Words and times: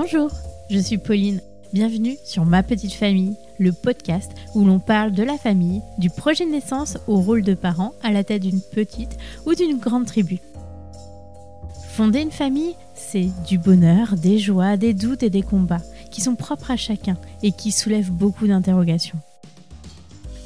Bonjour, 0.00 0.30
je 0.70 0.78
suis 0.78 0.96
Pauline. 0.96 1.40
Bienvenue 1.72 2.16
sur 2.24 2.44
Ma 2.44 2.62
Petite 2.62 2.92
Famille, 2.92 3.34
le 3.58 3.72
podcast 3.72 4.30
où 4.54 4.64
l'on 4.64 4.78
parle 4.78 5.10
de 5.10 5.24
la 5.24 5.36
famille, 5.36 5.82
du 5.98 6.08
projet 6.08 6.46
de 6.46 6.52
naissance 6.52 6.98
au 7.08 7.16
rôle 7.16 7.42
de 7.42 7.54
parent 7.54 7.94
à 8.04 8.12
la 8.12 8.22
tête 8.22 8.42
d'une 8.42 8.60
petite 8.60 9.18
ou 9.44 9.56
d'une 9.56 9.78
grande 9.78 10.06
tribu. 10.06 10.38
Fonder 11.88 12.20
une 12.20 12.30
famille, 12.30 12.76
c'est 12.94 13.26
du 13.44 13.58
bonheur, 13.58 14.14
des 14.14 14.38
joies, 14.38 14.76
des 14.76 14.94
doutes 14.94 15.24
et 15.24 15.30
des 15.30 15.42
combats 15.42 15.82
qui 16.12 16.20
sont 16.20 16.36
propres 16.36 16.70
à 16.70 16.76
chacun 16.76 17.16
et 17.42 17.50
qui 17.50 17.72
soulèvent 17.72 18.12
beaucoup 18.12 18.46
d'interrogations. 18.46 19.18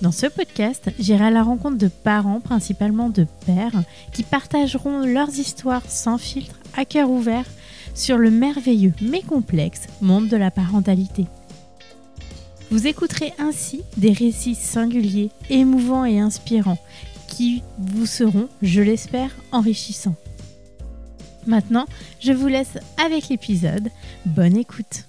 Dans 0.01 0.13
ce 0.13 0.29
podcast, 0.29 0.91
j'irai 0.99 1.27
à 1.27 1.31
la 1.31 1.43
rencontre 1.43 1.77
de 1.77 1.89
parents, 1.89 2.41
principalement 2.41 3.11
de 3.11 3.27
pères, 3.45 3.83
qui 4.15 4.23
partageront 4.23 5.05
leurs 5.05 5.39
histoires 5.39 5.89
sans 5.91 6.17
filtre, 6.17 6.59
à 6.75 6.87
cœur 6.87 7.11
ouvert, 7.11 7.45
sur 7.95 8.19
le 8.19 8.31
merveilleux 8.31 8.95
mais 9.01 9.23
complexe 9.23 9.83
monde 10.01 10.29
de 10.29 10.37
la 10.37 10.51
parentalité. 10.51 11.27
Vous 12.71 12.87
écouterez 12.87 13.33
ainsi 13.39 13.83
des 13.97 14.13
récits 14.13 14.55
singuliers, 14.55 15.31
émouvants 15.51 16.05
et 16.05 16.19
inspirants 16.19 16.79
qui 17.29 17.63
vous 17.79 18.07
seront, 18.07 18.49
je 18.63 18.81
l'espère, 18.81 19.31
enrichissants. 19.53 20.17
Maintenant, 21.47 21.87
je 22.21 22.33
vous 22.33 22.47
laisse 22.47 22.79
avec 23.05 23.29
l'épisode. 23.29 23.91
Bonne 24.27 24.57
écoute. 24.57 25.07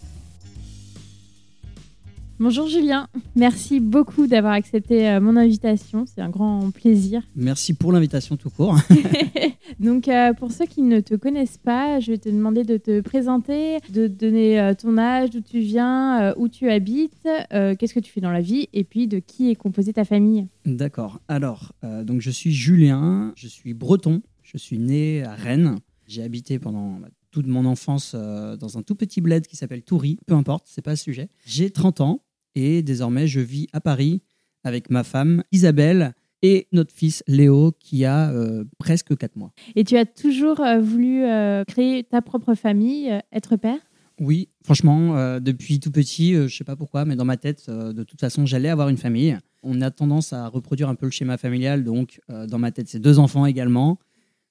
Bonjour 2.39 2.67
Julien, 2.67 3.07
merci 3.35 3.79
beaucoup 3.79 4.25
d'avoir 4.25 4.53
accepté 4.53 5.07
euh, 5.07 5.21
mon 5.21 5.37
invitation, 5.37 6.05
c'est 6.07 6.19
un 6.19 6.31
grand 6.31 6.71
plaisir. 6.71 7.21
Merci 7.35 7.75
pour 7.75 7.91
l'invitation 7.91 8.37
tout 8.37 8.49
court. 8.49 8.75
Donc 9.79 10.07
euh, 10.07 10.33
pour 10.33 10.51
ceux 10.51 10.65
qui 10.65 10.81
ne 10.81 10.99
te 10.99 11.13
connaissent 11.13 11.59
pas, 11.59 11.99
je 11.99 12.11
vais 12.11 12.17
te 12.17 12.29
demander 12.29 12.63
de 12.63 12.77
te 12.77 13.01
présenter, 13.01 13.77
de 13.91 14.07
donner 14.07 14.59
euh, 14.59 14.73
ton 14.73 14.97
âge, 14.97 15.29
d'où 15.29 15.41
tu 15.41 15.59
viens, 15.59 16.33
où 16.35 16.47
tu 16.49 16.71
habites, 16.71 17.27
qu'est-ce 17.51 17.93
que 17.93 17.99
tu 17.99 18.11
fais 18.11 18.21
dans 18.21 18.31
la 18.31 18.41
vie 18.41 18.67
et 18.73 18.83
puis 18.83 19.07
de 19.07 19.19
qui 19.19 19.51
est 19.51 19.55
composée 19.55 19.93
ta 19.93 20.03
famille. 20.03 20.47
D'accord. 20.65 21.21
Alors, 21.27 21.73
donc 21.83 22.21
je 22.21 22.31
suis 22.31 22.51
Julien, 22.51 23.31
je 23.35 23.47
suis 23.47 23.75
breton, 23.75 24.23
je 24.41 24.57
suis 24.57 24.79
né 24.79 25.23
à 25.23 25.35
Rennes. 25.35 25.77
J'ai 26.07 26.23
habité 26.23 26.57
pendant 26.57 26.99
bah, 26.99 27.09
toute 27.33 27.47
mon 27.47 27.65
enfance 27.65 28.13
dans 28.15 28.77
un 28.77 28.83
tout 28.83 28.95
petit 28.95 29.19
bled 29.19 29.47
qui 29.47 29.55
s'appelle 29.55 29.81
Toury, 29.81 30.19
peu 30.27 30.35
importe, 30.35 30.67
c'est 30.69 30.83
pas 30.83 30.91
le 30.91 30.97
sujet. 30.97 31.29
J'ai 31.45 31.71
30 31.71 31.99
ans 32.01 32.23
et 32.55 32.83
désormais 32.83 33.27
je 33.27 33.39
vis 33.39 33.67
à 33.73 33.81
Paris 33.81 34.21
avec 34.63 34.89
ma 34.89 35.03
femme 35.03 35.43
Isabelle 35.51 36.13
et 36.43 36.67
notre 36.71 36.93
fils 36.93 37.23
Léo 37.27 37.71
qui 37.79 38.05
a 38.05 38.29
euh, 38.31 38.65
presque 38.77 39.17
4 39.17 39.35
mois. 39.37 39.51
Et 39.75 39.83
tu 39.83 39.97
as 39.97 40.05
toujours 40.05 40.59
euh, 40.59 40.79
voulu 40.79 41.23
euh, 41.23 41.63
créer 41.63 42.03
ta 42.03 42.21
propre 42.21 42.53
famille, 42.53 43.11
être 43.31 43.55
père? 43.55 43.79
Oui, 44.19 44.49
franchement, 44.63 45.39
depuis 45.39 45.79
tout 45.79 45.89
petit, 45.89 46.35
je 46.35 46.41
ne 46.41 46.47
sais 46.47 46.63
pas 46.63 46.75
pourquoi, 46.75 47.03
mais 47.03 47.15
dans 47.15 47.25
ma 47.25 47.35
tête, 47.35 47.67
de 47.67 48.03
toute 48.03 48.19
façon, 48.19 48.45
j'allais 48.45 48.69
avoir 48.69 48.89
une 48.89 48.97
famille. 48.97 49.35
On 49.63 49.81
a 49.81 49.89
tendance 49.89 50.33
à 50.33 50.47
reproduire 50.47 50.87
un 50.87 50.93
peu 50.93 51.07
le 51.07 51.11
schéma 51.11 51.35
familial, 51.39 51.83
donc 51.83 52.21
dans 52.29 52.59
ma 52.59 52.71
tête, 52.71 52.87
c'est 52.89 52.99
deux 52.99 53.17
enfants 53.17 53.47
également. 53.47 53.97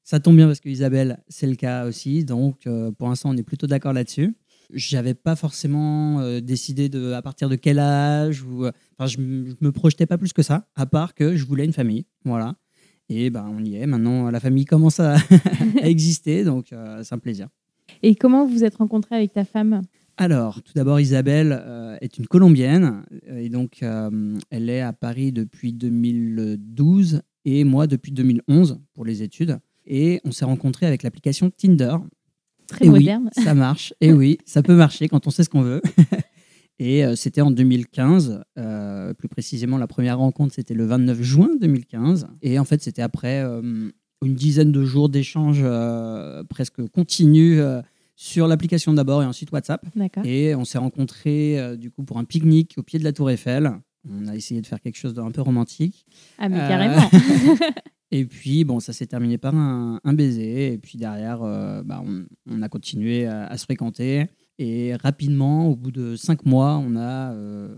Ça 0.05 0.21
tombe 0.21 0.37
bien 0.37 0.47
parce 0.47 0.61
que 0.61 0.69
Isabelle, 0.69 1.23
c'est 1.29 1.47
le 1.47 1.55
cas 1.55 1.87
aussi, 1.87 2.25
donc 2.25 2.69
pour 2.99 3.09
l'instant, 3.09 3.31
on 3.31 3.37
est 3.37 3.43
plutôt 3.43 3.67
d'accord 3.67 3.93
là-dessus. 3.93 4.35
J'avais 4.73 5.15
pas 5.15 5.37
forcément 5.37 6.21
euh, 6.21 6.41
décidé 6.41 6.89
de 6.89 7.13
à 7.13 7.21
partir 7.21 7.51
de 7.51 7.57
quel 7.57 7.79
âge 7.79 8.43
ou 8.43 8.65
euh, 8.65 8.73
enfin 8.97 9.07
je, 9.07 9.19
me 9.21 9.71
projetais 9.71 10.07
pas 10.07 10.17
plus 10.17 10.33
que 10.33 10.43
ça 10.43 10.67
à 10.77 10.87
part 10.87 11.15
que 11.15 11.37
je 11.37 11.45
voulais 11.45 11.65
une 11.65 11.75
famille 11.75 12.07
voilà. 12.25 12.57
Et 13.09 13.29
ben 13.29 13.53
on 13.55 13.63
y 13.63 13.77
est. 13.77 13.87
Maintenant 13.87 14.31
la 14.31 14.41
famille 14.41 14.65
commence 14.65 14.99
à, 14.99 15.17
exister 15.83 16.45
donc 16.45 16.73
euh, 16.73 17.03
c'est 17.03 17.15
un 17.15 17.19
plaisir. 17.19 17.49
Et 18.03 18.15
comment 18.15 18.47
vous 18.47 18.55
vous 18.55 18.65
êtes 18.65 18.77
rencontré 18.77 19.15
avec 19.15 19.35
ta 19.35 19.45
femme? 19.45 19.83
Alors 20.17 20.63
tout 20.63 20.73
d'abord 20.75 21.01
Isabelle 21.01 21.63
est 22.01 22.19
une 22.19 22.27
colombienne 22.27 23.05
et 23.27 23.49
donc 23.49 23.83
elle 23.83 24.71
est 24.71 24.81
à 24.81 24.93
Paris 24.93 25.33
depuis 25.33 25.73
2012 25.73 27.23
et 27.45 27.65
moi 27.65 27.87
depuis 27.87 28.13
2011 28.13 28.81
pour 28.95 29.05
les 29.05 29.23
études 29.23 29.59
et 29.87 30.21
on 30.25 30.33
s'est 30.33 30.45
rencontrés 30.45 30.87
avec 30.87 31.03
l'application 31.03 31.51
Tinder 31.51 31.97
Très 32.67 32.87
moderne. 32.87 33.29
Oui, 33.37 33.45
ça 33.45 33.55
marche. 33.55 33.93
Et 34.01 34.13
oui, 34.13 34.39
ça 34.47 34.63
peut 34.63 34.75
marcher 34.75 35.09
quand 35.09 35.27
on 35.27 35.31
sait 35.31 35.45
ce 35.45 35.51
qu'on 35.51 35.63
veut. 35.63 35.83
Et 36.79 37.05
euh, 37.05 37.15
c'était 37.15 37.43
en 37.43 37.51
2015, 37.51 38.43
euh, 38.59 39.15
plus 39.15 39.29
précisément 39.29 39.79
la 39.79 39.87
première 39.87 40.19
rencontre, 40.19 40.55
c'était 40.55 40.75
le 40.75 40.85
29 40.85 41.23
juin 41.23 41.51
2015. 41.61 42.27
Et 42.41 42.59
en 42.59 42.65
fait, 42.65 42.83
c'était 42.83 43.03
après 43.03 43.41
euh, 43.43 43.91
une 44.23 44.35
dizaine 44.35 44.73
de 44.73 44.85
jours 44.85 45.09
d'échanges 45.09 45.65
presque 46.49 46.85
continus 46.89 47.61
sur 48.17 48.49
l'application 48.49 48.93
d'abord 48.95 49.23
et 49.23 49.27
ensuite 49.27 49.53
WhatsApp. 49.53 49.85
Et 50.25 50.55
on 50.57 50.65
s'est 50.65 50.79
rencontrés 50.79 51.77
du 51.77 51.91
coup 51.91 52.05
pour 52.05 52.19
un 52.19 52.25
pique-nique 52.25 52.75
au 52.79 52.83
pied 52.83 52.99
de 52.99 53.05
la 53.05 53.13
Tour 53.13 53.31
Eiffel. 53.31 53.73
On 54.09 54.27
a 54.27 54.35
essayé 54.35 54.61
de 54.61 54.67
faire 54.67 54.81
quelque 54.81 54.97
chose 54.97 55.15
d'un 55.15 55.31
peu 55.31 55.43
romantique. 55.43 56.05
Ah 56.39 56.49
mais 56.49 56.59
carrément 56.59 57.09
Et 58.15 58.27
puis, 58.27 58.65
bon, 58.65 58.79
ça 58.79 58.93
s'est 58.93 59.07
terminé 59.07 59.39
par 59.39 59.55
un, 59.57 59.99
baiser. 60.05 60.75
Et 60.75 60.79
puis 60.79 60.99
derrière, 60.99 61.43
euh, 61.43 61.83
bah, 61.83 62.03
on, 62.47 62.63
a 62.63 62.69
continué 62.69 63.27
à, 63.27 63.57
se 63.57 63.65
fréquenter. 63.65 64.27
Et 64.59 64.95
rapidement, 64.97 65.67
au 65.67 65.75
bout 65.75 65.91
de 65.91 66.15
cinq 66.15 66.45
mois, 66.45 66.77
on 66.77 66.95
a, 66.95 67.33
euh, 67.33 67.75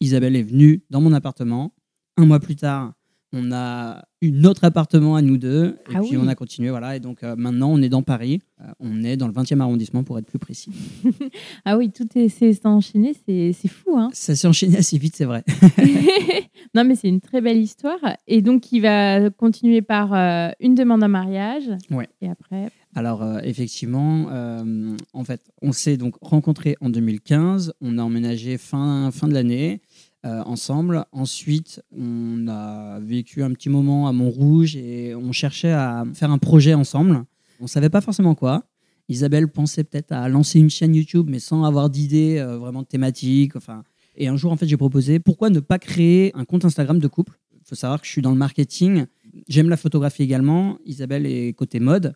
Isabelle 0.00 0.36
est 0.36 0.42
venue 0.42 0.84
dans 0.90 1.00
mon 1.00 1.14
appartement. 1.14 1.74
Un 2.18 2.26
mois 2.26 2.40
plus 2.40 2.56
tard, 2.56 2.92
on 3.34 3.52
a 3.52 4.04
eu 4.22 4.30
notre 4.30 4.64
appartement 4.64 5.16
à 5.16 5.22
nous 5.22 5.36
deux. 5.36 5.76
Et 5.90 5.96
ah 5.96 6.00
puis 6.00 6.16
on 6.16 6.28
a 6.28 6.34
continué, 6.34 6.70
voilà. 6.70 6.96
Et 6.96 7.00
donc 7.00 7.22
euh, 7.22 7.34
maintenant, 7.36 7.70
on 7.70 7.82
est 7.82 7.88
dans 7.88 8.02
Paris. 8.02 8.40
on 8.78 9.02
est 9.02 9.16
dans 9.16 9.26
le 9.26 9.34
20e 9.34 9.60
arrondissement 9.60 10.04
pour 10.04 10.18
être 10.18 10.26
plus 10.26 10.38
précis. 10.38 10.70
ah 11.64 11.76
oui, 11.76 11.90
tout 11.90 12.06
s'est 12.14 12.60
enchaîné, 12.64 13.14
c'est 13.26 13.68
fou. 13.68 13.96
Hein 13.96 14.10
ça 14.12 14.36
s'est 14.36 14.46
enchaîné 14.46 14.78
assez 14.78 14.98
vite, 14.98 15.16
c'est 15.16 15.24
vrai. 15.24 15.44
Non, 16.74 16.84
mais 16.84 16.96
c'est 16.96 17.08
une 17.08 17.20
très 17.20 17.40
belle 17.40 17.58
histoire. 17.58 18.00
Et 18.26 18.42
donc, 18.42 18.72
il 18.72 18.80
va 18.80 19.30
continuer 19.30 19.80
par 19.80 20.12
euh, 20.12 20.50
une 20.58 20.74
demande 20.74 21.04
en 21.04 21.08
mariage. 21.08 21.70
Ouais. 21.90 22.08
Et 22.20 22.28
après? 22.28 22.70
Alors, 22.96 23.22
euh, 23.22 23.38
effectivement, 23.44 24.26
euh, 24.30 24.96
en 25.12 25.24
fait, 25.24 25.40
on 25.62 25.72
s'est 25.72 25.96
donc 25.96 26.16
rencontrés 26.20 26.76
en 26.80 26.90
2015. 26.90 27.74
On 27.80 27.98
a 27.98 28.02
emménagé 28.02 28.58
fin, 28.58 29.10
fin 29.12 29.28
de 29.28 29.34
l'année 29.34 29.82
ensemble. 30.24 31.04
Ensuite, 31.12 31.82
on 31.96 32.48
a 32.48 32.98
vécu 33.00 33.42
un 33.42 33.52
petit 33.52 33.68
moment 33.68 34.08
à 34.08 34.12
Montrouge 34.12 34.74
et 34.74 35.14
on 35.14 35.32
cherchait 35.32 35.72
à 35.72 36.04
faire 36.14 36.30
un 36.30 36.38
projet 36.38 36.74
ensemble. 36.74 37.24
On 37.60 37.64
ne 37.64 37.68
savait 37.68 37.90
pas 37.90 38.00
forcément 38.00 38.34
quoi. 38.34 38.64
Isabelle 39.08 39.48
pensait 39.48 39.84
peut-être 39.84 40.12
à 40.12 40.28
lancer 40.28 40.58
une 40.58 40.70
chaîne 40.70 40.94
YouTube, 40.94 41.26
mais 41.28 41.38
sans 41.38 41.64
avoir 41.64 41.90
d'idée 41.90 42.42
vraiment 42.42 42.84
thématique. 42.84 43.54
Enfin, 43.54 43.84
et 44.16 44.28
un 44.28 44.36
jour, 44.36 44.52
en 44.52 44.56
fait, 44.56 44.66
j'ai 44.66 44.76
proposé 44.76 45.18
pourquoi 45.18 45.50
ne 45.50 45.60
pas 45.60 45.78
créer 45.78 46.32
un 46.34 46.44
compte 46.44 46.64
Instagram 46.64 46.98
de 46.98 47.08
couple? 47.08 47.38
Il 47.52 47.68
faut 47.68 47.74
savoir 47.74 48.00
que 48.00 48.06
je 48.06 48.12
suis 48.12 48.22
dans 48.22 48.30
le 48.30 48.36
marketing. 48.36 49.06
J'aime 49.48 49.68
la 49.68 49.76
photographie 49.76 50.22
également. 50.22 50.78
Isabelle 50.84 51.26
est 51.26 51.52
côté 51.54 51.80
mode. 51.80 52.14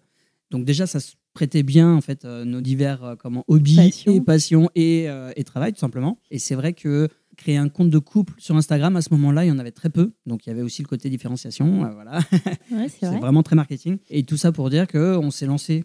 Donc 0.51 0.65
déjà, 0.65 0.87
ça 0.87 1.01
se 1.01 1.13
prêtait 1.35 1.63
bien 1.63 1.95
en 1.95 2.01
fait 2.01 2.25
euh, 2.25 2.45
nos 2.45 2.61
divers 2.61 3.05
euh, 3.05 3.15
comment 3.17 3.45
hobbies 3.49 4.05
et 4.07 4.21
passions 4.21 4.71
et, 4.75 5.09
euh, 5.09 5.31
et, 5.37 5.45
travail 5.45 5.73
tout 5.73 5.79
simplement. 5.79 6.19
Et 6.31 6.39
c'est 6.39 6.55
vrai 6.55 6.73
que 6.73 7.09
créer 7.39 7.57
un 7.57 7.69
compte 7.69 7.89
de 7.89 7.99
couple 7.99 8.35
sur 8.37 8.57
Instagram 8.57 8.97
à 8.97 9.03
ce 9.03 9.09
moment-là, 9.15 9.45
il 9.45 9.49
y 9.49 9.51
en 9.51 9.59
avait 9.59 9.73
très 9.73 9.89
peu. 9.89 10.13
Donc 10.27 10.47
il 10.47 10.51
y 10.51 10.53
avait 10.53 10.63
aussi 10.63 10.83
le 10.83 10.89
côté 10.89 11.09
différenciation. 11.09 11.91
voilà, 11.95 12.21
c'est 12.89 13.07
vraiment 13.07 13.43
très 13.43 13.57
marketing. 13.57 13.99
Et 14.11 14.25
tout 14.25 14.37
ça 14.37 14.53
pour 14.53 14.69
dire 14.69 14.87
que 14.87 15.17
on 15.17 15.31
s'est 15.31 15.47
lancé 15.47 15.85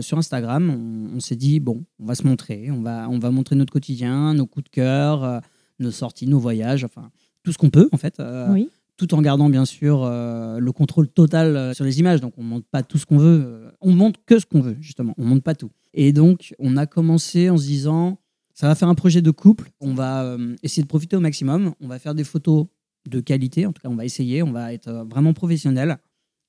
sur 0.00 0.18
Instagram. 0.18 0.70
On, 0.70 1.16
on 1.16 1.20
s'est 1.20 1.36
dit 1.36 1.60
bon, 1.60 1.84
on 1.98 2.06
va 2.06 2.14
se 2.14 2.26
montrer, 2.26 2.70
on 2.70 2.80
va 2.80 3.08
on 3.10 3.18
va 3.18 3.30
montrer 3.30 3.56
notre 3.56 3.72
quotidien, 3.72 4.34
nos 4.34 4.46
coups 4.46 4.64
de 4.64 4.70
cœur 4.70 5.42
nos 5.82 5.90
sorties, 5.90 6.26
nos 6.26 6.38
voyages, 6.38 6.84
enfin 6.84 7.10
tout 7.42 7.52
ce 7.52 7.58
qu'on 7.58 7.70
peut 7.70 7.88
en 7.92 7.98
fait. 7.98 8.20
Euh, 8.20 8.64
tout 8.96 9.14
en 9.14 9.22
gardant 9.22 9.50
bien 9.50 9.64
sûr 9.64 10.02
euh, 10.04 10.58
le 10.58 10.72
contrôle 10.72 11.08
total 11.08 11.56
euh, 11.56 11.74
sur 11.74 11.84
les 11.84 11.98
images. 11.98 12.20
Donc 12.20 12.34
on 12.38 12.42
monte 12.42 12.64
pas 12.70 12.82
tout 12.82 12.98
ce 12.98 13.04
qu'on 13.04 13.18
veut, 13.18 13.72
on 13.80 13.92
monte 13.92 14.16
que 14.24 14.38
ce 14.38 14.46
qu'on 14.46 14.60
veut 14.60 14.76
justement, 14.80 15.14
on 15.18 15.24
monte 15.24 15.42
pas 15.42 15.54
tout. 15.54 15.70
Et 15.92 16.12
donc 16.12 16.54
on 16.58 16.76
a 16.76 16.86
commencé 16.86 17.50
en 17.50 17.58
se 17.58 17.64
disant 17.64 18.18
ça 18.62 18.68
va 18.68 18.76
faire 18.76 18.86
un 18.86 18.94
projet 18.94 19.22
de 19.22 19.30
couple, 19.32 19.72
on 19.80 19.92
va 19.92 20.36
essayer 20.62 20.84
de 20.84 20.86
profiter 20.86 21.16
au 21.16 21.20
maximum, 21.20 21.74
on 21.80 21.88
va 21.88 21.98
faire 21.98 22.14
des 22.14 22.22
photos 22.22 22.66
de 23.08 23.18
qualité, 23.18 23.66
en 23.66 23.72
tout 23.72 23.82
cas 23.82 23.88
on 23.88 23.96
va 23.96 24.04
essayer, 24.04 24.40
on 24.44 24.52
va 24.52 24.72
être 24.72 25.04
vraiment 25.10 25.32
professionnel 25.32 25.98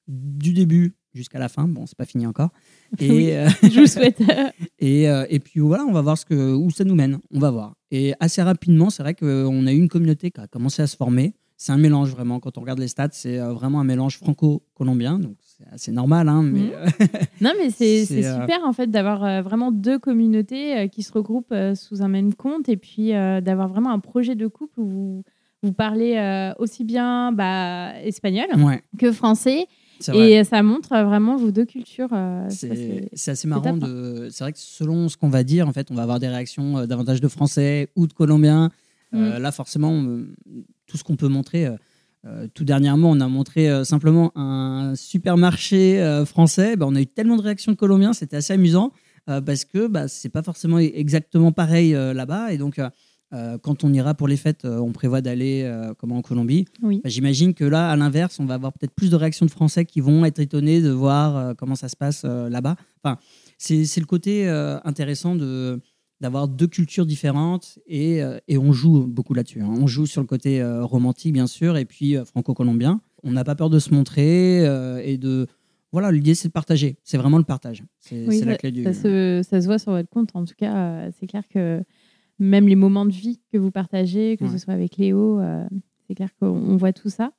du 0.07 0.53
début 0.53 0.95
jusqu'à 1.15 1.39
la 1.39 1.49
fin. 1.49 1.67
Bon, 1.67 1.87
c'est 1.87 1.97
pas 1.97 2.05
fini 2.05 2.27
encore. 2.27 2.51
Et, 2.99 3.33
je 3.63 3.79
vous 3.79 3.87
souhaite. 3.87 4.21
et, 4.79 5.05
et, 5.05 5.39
puis 5.39 5.59
voilà, 5.59 5.85
on 5.85 5.91
va 5.91 6.03
voir 6.03 6.15
ce 6.15 6.25
que, 6.25 6.53
où 6.53 6.69
ça 6.69 6.83
nous 6.83 6.93
mène. 6.93 7.17
On 7.31 7.39
va 7.39 7.49
voir. 7.49 7.73
Et 7.89 8.13
assez 8.19 8.43
rapidement, 8.43 8.91
c'est 8.91 9.01
vrai 9.01 9.15
qu'on 9.15 9.65
a 9.65 9.73
eu 9.73 9.77
une 9.77 9.89
communauté 9.89 10.29
qui 10.29 10.39
a 10.39 10.45
commencé 10.45 10.83
à 10.83 10.87
se 10.87 10.95
former. 10.95 11.33
C'est 11.57 11.71
un 11.71 11.77
mélange 11.77 12.11
vraiment. 12.11 12.39
Quand 12.39 12.59
on 12.59 12.61
regarde 12.61 12.77
les 12.77 12.89
stats, 12.89 13.09
c'est 13.13 13.39
euh, 13.39 13.53
vraiment 13.53 13.79
un 13.79 13.85
mélange 13.85 14.19
franco-colombien. 14.19 15.17
Donc 15.17 15.37
c'est 15.57 15.65
assez 15.71 15.91
normal. 15.91 16.27
Hein, 16.29 16.41
mais... 16.43 16.59
Mhm. 16.61 16.71
non, 17.41 17.51
mais 17.57 17.69
c'est 17.75 18.01
euh, 18.11 18.41
super 18.41 18.63
en 18.65 18.73
fait 18.73 18.87
d'avoir 18.91 19.23
euh, 19.23 19.41
vraiment 19.41 19.71
deux 19.71 19.99
communautés 19.99 20.89
qui 20.89 21.03
se 21.03 21.11
regroupent 21.11 21.53
sous 21.75 22.01
un 22.01 22.07
même 22.07 22.33
compte 22.33 22.69
et 22.69 22.77
puis 22.77 23.11
d'avoir 23.11 23.67
vraiment 23.67 23.91
un 23.91 23.99
projet 23.99 24.35
de 24.35 24.47
couple 24.47 24.79
où 24.79 24.85
vous, 24.87 25.23
vous 25.61 25.73
parlez 25.73 26.53
aussi 26.59 26.83
bien 26.83 27.31
bah, 27.31 27.93
espagnol 28.03 28.47
que 28.97 29.11
français. 29.11 29.67
Et 30.13 30.43
ça 30.43 30.61
montre 30.63 30.91
euh, 30.93 31.03
vraiment 31.05 31.37
vos 31.37 31.51
deux 31.51 31.65
cultures. 31.65 32.09
euh, 32.11 32.45
C'est 32.49 33.31
assez 33.31 33.47
marrant. 33.47 33.65
hein. 33.65 33.77
de. 33.77 34.27
C'est 34.31 34.43
vrai 34.43 34.51
que 34.51 34.59
selon 34.59 35.07
ce 35.07 35.15
qu'on 35.15 35.29
va 35.29 35.43
dire, 35.43 35.67
en 35.67 35.71
fait, 35.71 35.91
on 35.91 35.95
va 35.95 36.03
avoir 36.03 36.19
des 36.19 36.27
réactions 36.27 36.79
euh, 36.79 36.85
davantage 36.87 37.21
de 37.21 37.27
Français 37.29 37.87
ou 37.95 38.05
de 38.07 38.11
Colombiens. 38.13 38.69
Euh, 39.13 39.39
Là, 39.39 39.51
forcément, 39.51 39.93
euh, 39.93 40.33
tout 40.87 40.97
ce 40.97 41.03
qu'on 41.03 41.15
peut 41.15 41.27
montrer. 41.29 41.67
Euh, 42.25 42.47
tout 42.53 42.63
dernièrement, 42.63 43.11
on 43.11 43.19
a 43.19 43.27
montré 43.27 43.69
euh, 43.69 43.83
simplement 43.83 44.31
un 44.35 44.93
supermarché 44.95 46.01
euh, 46.01 46.25
français. 46.25 46.77
Bah, 46.77 46.85
on 46.87 46.95
a 46.95 47.01
eu 47.01 47.07
tellement 47.07 47.35
de 47.35 47.41
réactions 47.41 47.73
de 47.73 47.77
Colombiens, 47.77 48.13
c'était 48.13 48.37
assez 48.37 48.53
amusant 48.53 48.91
parce 49.45 49.63
que 49.63 49.87
bah, 49.87 50.09
c'est 50.09 50.27
pas 50.27 50.43
forcément 50.43 50.79
exactement 50.79 51.53
pareil 51.53 51.91
là-bas. 51.93 52.51
Et 52.51 52.57
donc, 52.57 52.81
quand 53.31 53.85
on 53.85 53.93
ira 53.93 54.15
pour 54.15 54.27
les 54.27 54.35
fêtes, 54.35 54.65
on 54.65 54.91
prévoit 54.91 55.21
d'aller 55.21 55.65
comment 55.97 56.17
en 56.17 56.21
Colombie. 56.21 56.65
Oui. 56.81 56.99
Bah, 57.01 57.09
J'imagine 57.09 57.53
que 57.53 57.63
là, 57.63 57.89
à 57.89 57.95
l'inverse, 57.95 58.41
on 58.41 58.45
va 58.45 58.55
avoir 58.55 58.73
peut-être 58.73 58.91
plus 58.91 59.09
de 59.09 59.15
réactions 59.15 59.45
de 59.45 59.51
Français 59.51 59.85
qui 59.85 60.01
vont 60.01 60.25
être 60.25 60.39
étonnés 60.39 60.81
de 60.81 60.89
voir 60.89 61.55
comment 61.55 61.75
ça 61.75 61.87
se 61.87 61.95
passe 61.95 62.25
là-bas. 62.25 62.75
Enfin, 63.01 63.17
c'est 63.57 64.01
le 64.01 64.05
côté 64.05 64.49
intéressant 64.83 65.35
de 65.35 65.79
d'avoir 66.23 66.47
deux 66.47 66.65
cultures 66.67 67.05
différentes 67.05 67.77
et, 67.85 68.23
euh, 68.23 68.39
et 68.47 68.57
on 68.57 68.71
joue 68.71 69.05
beaucoup 69.05 69.33
là-dessus. 69.35 69.61
hein. 69.61 69.69
On 69.69 69.85
joue 69.85 70.07
sur 70.07 70.21
le 70.21 70.27
côté 70.27 70.59
euh, 70.61 70.83
romantique, 70.83 71.33
bien 71.33 71.45
sûr, 71.45 71.77
et 71.77 71.85
puis 71.85 72.17
euh, 72.17 72.25
franco-colombien. 72.25 72.99
On 73.23 73.31
n'a 73.31 73.43
pas 73.43 73.53
peur 73.55 73.69
de 73.69 73.77
se 73.77 73.93
montrer 73.93 74.63
et 75.05 75.17
de... 75.17 75.45
Voilà, 75.91 76.11
l'idée, 76.11 76.33
c'est 76.33 76.47
de 76.47 76.53
partager. 76.53 76.97
C'est 77.03 77.17
vraiment 77.17 77.37
le 77.37 77.43
partage. 77.43 77.83
C'est 77.99 78.25
Oui, 78.27 78.41
la 78.41 78.57
clé 78.57 78.71
du... 78.71 78.83
Ça 78.83 78.93
se, 78.93 79.41
ça 79.47 79.61
se 79.61 79.67
voit 79.67 79.77
sur 79.77 79.91
votre 79.91 80.09
compte. 80.09 80.31
En 80.33 80.43
tout 80.43 80.55
cas, 80.57 81.09
c'est 81.11 81.27
clair 81.27 81.43
que 81.47 81.83
même 82.39 82.67
les 82.67 82.75
moments 82.75 83.05
de 83.05 83.11
vie 83.11 83.39
que 83.51 83.57
vous 83.59 83.69
partagez, 83.71 84.35
que 84.37 84.45
Ouais. 84.45 84.49
ce 84.51 84.57
soit 84.57 84.73
avec 84.73 84.97
Léo, 84.97 85.39
c'est 86.07 86.15
clair 86.15 86.29
qu'on 86.39 86.47
on 86.47 86.75
voit 86.77 86.91
tout 86.93 87.09
ça. 87.09 87.31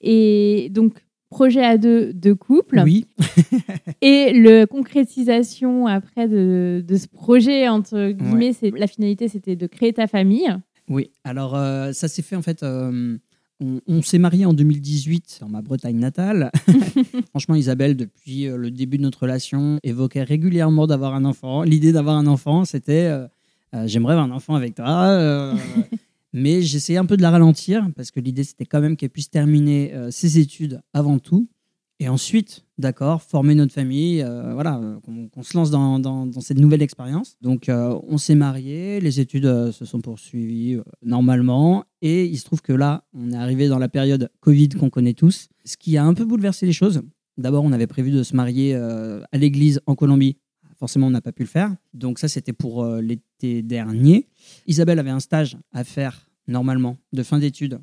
Et 0.00 0.68
donc, 0.70 0.94
projet 1.30 1.64
à 1.64 1.76
deux 1.78 2.12
de 2.12 2.32
couple. 2.32 2.80
Oui, 2.84 3.06
Et 4.02 4.32
le 4.32 4.64
concrétisation 4.66 5.86
après 5.86 6.28
de, 6.28 6.84
de 6.86 6.96
ce 6.96 7.06
projet, 7.08 7.68
entre 7.68 8.10
guillemets, 8.12 8.52
c'est 8.52 8.70
la 8.70 8.86
finalité, 8.86 9.28
c'était 9.28 9.56
de 9.56 9.66
créer 9.66 9.92
ta 9.92 10.06
famille. 10.06 10.48
Oui, 10.88 11.10
alors 11.24 11.54
euh, 11.54 11.92
ça 11.92 12.08
s'est 12.08 12.22
fait 12.22 12.36
en 12.36 12.42
fait. 12.42 12.62
euh, 12.62 13.16
on 13.60 13.80
on 13.88 14.02
s'est 14.02 14.18
marié 14.18 14.46
en 14.46 14.52
2018 14.54 15.38
dans 15.40 15.48
ma 15.48 15.60
Bretagne 15.62 15.98
natale. 15.98 16.50
Franchement, 17.30 17.56
Isabelle, 17.56 17.96
depuis 17.96 18.46
euh, 18.46 18.56
le 18.56 18.70
début 18.70 18.96
de 18.98 19.02
notre 19.02 19.22
relation, 19.22 19.78
évoquait 19.82 20.22
régulièrement 20.22 20.86
d'avoir 20.86 21.14
un 21.14 21.24
enfant. 21.24 21.62
L'idée 21.62 21.92
d'avoir 21.92 22.16
un 22.16 22.26
enfant, 22.28 22.64
c'était 22.64 23.06
euh, 23.06 23.26
j'aimerais 23.86 24.12
avoir 24.14 24.26
un 24.26 24.34
enfant 24.34 24.54
avec 24.54 24.76
toi. 24.76 25.52
Mais 26.38 26.62
j'essayais 26.62 26.98
un 26.98 27.04
peu 27.04 27.16
de 27.16 27.22
la 27.22 27.30
ralentir 27.30 27.88
parce 27.96 28.10
que 28.10 28.20
l'idée 28.20 28.44
c'était 28.44 28.64
quand 28.64 28.80
même 28.80 28.96
qu'elle 28.96 29.10
puisse 29.10 29.30
terminer 29.30 29.92
euh, 29.94 30.10
ses 30.10 30.38
études 30.38 30.80
avant 30.92 31.18
tout. 31.18 31.48
Et 32.00 32.08
ensuite, 32.08 32.64
d'accord, 32.78 33.22
former 33.22 33.56
notre 33.56 33.72
famille, 33.72 34.22
euh, 34.22 34.54
voilà, 34.54 34.78
euh, 34.78 35.00
qu'on 35.32 35.42
se 35.42 35.56
lance 35.56 35.72
dans, 35.72 36.30
cette 36.40 36.58
nouvelle 36.58 36.80
expérience. 36.80 37.36
Donc, 37.40 37.68
on 37.68 38.18
s'est 38.18 38.36
mariés, 38.36 39.00
les 39.00 39.18
études 39.18 39.72
se 39.72 39.84
sont 39.84 40.00
poursuivies 40.00 40.78
normalement, 41.02 41.84
et 42.00 42.24
il 42.24 42.36
se 42.38 42.44
trouve 42.44 42.62
que 42.62 42.72
là, 42.72 43.02
on 43.14 43.32
est 43.32 43.36
arrivé 43.36 43.66
dans 43.66 43.80
la 43.80 43.88
période 43.88 44.30
Covid 44.38 44.68
qu'on 44.68 44.90
connaît 44.90 45.14
tous, 45.14 45.48
ce 45.64 45.76
qui 45.76 45.96
a 45.96 46.04
un 46.04 46.14
peu 46.14 46.24
bouleversé 46.24 46.66
les 46.66 46.72
choses. 46.72 47.02
D'abord, 47.36 47.64
on 47.64 47.72
avait 47.72 47.88
prévu 47.88 48.12
de 48.12 48.22
se 48.22 48.36
marier 48.36 48.76
à 48.76 49.36
l'église 49.36 49.80
en 49.86 49.96
Colombie. 49.96 50.36
Forcément, 50.78 51.08
on 51.08 51.10
n'a 51.10 51.20
pas 51.20 51.32
pu 51.32 51.42
le 51.42 51.48
faire. 51.48 51.74
Donc, 51.94 52.20
ça, 52.20 52.28
c'était 52.28 52.52
pour 52.52 52.86
l'été 52.86 53.64
dernier. 53.64 54.28
Isabelle 54.68 55.00
avait 55.00 55.10
un 55.10 55.18
stage 55.18 55.56
à 55.72 55.82
faire 55.82 56.27
normalement 56.48 56.98
de 57.12 57.22
fin 57.22 57.38
d'études. 57.38 57.80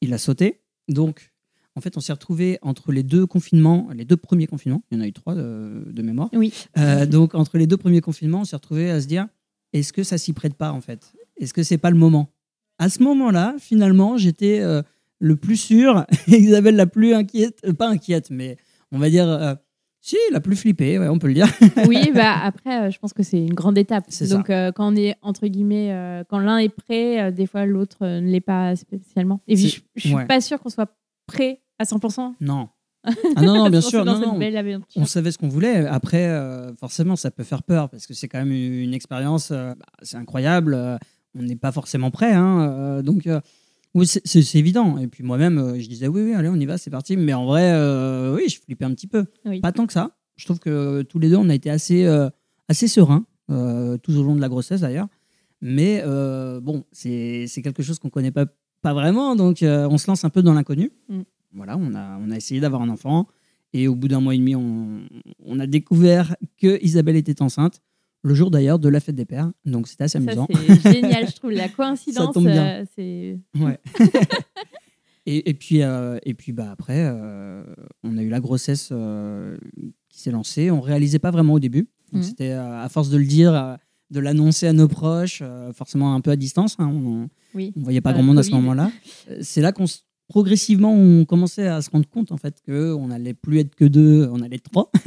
Il 0.00 0.14
a 0.14 0.18
sauté. 0.18 0.62
Donc, 0.88 1.32
en 1.74 1.80
fait, 1.80 1.96
on 1.96 2.00
s'est 2.00 2.12
retrouvé 2.12 2.58
entre 2.62 2.92
les 2.92 3.02
deux 3.02 3.26
confinements, 3.26 3.88
les 3.94 4.04
deux 4.04 4.16
premiers 4.16 4.46
confinements. 4.46 4.82
Il 4.90 4.98
y 4.98 5.00
en 5.00 5.04
a 5.04 5.06
eu 5.06 5.12
trois 5.12 5.34
de, 5.34 5.84
de 5.86 6.02
mémoire. 6.02 6.28
Oui. 6.32 6.52
Euh, 6.78 7.06
donc, 7.06 7.34
entre 7.34 7.58
les 7.58 7.66
deux 7.66 7.76
premiers 7.76 8.00
confinements, 8.00 8.40
on 8.40 8.44
s'est 8.44 8.56
retrouvé 8.56 8.90
à 8.90 9.00
se 9.00 9.06
dire 9.06 9.28
est-ce 9.72 9.92
que 9.92 10.02
ça 10.02 10.18
s'y 10.18 10.32
prête 10.32 10.54
pas, 10.54 10.72
en 10.72 10.80
fait? 10.80 11.12
Est-ce 11.36 11.52
que 11.52 11.62
c'est 11.62 11.78
pas 11.78 11.90
le 11.90 11.96
moment? 11.96 12.32
À 12.78 12.88
ce 12.88 13.02
moment-là, 13.02 13.54
finalement, 13.58 14.16
j'étais 14.16 14.60
euh, 14.60 14.82
le 15.18 15.36
plus 15.36 15.56
sûr, 15.56 16.06
Isabelle 16.26 16.76
la 16.76 16.86
plus 16.86 17.14
inquiète, 17.14 17.60
euh, 17.64 17.72
pas 17.72 17.88
inquiète, 17.88 18.30
mais 18.30 18.56
on 18.90 18.98
va 18.98 19.10
dire, 19.10 19.58
si, 20.00 20.16
la 20.32 20.40
plus 20.40 20.56
flippée, 20.56 20.98
ouais, 20.98 21.08
on 21.08 21.18
peut 21.18 21.26
le 21.26 21.34
dire. 21.34 21.48
Oui, 21.88 22.10
bah 22.14 22.34
après, 22.42 22.82
euh, 22.82 22.90
je 22.90 22.98
pense 22.98 23.12
que 23.12 23.22
c'est 23.22 23.38
une 23.38 23.54
grande 23.54 23.78
étape. 23.78 24.04
Donc, 24.30 24.50
euh, 24.50 24.72
quand 24.72 24.92
on 24.92 24.96
est 24.96 25.16
entre 25.22 25.46
guillemets, 25.46 25.92
euh, 25.92 26.24
quand 26.28 26.38
l'un 26.38 26.58
est 26.58 26.68
prêt, 26.68 27.32
des 27.32 27.46
fois 27.46 27.66
l'autre 27.66 28.06
ne 28.06 28.30
l'est 28.30 28.40
pas 28.40 28.76
spécialement. 28.76 29.40
Et 29.48 29.54
puis, 29.54 29.68
je, 29.68 29.80
je 29.96 30.00
suis 30.08 30.14
ouais. 30.14 30.26
pas 30.26 30.40
sûre 30.40 30.60
qu'on 30.60 30.70
soit 30.70 30.90
prêt 31.26 31.62
à 31.78 31.84
100%. 31.84 32.34
Non. 32.40 32.68
Ah 33.36 33.42
non, 33.42 33.54
non, 33.54 33.70
bien 33.70 33.80
sûr, 33.80 34.04
non. 34.04 34.38
On 34.96 35.06
savait 35.06 35.30
ce 35.30 35.38
qu'on 35.38 35.48
voulait. 35.48 35.86
Après, 35.86 36.28
forcément, 36.78 37.16
ça 37.16 37.30
peut 37.30 37.44
faire 37.44 37.62
peur 37.62 37.88
parce 37.88 38.06
que 38.06 38.12
c'est 38.12 38.28
quand 38.28 38.38
même 38.38 38.52
une 38.52 38.92
expérience, 38.92 39.50
bah, 39.50 39.76
c'est 40.02 40.16
incroyable. 40.16 40.76
on 41.34 41.42
n'est 41.42 41.56
pas 41.56 41.72
forcément 41.72 42.10
prêt. 42.10 42.32
hein, 42.32 43.00
donc, 43.02 43.26
oui, 43.94 44.06
c'est- 44.06 44.54
évident. 44.54 44.98
Et 44.98 45.06
puis 45.06 45.22
moi-même, 45.24 45.58
euh, 45.58 45.78
je 45.80 45.88
disais 45.88 46.08
oui, 46.08 46.22
oui, 46.22 46.34
allez, 46.34 46.48
on 46.48 46.56
y 46.56 46.66
va, 46.66 46.78
c'est 46.78 46.90
parti. 46.90 47.16
Mais 47.16 47.34
en 47.34 47.46
vrai, 47.46 47.72
euh, 47.72 48.34
oui, 48.34 48.48
je 48.48 48.60
flippais 48.60 48.84
un 48.84 48.94
petit 48.94 49.06
peu. 49.06 49.24
Oui. 49.44 49.60
Pas 49.60 49.72
tant 49.72 49.86
que 49.86 49.92
ça. 49.92 50.16
Je 50.36 50.44
trouve 50.44 50.58
que 50.60 51.02
tous 51.02 51.18
les 51.18 51.28
deux, 51.30 51.36
on 51.36 51.48
a 51.48 51.54
été 51.54 51.70
assez, 51.70 52.06
euh, 52.06 52.28
assez 52.68 52.86
sereins, 52.86 53.26
euh, 53.50 53.96
tout 53.98 54.12
au 54.16 54.22
long 54.22 54.36
de 54.36 54.40
la 54.40 54.48
grossesse 54.48 54.82
d'ailleurs. 54.82 55.08
Mais 55.60 56.02
bon, 56.62 56.84
c'est 56.92 57.48
quelque 57.62 57.82
chose 57.82 57.98
qu'on 57.98 58.10
connaît 58.10 58.30
pas, 58.30 58.46
pas 58.80 58.94
vraiment. 58.94 59.34
Donc, 59.34 59.58
on 59.62 59.98
se 59.98 60.06
lance 60.06 60.24
un 60.24 60.30
peu 60.30 60.42
dans 60.42 60.54
l'inconnu. 60.54 60.92
Mm. 61.08 61.22
Voilà, 61.54 61.76
on 61.76 61.94
a, 61.94 62.18
on 62.18 62.30
a 62.30 62.36
essayé 62.36 62.60
d'avoir 62.60 62.82
un 62.82 62.88
enfant. 62.88 63.26
Et 63.72 63.88
au 63.88 63.94
bout 63.96 64.06
d'un 64.08 64.20
mois 64.20 64.34
et 64.34 64.38
demi, 64.38 64.54
on, 64.54 65.00
on 65.44 65.58
a 65.58 65.66
découvert 65.66 66.36
que 66.58 66.82
Isabelle 66.84 67.16
était 67.16 67.42
enceinte, 67.42 67.82
le 68.22 68.34
jour 68.34 68.50
d'ailleurs 68.50 68.78
de 68.78 68.88
la 68.88 69.00
fête 69.00 69.14
des 69.14 69.24
pères. 69.24 69.50
Donc 69.64 69.88
c'était 69.88 70.04
assez 70.04 70.18
Ça, 70.18 70.24
amusant. 70.24 70.46
c'est 70.82 70.92
génial, 70.94 71.28
je 71.28 71.34
trouve. 71.36 71.50
La 71.52 71.68
coïncidence, 71.68 72.34
tombe 72.34 72.46
bien. 72.46 72.80
euh, 72.80 72.84
c'est. 72.96 73.38
Ouais. 73.58 73.78
et, 75.26 75.50
et 75.50 75.54
puis, 75.54 75.82
euh, 75.82 76.18
et 76.24 76.34
puis 76.34 76.52
bah, 76.52 76.70
après, 76.70 77.04
euh, 77.06 77.62
on 78.02 78.16
a 78.18 78.22
eu 78.22 78.28
la 78.28 78.40
grossesse 78.40 78.92
qui 80.08 80.20
s'est 80.20 80.30
lancée. 80.30 80.70
On 80.70 80.80
réalisait 80.80 81.18
pas 81.18 81.30
vraiment 81.30 81.54
au 81.54 81.60
début. 81.60 81.88
Mhm. 82.12 82.22
c'était 82.22 82.52
à 82.52 82.88
force 82.88 83.10
de 83.10 83.18
le 83.18 83.26
dire, 83.26 83.76
de 84.10 84.20
l'annoncer 84.20 84.66
à 84.66 84.72
nos 84.72 84.88
proches, 84.88 85.42
forcément 85.74 86.14
un 86.14 86.22
peu 86.22 86.30
à 86.30 86.36
distance. 86.36 86.76
hein. 86.78 86.88
on 86.90 87.28
Oui. 87.54 87.72
ne 87.76 87.82
voyait 87.82 88.00
pas 88.00 88.14
grand 88.14 88.22
monde 88.22 88.38
à 88.38 88.42
ce 88.42 88.50
moment-là. 88.52 88.90
C'est 89.42 89.60
là 89.60 89.72
qu'on 89.72 89.84
progressivement 90.28 90.92
on 90.94 91.24
commençait 91.26 91.66
à 91.66 91.80
se 91.82 91.88
rendre 91.90 92.06
compte 92.08 92.32
en 92.32 92.36
fait 92.38 92.60
que 92.62 92.92
on 92.94 93.10
allait 93.10 93.32
plus 93.34 93.58
être 93.60 93.74
que 93.74 93.84
deux, 93.86 94.28
on 94.32 94.40
allait 94.42 94.56
être 94.56 94.70
trois. 94.70 94.90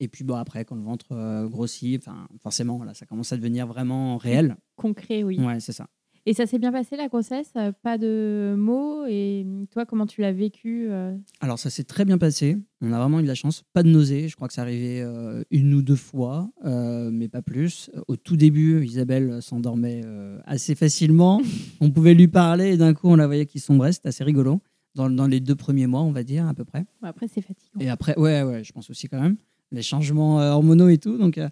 et 0.00 0.08
puis 0.08 0.24
bon 0.24 0.34
après 0.36 0.64
quand 0.64 0.76
le 0.76 0.82
ventre 0.82 1.12
euh, 1.12 1.48
grossit, 1.48 2.00
enfin 2.06 2.28
forcément 2.42 2.82
là 2.84 2.94
ça 2.94 3.06
commence 3.06 3.32
à 3.32 3.36
devenir 3.36 3.66
vraiment 3.66 4.16
réel. 4.18 4.56
Concret, 4.76 5.22
oui. 5.22 5.38
Ouais 5.40 5.60
c'est 5.60 5.72
ça. 5.72 5.86
Et 6.28 6.34
ça 6.34 6.44
s'est 6.44 6.58
bien 6.58 6.72
passé 6.72 6.96
la 6.96 7.06
grossesse? 7.06 7.52
Euh, 7.54 7.70
Pas 7.84 7.98
de 7.98 8.56
mots? 8.58 9.06
Et 9.06 9.46
toi, 9.70 9.86
comment 9.86 10.06
tu 10.06 10.22
l'as 10.22 10.32
vécu 10.32 10.88
euh? 10.90 11.16
Alors 11.38 11.56
ça 11.60 11.70
s'est 11.70 11.84
très 11.84 12.04
bien 12.04 12.18
passé. 12.18 12.58
On 12.80 12.92
a 12.92 12.98
vraiment 12.98 13.20
eu 13.20 13.22
de 13.22 13.28
la 13.28 13.36
chance. 13.36 13.62
Pas 13.72 13.84
de 13.84 13.88
nausée. 13.88 14.26
Je 14.26 14.34
crois 14.34 14.48
que 14.48 14.54
ça 14.54 14.62
arrivait 14.62 15.02
euh, 15.02 15.44
une 15.52 15.72
ou 15.72 15.82
deux 15.82 15.94
fois, 15.94 16.50
euh, 16.64 17.10
mais 17.12 17.28
pas 17.28 17.42
plus. 17.42 17.92
Au 18.08 18.16
tout 18.16 18.36
début, 18.36 18.84
Isabelle 18.84 19.40
s'endormait 19.40 20.00
euh, 20.04 20.40
assez 20.46 20.74
facilement. 20.74 21.40
on 21.80 21.92
pouvait 21.92 22.14
lui 22.14 22.26
parler 22.26 22.72
et 22.72 22.76
d'un 22.76 22.92
coup 22.92 23.06
on 23.08 23.14
la 23.14 23.28
voyait 23.28 23.46
qui 23.46 23.60
sombrait. 23.60 23.92
C'était 23.92 24.08
assez 24.08 24.24
rigolo. 24.24 24.60
Dans, 24.96 25.08
dans 25.08 25.28
les 25.28 25.38
deux 25.38 25.54
premiers 25.54 25.86
mois, 25.86 26.02
on 26.02 26.10
va 26.10 26.24
dire 26.24 26.48
à 26.48 26.54
peu 26.54 26.64
près. 26.64 26.86
Bon, 27.02 27.06
Après, 27.06 27.28
c'est 27.28 27.42
fatigant. 27.42 27.78
Et 27.78 27.88
après, 27.88 28.18
ouais, 28.18 28.42
ouais, 28.42 28.64
je 28.64 28.72
pense 28.72 28.90
aussi 28.90 29.08
quand 29.08 29.20
même. 29.20 29.36
Les 29.72 29.82
changements 29.82 30.40
euh, 30.40 30.50
hormonaux 30.52 30.88
et 30.88 30.98
tout. 30.98 31.18
Donc, 31.18 31.38
euh, 31.38 31.48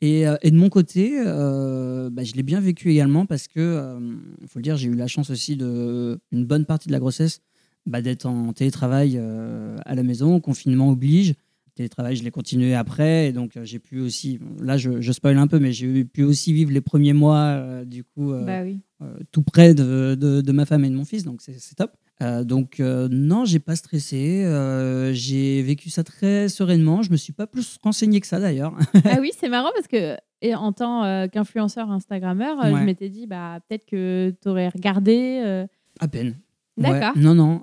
et, 0.00 0.26
euh, 0.26 0.36
et 0.42 0.50
de 0.50 0.56
mon 0.56 0.70
côté, 0.70 1.12
euh, 1.26 2.08
bah, 2.10 2.24
je 2.24 2.32
l'ai 2.34 2.42
bien 2.42 2.60
vécu 2.60 2.90
également 2.90 3.26
parce 3.26 3.48
que, 3.48 3.98
il 4.40 4.48
faut 4.48 4.58
le 4.58 4.62
dire, 4.62 4.76
j'ai 4.76 4.88
eu 4.88 4.94
la 4.94 5.06
chance 5.06 5.28
aussi 5.30 5.56
de 5.56 6.18
une 6.32 6.46
bonne 6.46 6.64
partie 6.64 6.88
de 6.88 6.92
la 6.92 6.98
grossesse 7.00 7.40
bah, 7.86 8.00
d'être 8.00 8.26
en 8.26 8.52
télétravail 8.52 9.16
euh, 9.18 9.76
à 9.84 9.94
la 9.94 10.02
maison, 10.02 10.40
confinement 10.40 10.88
oblige. 10.90 11.34
Télétravail, 11.74 12.16
je 12.16 12.24
l'ai 12.24 12.30
continué 12.30 12.74
après, 12.74 13.28
et 13.28 13.32
donc 13.32 13.56
euh, 13.56 13.64
j'ai 13.64 13.78
pu 13.78 14.00
aussi, 14.00 14.38
là 14.60 14.76
je, 14.76 15.00
je 15.00 15.12
spoil 15.12 15.38
un 15.38 15.46
peu, 15.46 15.58
mais 15.58 15.72
j'ai 15.72 16.04
pu 16.04 16.24
aussi 16.24 16.52
vivre 16.52 16.72
les 16.72 16.80
premiers 16.80 17.12
mois 17.14 17.36
euh, 17.38 17.84
du 17.84 18.02
coup 18.04 18.32
euh, 18.32 18.44
Bah 18.44 18.62
oui. 18.62 18.80
euh, 19.02 19.14
tout 19.32 19.42
près 19.42 19.72
de, 19.72 20.14
de- 20.18 20.40
de 20.40 20.52
ma 20.52 20.66
femme 20.66 20.84
et 20.84 20.90
de 20.90 20.94
mon 20.94 21.04
fils, 21.04 21.24
donc 21.24 21.40
c'est 21.40 21.58
c'est 21.58 21.76
top. 21.76 21.92
Euh, 22.22 22.44
donc 22.44 22.80
euh, 22.80 23.08
non, 23.10 23.44
j'ai 23.46 23.60
pas 23.60 23.76
stressé, 23.76 24.44
euh, 24.44 25.12
j'ai 25.14 25.62
vécu 25.62 25.88
ça 25.88 26.04
très 26.04 26.48
sereinement. 26.48 27.02
Je 27.02 27.10
me 27.10 27.16
suis 27.16 27.32
pas 27.32 27.46
plus 27.46 27.78
renseigné 27.82 28.20
que 28.20 28.26
ça 28.26 28.38
d'ailleurs. 28.38 28.74
ah 29.04 29.18
oui, 29.20 29.30
c'est 29.38 29.48
marrant 29.48 29.70
parce 29.74 29.88
que 29.88 30.16
et 30.42 30.54
en 30.54 30.72
tant 30.72 31.28
qu'influenceur 31.28 31.90
Instagrammeur, 31.90 32.58
Ouais. 32.58 32.78
je 32.80 32.84
m'étais 32.84 33.08
dit 33.08 33.26
bah 33.26 33.58
peut-être 33.68 33.86
que 33.86 34.34
tu 34.42 34.48
aurais 34.48 34.68
regardé. 34.68 35.66
à 35.98 36.08
peine. 36.08 36.36
D'accord. 36.76 37.14
Ouais. 37.16 37.22
Non, 37.22 37.34
non, 37.34 37.60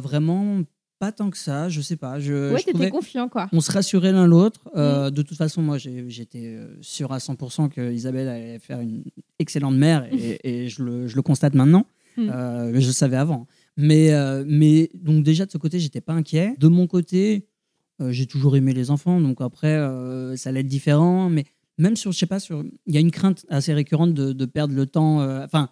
vraiment 0.00 0.62
pas 0.98 1.10
tant 1.12 1.30
que 1.30 1.36
ça. 1.38 1.68
Je 1.68 1.80
sais 1.80 1.96
pas. 1.96 2.20
Je, 2.20 2.52
Ouais, 2.52 2.60
je 2.64 2.70
trouvais- 2.70 2.90
confiant 2.90 3.28
quoi. 3.28 3.48
on 3.52 3.60
se 3.60 3.72
rassurait 3.72 4.12
l'un 4.12 4.26
l'autre. 4.26 4.68
Euh, 4.76 5.08
Mm. 5.08 5.10
De 5.12 5.22
toute 5.22 5.36
façon, 5.36 5.62
moi, 5.62 5.76
j'étais 5.78 6.58
sûr 6.80 7.12
à 7.12 7.18
100% 7.18 7.68
que 7.68 7.92
Isabelle 7.92 8.28
allait 8.28 8.58
faire 8.60 8.80
une 8.80 9.02
excellente 9.40 9.74
mère 9.76 10.06
et, 10.12 10.38
et 10.44 10.68
je, 10.68 10.82
le, 10.82 11.06
je 11.08 11.16
le 11.16 11.22
constate 11.22 11.54
maintenant. 11.54 11.86
Mm. 12.16 12.30
Euh, 12.32 12.70
mais 12.72 12.80
je 12.80 12.86
le 12.88 12.92
savais 12.92 13.16
avant. 13.16 13.46
Mais, 13.76 14.12
euh, 14.12 14.44
mais 14.46 14.90
donc 14.94 15.24
déjà 15.24 15.46
de 15.46 15.50
ce 15.50 15.58
côté, 15.58 15.78
j'étais 15.80 16.00
pas 16.00 16.12
inquiet. 16.12 16.54
De 16.58 16.68
mon 16.68 16.86
côté, 16.86 17.46
euh, 18.00 18.12
j'ai 18.12 18.26
toujours 18.26 18.56
aimé 18.56 18.72
les 18.74 18.90
enfants, 18.90 19.20
donc 19.20 19.40
après, 19.40 19.74
euh, 19.74 20.36
ça 20.36 20.50
allait 20.50 20.60
être 20.60 20.66
différent. 20.66 21.28
Mais 21.30 21.44
même 21.78 21.96
sur, 21.96 22.12
je 22.12 22.18
sais 22.18 22.26
pas, 22.26 22.40
sur, 22.40 22.62
il 22.86 22.94
y 22.94 22.96
a 22.98 23.00
une 23.00 23.10
crainte 23.10 23.46
assez 23.48 23.72
récurrente 23.72 24.12
de, 24.14 24.32
de 24.32 24.44
perdre 24.44 24.74
le 24.74 24.86
temps, 24.86 25.20
enfin, 25.42 25.70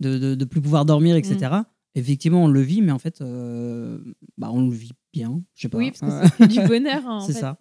de, 0.00 0.18
de, 0.18 0.34
de 0.34 0.44
plus 0.44 0.60
pouvoir 0.60 0.84
dormir, 0.84 1.16
etc. 1.16 1.36
Mm. 1.52 1.62
Effectivement, 1.94 2.44
on 2.44 2.48
le 2.48 2.60
vit, 2.60 2.82
mais 2.82 2.92
en 2.92 2.98
fait, 2.98 3.20
bah, 3.20 4.50
on 4.52 4.68
le 4.68 4.74
vit 4.74 4.92
bien. 5.12 5.42
Je 5.54 5.62
sais 5.62 5.68
pas. 5.68 5.78
Oui, 5.78 5.92
parce 5.92 6.28
que 6.28 6.36
c'est 6.38 6.48
du 6.48 6.60
bonheur. 6.66 7.06
hein, 7.06 7.20
C'est 7.20 7.32
ça. 7.32 7.56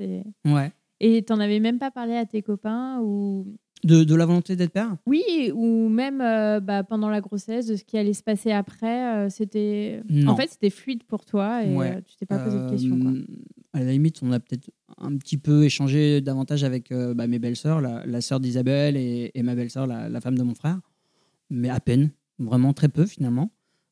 Ouais. 0.45 0.71
Et 0.99 1.23
t'en 1.23 1.39
avais 1.39 1.59
même 1.59 1.77
pas 1.77 1.91
parlé 1.91 2.15
à 2.15 2.25
tes 2.25 2.41
copains 2.41 2.99
ou 3.01 3.55
De, 3.85 4.03
de 4.03 4.15
la 4.15 4.25
volonté 4.25 4.55
d'être 4.55 4.71
père? 4.71 4.97
Oui 5.05 5.51
ou 5.53 5.87
même 5.89 6.19
euh, 6.19 6.59
bah, 6.59 6.83
pendant 6.83 7.09
la 7.09 7.21
grossesse 7.21 7.67
de 7.67 7.75
ce 7.75 7.83
qui 7.83 7.97
allait 7.97 8.13
se 8.13 8.23
passer 8.23 8.51
après. 8.51 9.15
euh, 9.15 9.29
c'était 9.29 10.01
en 10.27 10.35
fait 10.35 10.49
c'était 10.49 10.71
fluide 10.71 11.03
pour 11.03 11.23
toi 11.23 11.63
et 11.63 11.75
Ouais. 11.75 11.95
euh, 11.97 12.01
tu 12.05 12.15
t'es 12.15 12.25
pas 12.25 12.39
posé 12.39 12.57
de 12.59 12.69
questions. 12.69 12.99
Quoi. 12.99 13.11
À 13.73 13.81
la 13.83 13.91
limite, 13.91 14.21
on 14.23 14.31
a 14.31 14.39
peut-être 14.39 14.71
un 14.97 15.15
petit 15.17 15.37
peu 15.37 15.63
échangé 15.65 16.19
davantage 16.21 16.63
avec 16.63 16.91
bah, 16.91 17.27
mes 17.27 17.37
belles-sœurs, 17.39 17.79
la, 17.81 18.05
la 18.05 18.21
sœur 18.21 18.39
d'Isabelle 18.39 18.97
et, 18.97 19.31
et 19.35 19.43
ma 19.43 19.53
belle-sœur, 19.53 19.85
la, 19.85 20.09
la 20.09 20.19
femme 20.21 20.37
de 20.37 20.43
mon 20.43 20.55
frère. 20.55 20.79
Mais 21.49 21.69
à 21.69 21.79
peine, 21.79 22.09
vraiment 22.39 22.73
très 22.73 22.89
peu 22.89 23.05
finalement. 23.05 23.51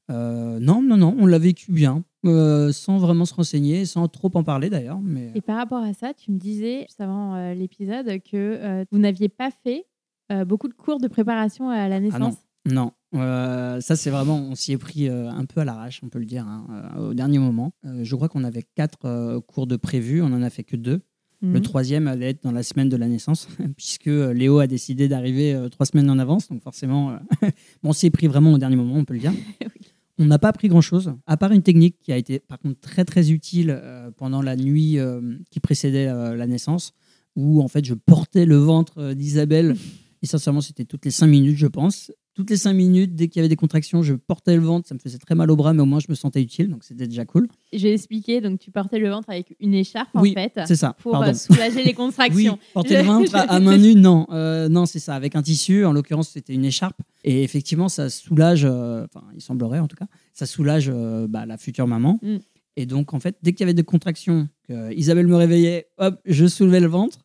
Non, 0.10 0.82
non, 0.82 0.98
non, 0.98 1.16
on 1.20 1.26
l'a 1.26 1.40
vécu 1.40 1.72
bien, 1.72 2.04
euh, 2.26 2.72
sans 2.72 2.98
vraiment 2.98 3.26
se 3.26 3.34
renseigner, 3.34 3.86
sans 3.86 4.08
trop 4.08 4.32
en 4.36 4.44
parler 4.44 4.70
d'ailleurs. 4.70 5.00
Mais 5.02 5.32
Et 5.36 5.42
par 5.42 5.58
rapport 5.58 5.84
à 5.84 5.94
ça, 5.94 6.14
tu 6.14 6.32
me 6.32 6.38
disais 6.38 6.82
juste 6.88 7.02
avant 7.02 7.36
euh, 7.36 7.54
l'épisode 7.54 8.08
que 8.24 8.36
euh, 8.36 8.86
vous 8.92 8.98
n'aviez 9.00 9.30
pas 9.30 9.50
fait 9.52 9.86
euh, 10.32 10.46
beaucoup 10.46 10.68
de 10.68 10.74
cours 10.74 11.00
de 11.00 11.08
préparation 11.08 11.70
à 11.70 11.88
la 11.90 12.00
naissance? 12.00 12.36
non, 12.66 12.94
euh, 13.14 13.82
ça 13.82 13.98
c'est 13.98 14.10
vraiment, 14.10 14.38
on 14.38 14.56
s'y 14.56 14.72
est 14.72 14.78
pris 14.78 15.10
euh, 15.10 15.30
un 15.30 15.44
peu 15.46 15.60
à 15.60 15.66
l'arrache, 15.66 16.00
on 16.02 16.08
peut 16.08 16.20
le 16.20 16.26
dire, 16.26 16.48
hein, 16.48 16.66
euh, 16.96 17.10
au 17.10 17.14
dernier 17.14 17.38
moment. 17.40 17.74
Euh, 17.86 18.06
je 18.06 18.16
crois 18.16 18.30
qu'on 18.30 18.46
avait 18.46 18.64
quatre 18.64 19.00
euh, 19.06 19.42
cours 19.42 19.68
de 19.68 19.76
prévus, 19.76 20.22
on 20.22 20.28
en 20.28 20.42
a 20.42 20.50
fait 20.50 20.64
que 20.64 20.78
deux. 20.78 21.02
Le 21.42 21.50
Mhm. 21.60 21.62
troisième 21.62 22.08
allait 22.08 22.30
être 22.30 22.44
dans 22.44 22.54
la 22.54 22.64
semaine 22.64 22.88
de 22.88 22.96
la 22.96 23.10
naissance, 23.10 23.50
puisque 23.76 24.08
euh, 24.08 24.32
Léo 24.34 24.60
a 24.60 24.68
décidé 24.68 25.10
d'arriver 25.10 25.54
euh, 25.54 25.68
trois 25.68 25.86
semaines 25.86 26.10
en 26.10 26.18
avance. 26.18 26.48
Donc 26.48 26.62
forcément, 26.64 27.12
euh, 27.12 27.18
bon, 27.84 27.90
on 27.90 27.92
s'y 27.92 28.06
est 28.06 28.12
pris 28.12 28.28
vraiment 28.28 28.54
au 28.54 28.58
dernier 28.58 28.78
moment, 28.78 28.96
on 28.96 29.04
peut 29.04 29.14
le 29.14 29.20
dire. 29.20 29.34
Oui. 29.62 29.93
On 30.20 30.26
n'a 30.26 30.38
pas 30.38 30.50
appris 30.50 30.68
grand-chose, 30.68 31.14
à 31.26 31.38
part 31.38 31.52
une 31.52 31.64
technique 31.64 31.98
qui 32.00 32.12
a 32.12 32.18
été 32.18 32.40
par 32.40 32.60
contre 32.60 32.80
très 32.80 33.04
très 33.04 33.32
utile 33.32 33.72
euh, 33.72 34.12
pendant 34.12 34.44
la 34.44 34.56
nuit 34.56 35.00
euh, 35.00 35.22
qui 35.50 35.60
précédait 35.60 36.08
euh, 36.08 36.36
la 36.36 36.46
naissance, 36.46 36.94
où 37.36 37.62
en 37.62 37.68
fait 37.68 37.84
je 37.84 37.96
portais 37.96 38.46
le 38.46 38.58
ventre 38.58 39.14
d'Isabelle. 39.14 39.76
Et 40.22 40.28
sincèrement, 40.28 40.62
c'était 40.62 40.86
toutes 40.86 41.06
les 41.06 41.12
cinq 41.12 41.28
minutes, 41.28 41.58
je 41.58 41.68
pense. 41.68 42.12
Toutes 42.36 42.50
les 42.50 42.58
cinq 42.58 42.74
minutes, 42.74 43.14
dès 43.16 43.28
qu'il 43.28 43.40
y 43.40 43.42
avait 43.42 43.50
des 43.50 43.56
contractions, 43.56 44.02
je 44.02 44.16
portais 44.16 44.56
le 44.56 44.62
ventre. 44.64 44.88
Ça 44.88 44.96
me 44.96 45.00
faisait 45.00 45.20
très 45.20 45.36
mal 45.36 45.52
au 45.52 45.56
bras, 45.56 45.72
mais 45.74 45.82
au 45.82 45.86
moins 45.86 46.00
je 46.00 46.08
me 46.10 46.16
sentais 46.16 46.42
utile, 46.42 46.68
donc 46.70 46.84
c'était 46.84 47.06
déjà 47.08 47.26
cool. 47.26 47.48
J'ai 47.72 47.94
expliqué, 47.94 48.42
donc 48.42 48.60
tu 48.60 48.72
portais 48.72 48.98
le 48.98 49.10
ventre 49.10 49.30
avec 49.30 49.56
une 49.60 49.76
écharpe 49.76 50.10
Oui, 50.16 50.34
en 50.36 50.42
fait 50.42 50.60
C'est 50.66 50.76
ça. 50.76 50.96
pour 51.00 51.12
pardon. 51.12 51.30
euh, 51.30 51.34
soulager 51.34 51.84
les 51.84 51.90
Oui, 51.90 51.94
contractions. 51.94 52.58
porter 52.74 52.98
le 52.98 53.04
ventre 53.04 53.36
à, 53.36 53.42
à 53.42 53.60
main 53.60 53.78
nue, 53.78 53.94
non. 53.96 54.26
Euh, 54.32 54.68
non, 54.68 54.86
c'est 54.88 54.98
ça, 55.00 55.14
avec 55.16 55.36
un 55.36 55.44
tissu. 55.44 55.86
En 55.86 55.94
l'occurrence, 55.94 56.30
c'était 56.30 56.54
une 56.54 56.66
écharpe. 56.66 57.00
Et 57.24 57.44
effectivement, 57.44 57.88
ça 57.88 58.10
soulage, 58.10 58.66
euh, 58.66 59.06
enfin, 59.14 59.26
il 59.36 59.42
semblerait 59.42 59.80
en 59.80 59.88
tout 59.88 59.96
cas, 59.96 60.08
ça 60.34 60.46
soulage 60.48 60.90
euh, 60.94 61.28
bah, 61.28 61.46
la 61.46 61.58
future 61.58 61.88
maman. 61.88 62.20
Mm. 62.24 62.38
Et 62.78 62.88
donc, 62.88 63.14
en 63.14 63.20
fait, 63.20 63.38
dès 63.44 63.52
qu'il 63.54 63.60
y 63.62 63.64
avait 63.66 63.76
des 63.76 63.84
contractions, 63.84 64.50
que 64.68 64.92
Isabelle 64.94 65.28
me 65.28 65.36
réveillait, 65.36 65.86
hop, 66.00 66.20
je 66.26 66.48
soulevais 66.48 66.80
le 66.80 66.88
ventre. 66.88 67.20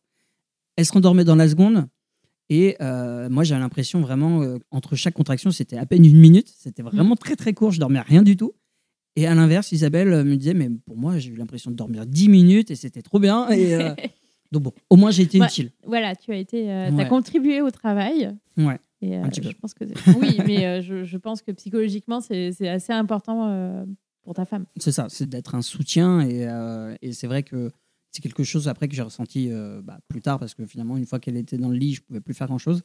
Elle 0.75 0.85
se 0.85 0.91
rendormait 0.93 1.23
dans 1.23 1.35
la 1.35 1.49
seconde. 1.49 1.87
Et 2.49 2.75
euh, 2.81 3.29
moi, 3.29 3.43
j'avais 3.43 3.61
l'impression 3.61 4.01
vraiment, 4.01 4.41
euh, 4.41 4.57
entre 4.71 4.95
chaque 4.95 5.13
contraction, 5.13 5.51
c'était 5.51 5.77
à 5.77 5.85
peine 5.85 6.03
une 6.05 6.17
minute. 6.17 6.51
C'était 6.57 6.81
vraiment 6.81 7.15
très, 7.15 7.35
très 7.35 7.53
court. 7.53 7.71
Je 7.71 7.79
dormais 7.79 8.01
rien 8.01 8.23
du 8.23 8.35
tout. 8.37 8.53
Et 9.15 9.27
à 9.27 9.35
l'inverse, 9.35 9.71
Isabelle 9.71 10.11
euh, 10.13 10.23
me 10.23 10.35
disait, 10.35 10.53
mais 10.55 10.69
pour 10.85 10.97
moi, 10.97 11.19
j'ai 11.19 11.29
eu 11.29 11.35
l'impression 11.35 11.69
de 11.69 11.75
dormir 11.75 12.05
10 12.07 12.29
minutes 12.29 12.71
et 12.71 12.75
c'était 12.75 13.01
trop 13.03 13.19
bien. 13.19 13.47
Et, 13.49 13.75
euh, 13.75 13.93
donc 14.51 14.63
bon, 14.63 14.71
au 14.89 14.95
moins 14.95 15.11
j'ai 15.11 15.23
été 15.23 15.39
Ouais. 15.39 15.45
utile. 15.45 15.71
voilà, 15.85 16.15
tu 16.15 16.31
as 16.31 16.37
été, 16.37 16.65
Ouais. 16.91 17.07
contribué 17.07 17.61
au 17.61 17.69
travail. 17.69 18.35
Ouais. 18.57 18.79
Et, 19.01 19.15
Un 19.15 19.29
petit 19.29 19.41
peu. 19.41 19.49
Je 19.49 19.55
pense 19.55 19.73
que 19.75 19.83
oui, 20.19 20.37
mais 20.45 20.81
je, 20.81 21.03
je 21.03 21.17
pense 21.17 21.41
que 21.41 21.51
psychologiquement, 21.51 22.19
c'est 22.19 22.67
assez 22.67 22.91
important 22.93 23.85
pour 24.23 24.33
ta 24.33 24.45
femme. 24.45 24.65
C'est 24.77 24.91
ça, 24.91 25.05
c'est 25.09 25.29
d'être 25.29 25.53
un 25.55 25.61
soutien. 25.61 26.21
Et, 26.27 26.47
et 27.01 27.13
c'est 27.13 27.27
vrai 27.27 27.43
que 27.43 27.71
c'est 28.11 28.21
quelque 28.21 28.43
chose 28.43 28.67
après 28.67 28.87
que 28.87 28.95
j'ai 28.95 29.01
ressenti 29.01 29.49
euh, 29.51 29.81
bah, 29.83 29.99
plus 30.07 30.21
tard, 30.21 30.39
parce 30.39 30.53
que 30.53 30.65
finalement, 30.65 30.97
une 30.97 31.05
fois 31.05 31.19
qu'elle 31.19 31.37
était 31.37 31.57
dans 31.57 31.69
le 31.69 31.77
lit, 31.77 31.95
je 31.95 32.01
pouvais 32.01 32.21
plus 32.21 32.33
faire 32.33 32.47
grand-chose, 32.47 32.81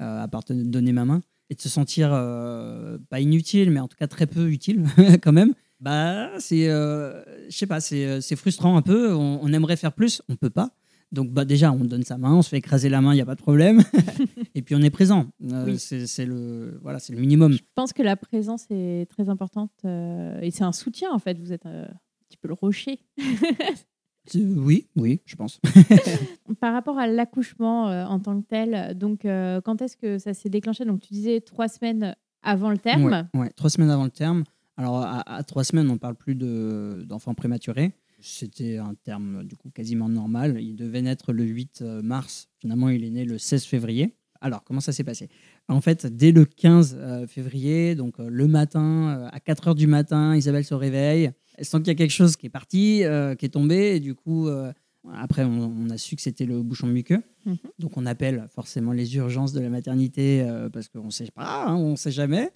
euh, 0.00 0.22
à 0.22 0.28
part 0.28 0.44
te 0.44 0.52
donner 0.52 0.92
ma 0.92 1.04
main. 1.04 1.20
Et 1.50 1.54
de 1.54 1.60
se 1.60 1.68
sentir, 1.68 2.10
euh, 2.12 2.96
pas 3.10 3.20
inutile, 3.20 3.70
mais 3.70 3.80
en 3.80 3.88
tout 3.88 3.96
cas 3.98 4.06
très 4.06 4.26
peu 4.26 4.48
utile 4.50 4.84
quand 5.22 5.32
même. 5.32 5.52
Bah, 5.80 6.30
c'est, 6.38 6.68
euh, 6.70 7.22
je 7.50 7.56
sais 7.56 7.66
pas, 7.66 7.80
c'est 7.80 8.20
c'est 8.22 8.36
frustrant 8.36 8.76
un 8.76 8.82
peu. 8.82 9.12
On, 9.12 9.40
on 9.42 9.52
aimerait 9.52 9.76
faire 9.76 9.92
plus, 9.92 10.22
on 10.28 10.36
peut 10.36 10.48
pas. 10.48 10.70
Donc 11.12 11.30
bah 11.30 11.44
déjà, 11.44 11.70
on 11.72 11.84
donne 11.84 12.04
sa 12.04 12.16
main, 12.16 12.32
on 12.34 12.40
se 12.40 12.48
fait 12.48 12.56
écraser 12.56 12.88
la 12.88 13.02
main, 13.02 13.12
il 13.12 13.16
n'y 13.16 13.20
a 13.20 13.26
pas 13.26 13.34
de 13.34 13.42
problème. 13.42 13.82
et 14.54 14.62
puis 14.62 14.74
on 14.74 14.80
est 14.80 14.90
présent. 14.90 15.26
Euh, 15.52 15.66
Oui. 15.66 15.78
c'est 15.78 16.06
c'est 16.06 16.24
le, 16.24 16.78
voilà, 16.80 16.98
c'est 16.98 17.12
le 17.12 17.20
minimum. 17.20 17.52
Je 17.52 17.60
pense 17.74 17.92
que 17.92 18.02
la 18.02 18.16
présence 18.16 18.66
est 18.70 19.10
très 19.10 19.28
importante 19.28 19.72
euh, 19.84 20.40
et 20.40 20.50
c'est 20.50 20.64
un 20.64 20.72
soutien 20.72 21.10
en 21.12 21.18
fait. 21.18 21.38
Vous 21.38 21.52
êtes 21.52 21.66
euh, 21.66 21.84
un 21.84 22.24
petit 22.30 22.38
peu 22.38 22.48
le 22.48 22.54
rocher. 22.54 23.00
C'est- 24.26 24.44
Oui, 24.44 24.86
oui, 24.96 25.20
je 25.26 25.36
pense. 25.36 25.60
Par 26.60 26.72
rapport 26.72 26.98
à 26.98 27.06
l'accouchement 27.06 27.88
euh, 27.88 28.04
en 28.04 28.20
tant 28.20 28.40
que 28.40 28.46
tel, 28.46 28.96
donc 28.96 29.24
euh, 29.24 29.60
quand 29.60 29.82
est-ce 29.82 29.96
que 29.96 30.18
ça 30.18 30.34
s'est 30.34 30.48
déclenché? 30.48 30.84
Donc 30.84 31.00
tu 31.00 31.12
disais 31.12 31.40
trois 31.40 31.68
semaines 31.68 32.14
avant 32.42 32.70
le 32.70 32.78
terme. 32.78 33.04
Ouais, 33.04 33.40
ouais, 33.40 33.50
trois 33.50 33.70
semaines 33.70 33.90
avant 33.90 34.04
le 34.04 34.10
terme. 34.10 34.44
Alors, 34.76 34.96
à, 35.02 35.20
à 35.36 35.42
trois 35.42 35.64
semaines, 35.64 35.88
on 35.90 35.94
ne 35.94 35.98
parle 35.98 36.14
plus 36.14 36.34
de- 36.34 37.04
d'enfants 37.06 37.34
prématurés. 37.34 37.92
C'était 38.20 38.78
un 38.78 38.94
terme 39.04 39.44
du 39.44 39.56
coup 39.56 39.70
quasiment 39.70 40.08
normal. 40.08 40.58
Il 40.60 40.76
devait 40.76 41.02
naître 41.02 41.32
le 41.32 41.44
8 41.44 41.82
mars. 42.02 42.48
Finalement, 42.60 42.88
il 42.88 43.04
est 43.04 43.10
né 43.10 43.24
le 43.24 43.36
16 43.38 43.64
février. 43.64 44.14
Alors, 44.40 44.64
comment 44.64 44.80
ça 44.80 44.92
s'est 44.92 45.04
passé? 45.04 45.28
En 45.68 45.80
fait, 45.80 46.06
dès 46.06 46.32
le 46.32 46.44
15 46.44 46.96
euh, 46.98 47.26
février, 47.26 47.94
donc 47.94 48.18
euh, 48.18 48.28
le 48.28 48.46
matin, 48.48 49.08
euh, 49.24 49.28
à 49.30 49.40
4 49.40 49.68
heures 49.68 49.74
du 49.74 49.86
matin, 49.86 50.34
Isabelle 50.36 50.64
se 50.64 50.74
réveille. 50.74 51.30
Sent 51.62 51.78
qu'il 51.78 51.88
y 51.88 51.90
a 51.90 51.94
quelque 51.94 52.10
chose 52.10 52.36
qui 52.36 52.46
est 52.46 52.50
parti, 52.50 53.04
euh, 53.04 53.34
qui 53.34 53.46
est 53.46 53.50
tombé. 53.50 53.96
Et 53.96 54.00
du 54.00 54.14
coup, 54.14 54.48
euh, 54.48 54.72
après, 55.14 55.44
on, 55.44 55.72
on 55.86 55.90
a 55.90 55.98
su 55.98 56.16
que 56.16 56.22
c'était 56.22 56.46
le 56.46 56.62
bouchon 56.62 56.86
muqueux. 56.86 57.22
Mhm. 57.44 57.56
Donc, 57.80 57.96
on 57.96 58.06
appelle 58.06 58.46
forcément 58.54 58.92
les 58.92 59.16
urgences 59.16 59.52
de 59.52 59.60
la 59.60 59.68
maternité 59.68 60.42
euh, 60.42 60.68
parce 60.68 60.88
qu'on 60.88 61.06
ne 61.06 61.10
sait 61.10 61.28
pas, 61.34 61.64
hein, 61.66 61.74
on 61.74 61.92
ne 61.92 61.96
sait 61.96 62.12
jamais. 62.12 62.50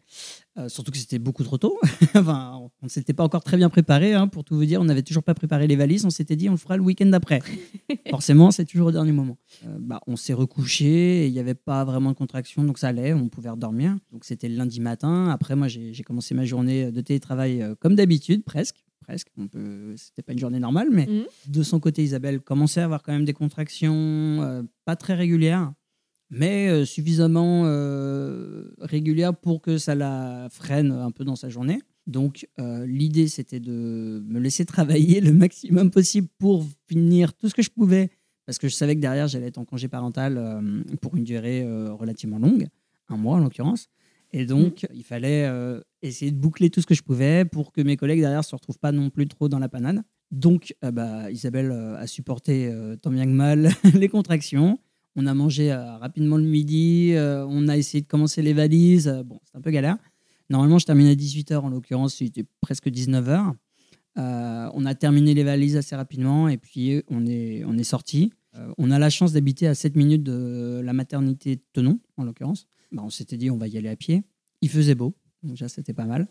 Surtout 0.68 0.90
que 0.90 0.96
c'était 0.96 1.18
beaucoup 1.18 1.44
trop 1.44 1.58
tôt. 1.58 1.78
enfin, 2.14 2.52
on 2.56 2.86
ne 2.86 2.88
s'était 2.88 3.12
pas 3.12 3.24
encore 3.24 3.44
très 3.44 3.58
bien 3.58 3.68
préparé. 3.68 4.14
hein, 4.14 4.26
pour 4.26 4.42
tout 4.42 4.54
vous 4.54 4.64
dire, 4.64 4.80
on 4.80 4.84
n'avait 4.84 5.02
toujours 5.02 5.22
pas 5.22 5.34
préparé 5.34 5.66
les 5.66 5.76
valises. 5.76 6.06
On 6.06 6.10
s'était 6.10 6.36
dit, 6.36 6.48
on 6.48 6.52
le 6.52 6.56
fera 6.56 6.78
le 6.78 6.82
week-end 6.82 7.06
d'après. 7.06 7.42
Forcément, 8.10 8.50
c'est 8.50 8.64
toujours 8.64 8.86
au 8.86 8.92
dernier 8.92 9.12
moment. 9.12 9.36
Bah, 9.80 10.00
on 10.06 10.16
s'est 10.16 10.32
recouché. 10.32 11.26
Il 11.26 11.32
n'y 11.34 11.40
avait 11.40 11.54
pas 11.54 11.84
vraiment 11.84 12.10
de 12.10 12.16
contraction, 12.16 12.64
donc 12.64 12.78
ça 12.78 12.88
allait. 12.88 13.12
On 13.12 13.28
pouvait 13.28 13.50
redormir. 13.50 13.96
Donc 14.12 14.24
c'était 14.24 14.48
le 14.48 14.56
lundi 14.56 14.80
matin. 14.80 15.28
Après, 15.28 15.56
moi, 15.56 15.68
j'ai 15.68 16.02
commencé 16.04 16.34
ma 16.34 16.46
journée 16.46 16.90
de 16.90 17.00
télétravail 17.02 17.62
comme 17.80 17.94
d'habitude, 17.94 18.42
presque. 18.42 18.85
Presque. 19.00 19.28
On 19.36 19.46
peut... 19.46 19.94
C'était 19.96 20.22
pas 20.22 20.32
une 20.32 20.38
journée 20.38 20.58
normale, 20.58 20.88
mais 20.90 21.06
Mhm. 21.06 21.24
de 21.48 21.62
son 21.62 21.78
côté, 21.80 22.02
Isabelle 22.02 22.40
commençait 22.40 22.80
à 22.80 22.84
avoir 22.84 23.02
quand 23.02 23.12
même 23.12 23.24
des 23.24 23.32
contractions, 23.32 23.94
euh, 24.42 24.62
pas 24.84 24.96
très 24.96 25.14
régulières, 25.14 25.72
mais 26.30 26.68
euh, 26.68 26.84
suffisamment 26.84 27.62
euh, 27.66 28.64
régulières 28.80 29.34
pour 29.36 29.60
que 29.62 29.78
ça 29.78 29.94
la 29.94 30.48
freine 30.50 30.90
un 30.90 31.10
peu 31.12 31.24
dans 31.24 31.36
sa 31.36 31.48
journée. 31.48 31.80
Donc, 32.08 32.46
l'idée, 32.84 33.26
c'était 33.26 33.58
de 33.58 34.22
me 34.28 34.38
laisser 34.38 34.64
travailler 34.66 35.20
le 35.20 35.32
maximum 35.32 35.90
possible 35.90 36.28
pour 36.38 36.64
finir 36.88 37.32
tout 37.34 37.48
ce 37.48 37.54
que 37.54 37.62
je 37.62 37.70
pouvais, 37.70 38.10
parce 38.44 38.58
que 38.58 38.68
je 38.68 38.74
savais 38.74 38.94
que 38.94 39.00
derrière, 39.00 39.26
j'allais 39.26 39.48
être 39.48 39.58
en 39.58 39.64
congé 39.64 39.88
parental 39.88 40.62
pour 41.00 41.16
une 41.16 41.24
durée 41.24 41.64
relativement 41.90 42.38
longue, 42.38 42.68
un 43.08 43.16
mois 43.16 43.36
en 43.36 43.40
l'occurrence. 43.40 43.88
Et 44.32 44.44
donc, 44.44 44.86
il 44.92 45.04
fallait 45.04 45.44
euh, 45.46 45.80
essayer 46.02 46.30
de 46.30 46.36
boucler 46.36 46.70
tout 46.70 46.80
ce 46.80 46.86
que 46.86 46.94
je 46.94 47.02
pouvais 47.02 47.44
pour 47.44 47.72
que 47.72 47.80
mes 47.80 47.96
collègues 47.96 48.20
derrière 48.20 48.40
ne 48.40 48.44
se 48.44 48.54
retrouvent 48.54 48.78
pas 48.78 48.92
non 48.92 49.10
plus 49.10 49.26
trop 49.28 49.48
dans 49.48 49.58
la 49.58 49.68
panade. 49.68 50.02
Donc, 50.30 50.74
euh, 50.84 50.90
bah, 50.90 51.30
Isabelle 51.30 51.70
euh, 51.70 51.96
a 51.96 52.06
supporté 52.06 52.72
tant 53.02 53.10
bien 53.10 53.24
que 53.24 53.30
mal 53.30 53.70
les 53.94 54.08
contractions. 54.08 54.78
On 55.14 55.26
a 55.26 55.32
mangé 55.32 55.72
rapidement 55.72 56.36
le 56.36 56.44
midi. 56.44 57.14
on 57.16 57.68
a 57.68 57.78
essayé 57.78 58.02
de 58.02 58.06
commencer 58.06 58.42
les 58.42 58.52
valises. 58.52 59.08
bon, 59.24 59.40
c'est 59.44 59.56
un 59.56 59.62
peu 59.62 59.70
galère. 59.70 59.96
Normalement, 60.50 60.78
je 60.78 60.84
terminais 60.84 61.12
à 61.12 61.14
18h. 61.14 61.56
En 61.56 61.70
l'occurrence, 61.70 62.20
il 62.20 62.26
était 62.26 62.44
presque 62.60 62.88
19h. 62.88 63.54
Euh, 64.18 64.70
on 64.74 64.84
a 64.84 64.94
terminé 64.94 65.34
les 65.34 65.44
valises 65.44 65.76
assez 65.76 65.94
rapidement 65.94 66.48
et 66.48 66.56
puis 66.56 67.02
on 67.08 67.26
est, 67.26 67.64
on 67.64 67.76
est 67.76 67.84
sorti. 67.84 68.32
On 68.78 68.90
a 68.90 68.98
la 68.98 69.10
chance 69.10 69.32
d'habiter 69.32 69.66
à 69.66 69.74
7 69.74 69.96
minutes 69.96 70.22
de 70.22 70.80
la 70.82 70.94
maternité 70.94 71.56
de 71.56 71.62
Tenon, 71.74 72.00
en 72.16 72.24
l'occurrence. 72.24 72.66
Bah, 72.92 73.02
on 73.04 73.10
s'était 73.10 73.36
dit, 73.36 73.50
on 73.50 73.56
va 73.56 73.68
y 73.68 73.76
aller 73.78 73.88
à 73.88 73.96
pied. 73.96 74.22
Il 74.62 74.68
faisait 74.70 74.94
beau. 74.94 75.14
Déjà, 75.42 75.68
c'était 75.68 75.92
pas 75.92 76.04
mal. 76.06 76.26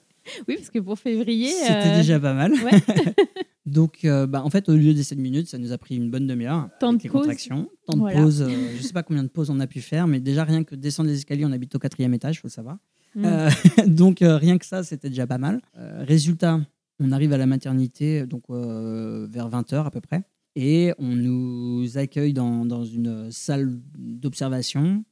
Oui, 0.48 0.56
parce 0.58 0.70
que 0.72 0.80
pour 0.80 0.98
février. 0.98 1.52
C'était 1.52 1.94
euh, 1.94 1.98
déjà 1.98 2.20
pas 2.20 2.34
mal. 2.34 2.54
ouais. 2.54 2.82
Donc, 3.66 4.06
euh, 4.06 4.26
bah, 4.28 4.44
en 4.44 4.50
fait, 4.50 4.70
au 4.70 4.76
lieu 4.76 4.94
des 4.94 5.04
7 5.04 5.18
minutes, 5.18 5.48
ça 5.48 5.58
nous 5.58 5.72
a 5.72 5.78
pris 5.78 5.96
une 5.96 6.10
bonne 6.10 6.28
demi-heure. 6.28 6.70
Temps 6.80 6.90
avec 6.90 7.04
de 7.04 7.10
pause. 7.10 7.22
contractions. 7.22 7.70
Temps 7.86 7.94
de 7.96 8.00
Voilà. 8.00 8.22
pause. 8.22 8.42
euh, 8.42 8.50
je 8.78 8.82
sais 8.82 8.94
pas 8.94 9.04
combien 9.04 9.24
de 9.24 9.28
pauses 9.30 9.50
on 9.50 9.60
a 9.60 9.68
pu 9.68 9.82
faire, 9.82 10.08
mais 10.08 10.20
déjà, 10.20 10.44
rien 10.44 10.64
que 10.64 10.76
descendre 10.76 11.10
les 11.10 11.16
escaliers, 11.18 11.46
on 11.46 11.52
habite 11.52 11.76
au 11.76 11.80
quatrième 11.80 12.14
étage, 12.14 12.36
il 12.36 12.40
faut 12.40 12.48
le 12.48 12.52
savoir. 12.52 12.78
Mm. 13.16 13.26
Euh, 13.26 13.50
donc 13.88 14.18
rien 14.22 14.58
que 14.58 14.66
ça, 14.66 14.84
c'était 14.84 15.10
déjà 15.10 15.28
pas 15.28 15.38
mal. 15.38 15.62
Résultat, 15.76 16.60
on 17.00 17.12
arrive 17.12 17.34
à 17.34 17.38
la 17.38 17.46
maternité 17.46 18.26
donc 18.26 18.44
vers 18.50 19.50
20h 19.50 19.86
à 19.86 19.92
peu 19.92 20.02
près. 20.02 20.24
Et 20.56 20.94
on 21.00 21.16
nous 21.16 21.98
accueille 21.98 22.34
dans, 22.34 22.66
dans 22.66 22.86
une 22.86 23.30
salle 23.32 23.78
d'observation. 23.98 25.04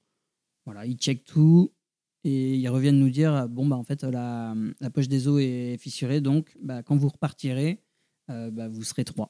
Voilà, 0.65 0.85
ils 0.85 0.95
checkent 0.97 1.25
tout 1.25 1.71
et 2.23 2.55
ils 2.55 2.67
reviennent 2.69 2.99
nous 2.99 3.09
dire 3.09 3.47
bon 3.49 3.65
bah 3.67 3.75
en 3.75 3.83
fait 3.83 4.03
la, 4.03 4.55
la 4.79 4.89
poche 4.89 5.09
des 5.09 5.27
os 5.27 5.41
est 5.41 5.77
fissurée 5.77 6.21
donc 6.21 6.55
bah, 6.61 6.81
quand 6.83 6.95
vous 6.95 7.09
repartirez 7.09 7.79
euh, 8.29 8.49
bah, 8.49 8.69
vous 8.69 8.83
serez 8.83 9.03
trois 9.03 9.29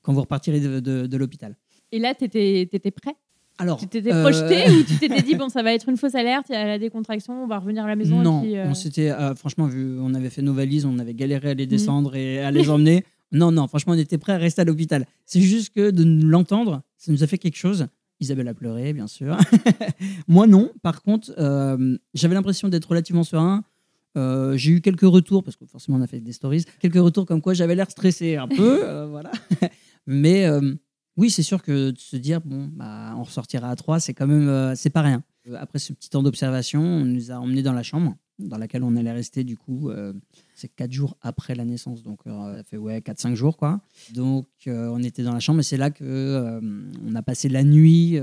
quand 0.00 0.14
vous 0.14 0.22
repartirez 0.22 0.60
de, 0.60 0.80
de- 0.80 1.06
de 1.06 1.16
l'hôpital. 1.18 1.54
Et 1.92 1.98
là, 1.98 2.14
tu 2.14 2.24
étais, 2.24 2.90
prêt? 2.90 3.14
Alors 3.58 3.78
Tu 3.78 3.86
t'étais 3.86 4.12
euh, 4.14 4.22
projeté 4.22 4.70
ou 4.70 4.82
tu 4.84 4.96
t'étais 4.98 5.20
dit, 5.20 5.34
bon, 5.34 5.50
ça 5.50 5.62
va 5.62 5.74
être 5.74 5.90
une 5.90 5.98
fausse 5.98 6.14
alerte, 6.14 6.46
il 6.48 6.52
y 6.52 6.56
a 6.56 6.66
la 6.66 6.78
décontraction, 6.78 7.42
on 7.44 7.46
va 7.46 7.58
revenir 7.58 7.84
à 7.84 7.88
la 7.88 7.96
maison 7.96 8.22
Non, 8.22 8.38
et 8.42 8.46
puis, 8.46 8.56
euh, 8.56 8.64
on 8.68 8.72
s'était 8.74 9.10
euh, 9.10 9.34
franchement 9.34 9.66
vu, 9.66 9.98
on 10.00 10.14
avait 10.14 10.30
fait 10.30 10.40
nos 10.40 10.54
valises, 10.54 10.86
on 10.86 10.98
avait 10.98 11.12
galéré 11.12 11.50
à 11.50 11.54
les 11.54 11.64
Mhm. 11.64 11.68
descendre 11.70 12.16
et 12.16 12.40
à 12.40 12.50
les 12.50 12.70
emmener. 12.70 13.04
Non, 13.32 13.52
non, 13.52 13.68
franchement, 13.68 13.92
on 13.92 13.98
était 13.98 14.16
prêts 14.16 14.32
à 14.32 14.38
rester 14.38 14.62
à 14.62 14.64
l'hôpital. 14.64 15.04
C'est 15.26 15.42
juste 15.42 15.74
que 15.74 15.90
de 15.90 16.02
l'entendre, 16.26 16.80
ça 16.96 17.12
nous 17.12 17.22
a 17.22 17.26
fait 17.26 17.36
quelque 17.38 17.56
chose. 17.58 17.86
Isabelle 18.20 18.48
a 18.48 18.54
pleuré, 18.54 18.92
bien 18.92 19.06
sûr. 19.06 19.36
Moi, 20.28 20.46
non. 20.46 20.70
Par 20.82 21.02
contre, 21.02 21.32
euh, 21.38 21.96
j'avais 22.14 22.34
l'impression 22.34 22.68
d'être 22.68 22.84
relativement 22.86 23.24
serein. 23.24 23.64
Euh, 24.16 24.56
j'ai 24.56 24.72
eu 24.72 24.80
quelques 24.80 25.00
retours, 25.02 25.42
parce 25.42 25.56
que 25.56 25.64
forcément, 25.64 25.96
on 25.96 26.02
a 26.02 26.06
fait 26.06 26.20
des 26.20 26.32
stories, 26.32 26.64
quelques 26.80 26.96
retours 26.96 27.26
comme 27.26 27.40
quoi 27.40 27.54
j'avais 27.54 27.74
l'air 27.74 27.90
stressé 27.90 28.36
un 28.36 28.48
peu. 28.48 28.80
euh, 28.84 29.06
voilà. 29.06 29.30
Mais 30.06 30.48
oui, 31.16 31.30
c'est 31.30 31.42
sûr 31.42 31.62
que 31.62 31.90
de 31.90 31.98
se 31.98 32.16
dire, 32.16 32.40
bon, 32.40 32.68
bah, 32.72 33.14
on 33.16 33.22
ressortira 33.22 33.70
à 33.70 33.76
trois, 33.76 34.00
c'est 34.00 34.14
quand 34.14 34.26
même, 34.26 34.74
c'est 34.74 34.90
pas 34.90 35.02
rien. 35.02 35.22
Après 35.56 35.78
ce 35.78 35.92
petit 35.92 36.10
temps 36.10 36.22
d'observation, 36.22 36.82
on 36.82 37.04
nous 37.04 37.30
a 37.30 37.34
emmenés 37.34 37.62
dans 37.62 37.72
la 37.72 37.82
chambre 37.82 38.16
dans 38.48 38.58
laquelle 38.58 38.82
on 38.82 38.96
allait 38.96 39.12
rester 39.12 39.44
du 39.44 39.56
coup, 39.56 39.90
euh, 39.90 40.12
c'est 40.54 40.68
quatre 40.68 40.92
jours 40.92 41.16
après 41.22 41.54
la 41.54 41.64
naissance, 41.64 42.02
donc 42.02 42.20
euh, 42.26 42.56
ça 42.56 42.62
fait 42.64 42.76
ouais 42.76 42.98
4-5 43.00 43.34
jours 43.34 43.56
quoi. 43.56 43.80
Donc 44.12 44.46
euh, 44.66 44.88
on 44.88 45.02
était 45.02 45.22
dans 45.22 45.32
la 45.32 45.40
chambre 45.40 45.60
et 45.60 45.62
c'est 45.62 45.76
là 45.76 45.90
que 45.90 46.60
on 47.06 47.14
a 47.14 47.22
passé 47.22 47.48
la 47.48 47.64
nuit. 47.64 48.18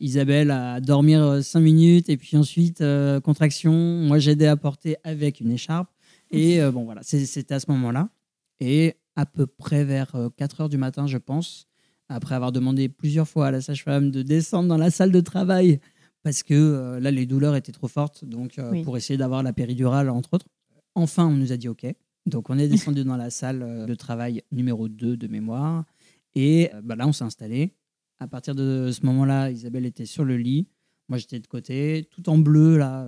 Isabelle 0.00 0.50
à 0.50 0.80
dormir 0.80 1.44
5 1.44 1.60
minutes 1.60 2.08
et 2.08 2.16
puis 2.16 2.38
ensuite 2.38 2.82
contraction. 3.22 3.72
Moi 3.72 4.18
j'ai 4.18 4.30
aidé 4.30 4.46
à 4.46 4.56
porter 4.56 4.96
avec 5.04 5.40
une 5.40 5.50
écharpe 5.50 5.90
et 6.30 6.58
bon 6.70 6.84
voilà, 6.84 7.02
c'était 7.02 7.54
à 7.54 7.60
ce 7.60 7.70
moment-là. 7.72 8.08
Et 8.60 8.94
à 9.14 9.26
peu 9.26 9.46
près 9.46 9.84
vers 9.84 10.16
4 10.36 10.62
heures 10.62 10.68
du 10.70 10.78
matin, 10.78 11.06
je 11.06 11.18
pense, 11.18 11.68
après 12.08 12.34
avoir 12.34 12.50
demandé 12.50 12.88
plusieurs 12.88 13.28
fois 13.28 13.48
à 13.48 13.50
la 13.50 13.60
sage-femme 13.60 14.10
de 14.10 14.22
descendre 14.22 14.68
dans 14.68 14.78
la 14.78 14.90
salle 14.90 15.12
de 15.12 15.20
travail 15.20 15.80
parce 16.22 16.42
que 16.42 16.54
euh, 16.54 17.00
là, 17.00 17.10
les 17.10 17.26
douleurs 17.26 17.56
étaient 17.56 17.72
trop 17.72 17.88
fortes, 17.88 18.24
donc 18.24 18.58
euh, 18.58 18.70
Oui. 18.70 18.82
pour 18.82 18.96
essayer 18.96 19.16
d'avoir 19.16 19.42
la 19.42 19.52
péridurale, 19.52 20.10
entre 20.10 20.34
autres. 20.34 20.46
Enfin, 20.94 21.26
on 21.26 21.34
nous 21.36 21.52
a 21.52 21.56
dit 21.56 21.68
OK. 21.68 21.86
Donc, 22.26 22.50
on 22.50 22.58
est 22.58 22.68
descendu 22.68 23.04
dans 23.04 23.16
la 23.16 23.30
salle 23.30 23.62
euh, 23.62 23.86
de 23.86 23.94
travail 23.94 24.42
numéro 24.52 24.88
2 24.88 25.16
de 25.16 25.26
mémoire. 25.28 25.84
Et 26.34 26.70
bah, 26.84 26.94
là, 26.96 27.06
on 27.06 27.12
s'est 27.12 27.24
installé. 27.24 27.72
À 28.20 28.26
partir 28.26 28.54
de 28.54 28.90
ce 28.92 29.04
moment-là, 29.06 29.50
Isabelle 29.50 29.86
était 29.86 30.06
sur 30.06 30.24
le 30.24 30.36
lit. 30.36 30.66
Moi, 31.08 31.16
j'étais 31.16 31.38
de 31.40 31.46
côté, 31.46 32.06
tout 32.10 32.28
en 32.28 32.36
bleu, 32.36 32.76
là. 32.76 33.06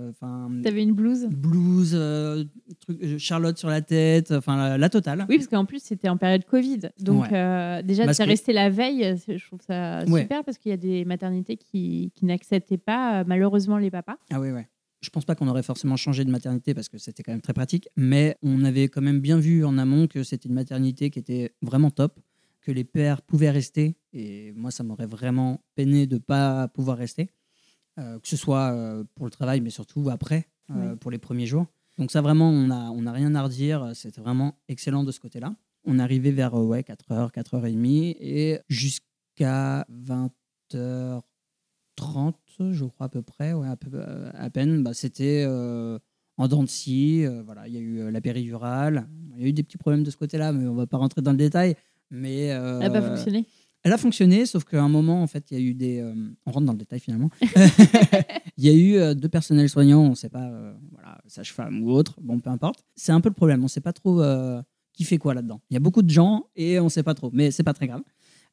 T'avais 0.63 0.81
une 0.81 0.93
blouse 0.93 1.27
blouse, 1.29 1.91
euh, 1.93 2.43
truc, 2.79 2.97
euh, 3.03 3.17
Charlotte 3.19 3.57
sur 3.59 3.69
la 3.69 3.81
tête, 3.81 4.31
enfin, 4.31 4.57
la, 4.57 4.77
la 4.79 4.89
totale. 4.89 5.25
Oui, 5.29 5.37
parce 5.37 5.47
qu'en 5.47 5.65
plus, 5.65 5.83
c'était 5.83 6.09
en 6.09 6.17
période 6.17 6.43
Covid. 6.45 6.79
Donc, 6.99 7.25
Ouais. 7.25 7.33
euh, 7.37 7.81
déjà, 7.83 8.11
t'es 8.11 8.23
resté 8.23 8.53
la 8.53 8.69
veille, 8.71 9.15
je 9.27 9.45
trouve 9.45 9.61
ça 9.61 10.03
Ouais. 10.07 10.21
super 10.21 10.43
parce 10.43 10.57
qu'il 10.57 10.71
y 10.71 10.73
a 10.73 10.77
des 10.77 11.05
maternités 11.05 11.57
qui, 11.57 12.11
qui 12.15 12.25
n'acceptaient 12.25 12.77
pas, 12.79 13.23
malheureusement, 13.23 13.77
les 13.77 13.91
papas. 13.91 14.17
Ah 14.31 14.39
oui, 14.39 14.49
ouais. 14.51 14.67
Je 15.01 15.09
pense 15.09 15.25
pas 15.25 15.33
qu'on 15.35 15.47
aurait 15.47 15.63
forcément 15.63 15.95
changé 15.95 16.25
de 16.25 16.31
maternité 16.31 16.73
parce 16.73 16.87
que 16.89 16.97
c'était 16.99 17.21
quand 17.23 17.31
même 17.31 17.41
très 17.41 17.53
pratique, 17.53 17.87
mais 17.97 18.35
on 18.43 18.63
avait 18.63 18.87
quand 18.87 19.01
même 19.01 19.19
bien 19.19 19.37
vu 19.37 19.63
en 19.65 19.77
amont 19.77 20.07
que 20.07 20.23
c'était 20.23 20.47
une 20.49 20.53
maternité 20.55 21.09
qui 21.09 21.17
était 21.19 21.53
vraiment 21.63 21.89
top, 21.91 22.19
que 22.61 22.71
les 22.71 22.83
pères 22.83 23.23
pouvaient 23.23 23.49
rester, 23.49 23.95
et 24.13 24.51
moi 24.55 24.69
ça 24.69 24.83
m'aurait 24.83 25.07
vraiment 25.07 25.63
peiné 25.73 26.05
de 26.05 26.19
pas 26.19 26.67
pouvoir 26.67 26.97
rester, 26.99 27.31
que 27.97 28.27
ce 28.27 28.37
soit 28.37 28.71
euh, 28.71 29.03
pour 29.15 29.25
le 29.25 29.31
travail, 29.31 29.61
mais 29.61 29.69
surtout 29.69 30.09
après, 30.09 30.47
euh, 30.71 30.91
Oui. 30.91 30.97
pour 30.99 31.11
les 31.11 31.17
premiers 31.19 31.45
jours. 31.45 31.65
Donc 31.97 32.11
ça 32.11 32.21
vraiment, 32.21 32.49
on 32.49 32.67
n'a 32.67 32.89
on 32.91 33.05
a 33.05 33.11
rien 33.11 33.35
à 33.35 33.43
redire, 33.43 33.91
c'était 33.93 34.21
vraiment 34.21 34.55
excellent 34.69 35.03
de 35.03 35.11
ce 35.11 35.19
côté-là. 35.19 35.53
On 35.85 35.99
est 35.99 36.01
arrivé 36.01 36.31
vers 36.31 36.55
euh, 36.55 36.63
ouais, 36.63 36.81
4h, 36.83 37.31
4h30, 37.31 38.15
et 38.19 38.59
jusqu'à 38.69 39.85
20h30, 39.89 41.21
je 42.71 42.85
crois 42.85 43.05
à 43.07 43.09
peu 43.09 43.21
près, 43.21 43.53
ouais, 43.53 43.67
à, 43.67 43.75
peu- 43.75 43.89
euh, 43.93 44.31
à 44.33 44.49
peine, 44.49 44.83
bah, 44.83 44.93
c'était 44.93 45.43
euh, 45.47 45.99
en 46.37 46.47
dents 46.47 46.63
de 46.63 46.69
scie. 46.69 47.25
euh, 47.25 47.41
voilà, 47.43 47.67
il 47.67 47.73
y 47.73 47.77
a 47.77 47.81
eu 47.81 47.99
euh, 47.99 48.11
la 48.11 48.21
péridurale. 48.21 49.07
Il 49.35 49.41
y 49.41 49.45
a 49.45 49.47
eu 49.47 49.53
des 49.53 49.63
petits 49.63 49.77
problèmes 49.77 50.03
de 50.03 50.11
ce 50.11 50.17
côté-là, 50.17 50.51
mais 50.53 50.67
on 50.67 50.75
va 50.75 50.87
pas 50.87 50.97
rentrer 50.97 51.21
dans 51.21 51.31
le 51.31 51.37
détail. 51.37 51.75
Mais 52.09 52.51
euh, 52.51 52.79
Elle 52.81 52.91
n'a 52.91 53.01
pas 53.01 53.07
fonctionné? 53.07 53.45
Elle 53.83 53.93
a 53.93 53.97
fonctionné, 53.97 54.45
sauf 54.45 54.63
qu'à 54.63 54.81
un 54.83 54.89
moment, 54.89 55.21
en 55.23 55.27
fait, 55.27 55.49
il 55.51 55.57
y 55.57 55.61
a 55.61 55.63
eu 55.63 55.73
des. 55.73 55.99
euh, 55.99 56.13
on 56.45 56.51
rentre 56.51 56.65
dans 56.67 56.73
le 56.73 56.77
détail 56.77 56.99
finalement. 56.99 57.29
Il 58.57 58.65
y 58.65 58.69
a 58.69 58.73
eu 58.73 58.95
euh, 58.97 59.13
deux 59.15 59.29
personnels 59.29 59.69
soignants, 59.69 60.01
on 60.01 60.09
ne 60.11 60.15
sait 60.15 60.29
pas, 60.29 60.43
euh, 60.49 60.73
voilà, 60.91 61.19
sage-femme 61.25 61.81
ou 61.83 61.89
autre, 61.91 62.19
bon, 62.21 62.39
peu 62.39 62.49
importe. 62.51 62.83
C'est 62.95 63.11
un 63.11 63.19
peu 63.21 63.29
le 63.29 63.33
problème, 63.35 63.61
on 63.61 63.63
ne 63.63 63.67
sait 63.69 63.81
pas 63.81 63.93
trop 63.93 64.21
euh, 64.21 64.61
qui 64.93 65.03
fait 65.03 65.17
quoi 65.17 65.33
là-dedans. 65.33 65.61
Il 65.69 65.73
y 65.73 65.77
a 65.77 65.79
beaucoup 65.79 66.03
de 66.03 66.09
gens 66.09 66.45
et 66.55 66.79
on 66.79 66.83
ne 66.85 66.89
sait 66.89 67.01
pas 67.01 67.15
trop, 67.15 67.31
mais 67.33 67.49
c'est 67.49 67.63
pas 67.63 67.73
très 67.73 67.87
grave. 67.87 68.03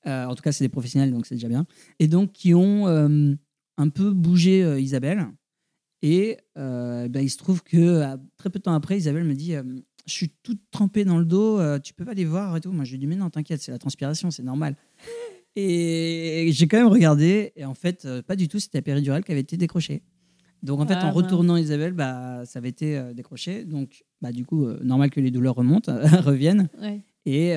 Euh, 0.07 0.25
en 0.27 0.35
tout 0.35 0.43
cas, 0.43 0.53
c'est 0.53 0.65
des 0.65 0.69
professionnels, 0.71 1.11
donc 1.11 1.27
c'est 1.27 1.35
déjà 1.35 1.49
bien. 1.49 1.67
Et 1.99 2.07
donc, 2.09 2.33
qui 2.33 2.55
ont 2.55 2.87
euh, 2.87 3.35
un 3.77 3.89
peu 3.91 4.13
bougé 4.13 4.63
euh, 4.63 4.81
Isabelle. 4.81 5.27
Et 6.01 6.39
euh, 6.57 7.09
ben, 7.09 7.21
il 7.23 7.29
se 7.29 7.37
trouve 7.37 7.63
que 7.63 8.01
à- 8.03 8.19
très 8.37 8.51
peu 8.51 8.61
de 8.61 8.63
temps 8.63 8.75
après, 8.75 8.97
Isabelle 8.97 9.25
me 9.25 9.35
dit 9.35 9.55
euh, 9.57 9.65
Je 10.07 10.13
suis 10.13 10.31
toute 10.45 10.61
trempée 10.71 11.05
dans 11.05 11.19
le 11.19 11.25
dos, 11.25 11.59
euh, 11.59 11.81
tu 11.81 11.93
peux 11.93 12.05
pas 12.05 12.15
les 12.15 12.25
voir 12.25 12.57
et 12.57 12.61
tout. 12.61 12.71
Moi, 12.71 12.85
je 12.85 12.93
lui 12.93 12.99
dis 12.99 13.07
Mais 13.09 13.17
non, 13.17 13.29
t'inquiète, 13.31 13.61
c'est 13.61 13.73
la 13.73 13.79
transpiration, 13.79 14.31
c'est 14.31 14.45
normal. 14.45 14.77
Et 15.61 16.51
j'ai 16.53 16.69
quand 16.69 16.77
même 16.77 16.87
regardé, 16.87 17.53
et 17.57 17.65
en 17.65 17.75
fait, 17.75 18.05
euh, 18.05 18.23
pas 18.23 18.37
du 18.37 18.47
tout, 18.47 18.61
c'était 18.61 18.79
la 18.79 18.83
péridurale 18.83 19.25
qui 19.25 19.33
avait 19.33 19.41
été 19.41 19.57
décrochée. 19.57 20.03
Donc 20.63 20.79
en 20.79 20.87
fait, 20.87 20.95
Ah, 20.97 21.09
en 21.09 21.13
retournant 21.13 21.57
Isabelle, 21.57 21.95
bah, 21.95 22.45
ça 22.45 22.61
avait 22.61 22.69
été 22.69 22.97
euh, 22.97 23.13
décroché. 23.13 23.65
Donc 23.65 24.05
bah, 24.21 24.31
du 24.31 24.45
coup, 24.45 24.67
euh, 24.67 24.79
normal 24.85 25.11
que 25.11 25.21
les 25.21 25.33
douleurs 25.33 25.57
remontent, 25.57 25.93
reviennent. 26.23 26.69
Ouais. 26.81 27.03
Et 27.27 27.55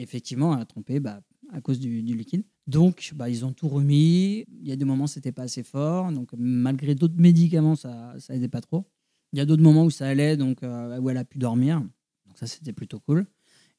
effectivement, 0.00 0.54
elle 0.54 0.62
a 0.62 0.64
trompé 0.64 0.98
bah, 0.98 1.20
à 1.52 1.60
cause 1.60 1.78
du, 1.78 2.02
du 2.02 2.16
liquide. 2.16 2.44
Donc, 2.66 3.12
bah, 3.14 3.28
ils 3.28 3.44
ont 3.44 3.52
tout 3.52 3.68
remis. 3.68 4.46
Il 4.48 4.66
y 4.66 4.72
a 4.72 4.76
des 4.76 4.86
moments, 4.86 5.06
c'était 5.06 5.32
pas 5.32 5.42
assez 5.42 5.62
fort. 5.62 6.10
Donc, 6.12 6.30
malgré 6.38 6.94
d'autres 6.94 7.18
médicaments, 7.18 7.74
ça, 7.76 8.14
ça 8.18 8.34
aidait 8.34 8.48
pas 8.48 8.62
trop. 8.62 8.86
Il 9.34 9.38
y 9.38 9.42
a 9.42 9.44
d'autres 9.44 9.62
moments 9.62 9.84
où 9.84 9.90
ça 9.90 10.06
allait, 10.06 10.38
donc 10.38 10.62
où 10.62 11.10
elle 11.10 11.16
a 11.18 11.26
pu 11.26 11.36
dormir. 11.36 11.80
Donc, 11.80 12.38
ça, 12.38 12.46
c'était 12.46 12.72
plutôt 12.72 13.00
cool. 13.00 13.26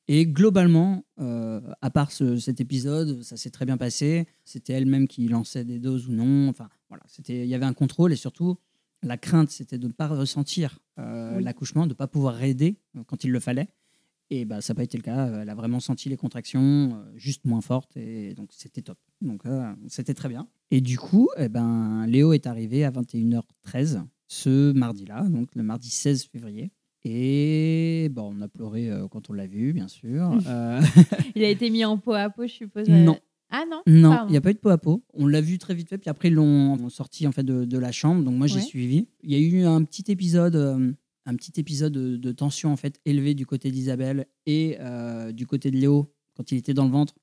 Et 0.08 0.26
globalement, 0.26 1.06
euh, 1.20 1.62
à 1.82 1.90
part 1.90 2.12
ce- 2.12 2.38
cet 2.38 2.60
épisode, 2.60 3.22
ça 3.24 3.38
s'est 3.38 3.52
très 3.52 3.66
bien 3.66 3.78
passé. 3.78 4.28
C'était 4.44 4.74
elle-même 4.74 5.08
qui 5.08 5.28
lançait 5.28 5.64
des 5.64 5.80
doses 5.80 6.08
ou 6.08 6.12
non. 6.12 6.50
Enfin, 6.50 6.70
voilà, 6.90 7.04
c'était, 7.08 7.44
il 7.46 7.50
y 7.50 7.56
avait 7.56 7.66
un 7.66 7.74
contrôle 7.74 8.12
et 8.12 8.18
surtout, 8.18 8.58
la 9.02 9.18
crainte, 9.18 9.50
c'était 9.50 9.78
de 9.78 9.88
ne 9.88 9.94
pas 9.94 10.08
ressentir 10.08 10.80
euh, 11.00 11.38
Oui. 11.38 11.44
l'accouchement, 11.44 11.84
de 11.86 11.90
ne 11.90 11.94
pas 11.94 12.08
pouvoir 12.08 12.42
aider 12.44 12.78
quand 13.08 13.24
il 13.24 13.32
le 13.32 13.40
fallait. 13.40 13.68
Et 14.30 14.46
bah, 14.46 14.62
ça 14.62 14.74
n'a 14.74 14.78
pas 14.78 14.84
été 14.84 14.98
le 14.98 15.04
cas. 15.04 15.42
Elle 15.42 15.50
a 15.50 15.56
vraiment 15.56 15.80
senti 15.80 16.10
les 16.10 16.18
contractions, 16.18 16.96
euh, 16.96 17.12
juste 17.16 17.46
moins 17.46 17.62
fortes. 17.62 17.96
Et 17.98 18.34
donc, 18.34 18.50
c'était 18.52 18.82
top. 18.82 18.98
Donc, 19.22 19.46
euh, 19.46 19.74
c'était 19.88 20.14
très 20.14 20.28
bien. 20.30 20.48
Et 20.72 20.82
du 20.82 20.98
coup, 20.98 21.30
eh 21.38 21.50
ben, 21.50 22.06
Léo 22.08 22.34
est 22.34 22.48
arrivé 22.48 22.84
à 22.84 22.92
21h13 22.92 24.02
ce 24.28 24.72
mardi-là, 24.72 25.24
donc 25.30 25.54
le 25.56 25.64
mardi 25.64 25.90
16 25.90 26.26
février. 26.26 26.72
Et 27.06 28.10
bon, 28.12 28.34
on 28.38 28.42
a 28.42 28.48
pleuré 28.48 28.90
euh, 28.90 29.08
quand 29.08 29.30
on 29.30 29.34
l'a 29.34 29.48
vu, 29.48 29.74
bien 29.74 29.88
sûr. 29.88 30.38
Euh, 30.48 30.82
Il 31.36 31.44
a 31.44 31.50
été 31.50 31.70
mis 31.70 31.84
en 31.86 31.98
peau 31.98 32.14
à 32.14 32.30
peau, 32.30 32.44
je 32.44 32.52
suppose. 32.54 32.88
Non. 32.88 33.18
Ah 33.56 33.66
non 33.70 33.82
non, 33.86 34.26
il 34.28 34.32
n'y 34.32 34.38
a 34.38 34.42
pas 34.42 34.50
eu 34.50 34.56
de 34.56 34.60
peau 34.60 34.70
à 34.70 34.80
peau. 34.80 35.04
On 35.14 35.28
l'a 35.28 35.40
vu 35.42 35.60
très 35.60 35.76
vite 35.76 35.88
fait, 35.90 36.00
puis 36.00 36.10
après 36.10 36.30
ils 36.30 36.34
l'ont 36.34 36.90
sorti 36.90 37.28
en 37.28 37.32
fait 37.32 37.44
de, 37.44 37.66
de 37.66 37.78
la 37.78 37.92
chambre. 37.92 38.24
Donc 38.24 38.34
moi 38.36 38.48
j'ai 38.48 38.56
Ouais. 38.56 38.62
suivi. 38.62 39.08
Il 39.22 39.32
y 39.32 39.36
a 39.36 39.38
eu 39.38 39.64
un 39.66 39.84
petit 39.84 40.12
épisode, 40.12 40.56
euh, 40.56 40.92
un 41.28 41.36
petit 41.36 41.60
épisode 41.60 41.94
de, 41.94 42.18
de 42.18 42.32
tension 42.32 42.72
en 42.72 42.78
fait 42.78 43.00
élevée 43.06 43.36
du 43.36 43.46
côté 43.46 43.70
d'Isabelle 43.70 44.26
et 44.48 44.78
euh, 44.80 45.32
du 45.32 45.46
côté 45.46 45.70
de 45.70 45.78
Léo 45.78 46.12
quand 46.36 46.52
il 46.52 46.58
était 46.58 46.74
dans 46.74 46.86
le 46.86 46.92
ventre. 46.92 47.14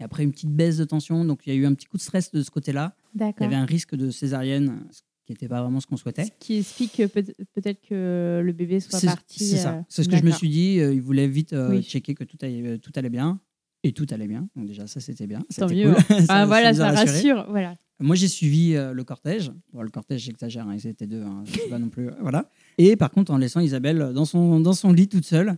Et 0.00 0.04
après 0.04 0.24
une 0.24 0.32
petite 0.32 0.50
baisse 0.50 0.76
de 0.76 0.84
tension. 0.84 1.24
Donc 1.24 1.46
il 1.46 1.52
y 1.54 1.56
a 1.56 1.58
eu 1.58 1.66
un 1.66 1.74
petit 1.74 1.86
coup 1.86 1.98
de 1.98 2.02
stress 2.02 2.32
de 2.32 2.42
ce 2.42 2.50
côté-là. 2.50 2.96
Il 3.14 3.20
y 3.40 3.44
avait 3.44 3.54
un 3.54 3.64
risque 3.64 3.94
de 3.94 4.10
césarienne, 4.10 4.86
ce 4.90 5.02
qui 5.26 5.32
n'était 5.32 5.48
pas 5.48 5.60
vraiment 5.60 5.80
ce 5.80 5.86
qu'on 5.86 5.96
souhaitait. 5.96 6.24
Ce 6.24 6.30
qui 6.38 6.58
explique 6.58 6.92
que 6.96 7.06
peut- 7.06 7.24
peut-être 7.54 7.80
que 7.88 8.40
le 8.44 8.52
bébé 8.52 8.80
soit 8.80 9.00
parti. 9.04 9.44
c'est 9.44 9.56
ça. 9.56 9.74
euh, 9.74 9.80
C'est 9.88 10.04
ce 10.04 10.08
que 10.08 10.16
je 10.16 10.22
me 10.22 10.30
suis 10.30 10.48
dit. 10.48 10.78
euh, 10.80 10.94
il 10.94 11.02
voulait 11.02 11.26
vite 11.28 11.52
euh, 11.52 11.70
Oui. 11.70 11.82
checker 11.82 12.14
que 12.14 12.24
tout 12.24 12.38
allait, 12.42 12.78
tout 12.78 12.92
allait 12.94 13.10
bien. 13.10 13.40
Et 13.82 13.92
tout 13.92 14.06
allait 14.10 14.26
bien. 14.28 14.48
Donc 14.56 14.66
déjà, 14.66 14.86
ça, 14.86 15.00
c'était 15.00 15.26
bien. 15.26 15.40
Tant 15.56 15.68
mieux. 15.68 15.92
cool. 15.94 16.16
Ah 16.28 16.46
voilà, 16.46 16.72
ça 16.74 16.90
rassure. 16.90 17.46
Voilà. 17.50 17.74
Moi, 17.98 18.14
j'ai 18.16 18.28
suivi 18.28 18.74
euh, 18.74 18.92
le 18.92 19.04
cortège. 19.04 19.52
Bon, 19.72 19.82
le 19.82 19.88
cortège, 19.90 20.22
j'exagère, 20.22 20.66
hein, 20.68 20.74
ils 20.76 20.86
étaient 20.86 21.06
deux. 21.06 21.22
Hein, 21.22 21.44
pas 21.70 21.78
non 21.78 21.88
plus. 21.88 22.08
Voilà. 22.20 22.48
Et 22.78 22.94
par 22.96 23.10
contre, 23.10 23.32
en 23.32 23.38
laissant 23.38 23.60
Isabelle 23.60 24.12
dans 24.14 24.24
son, 24.24 24.60
dans 24.60 24.72
son 24.74 24.92
lit 24.92 25.08
toute 25.08 25.24
seule. 25.24 25.56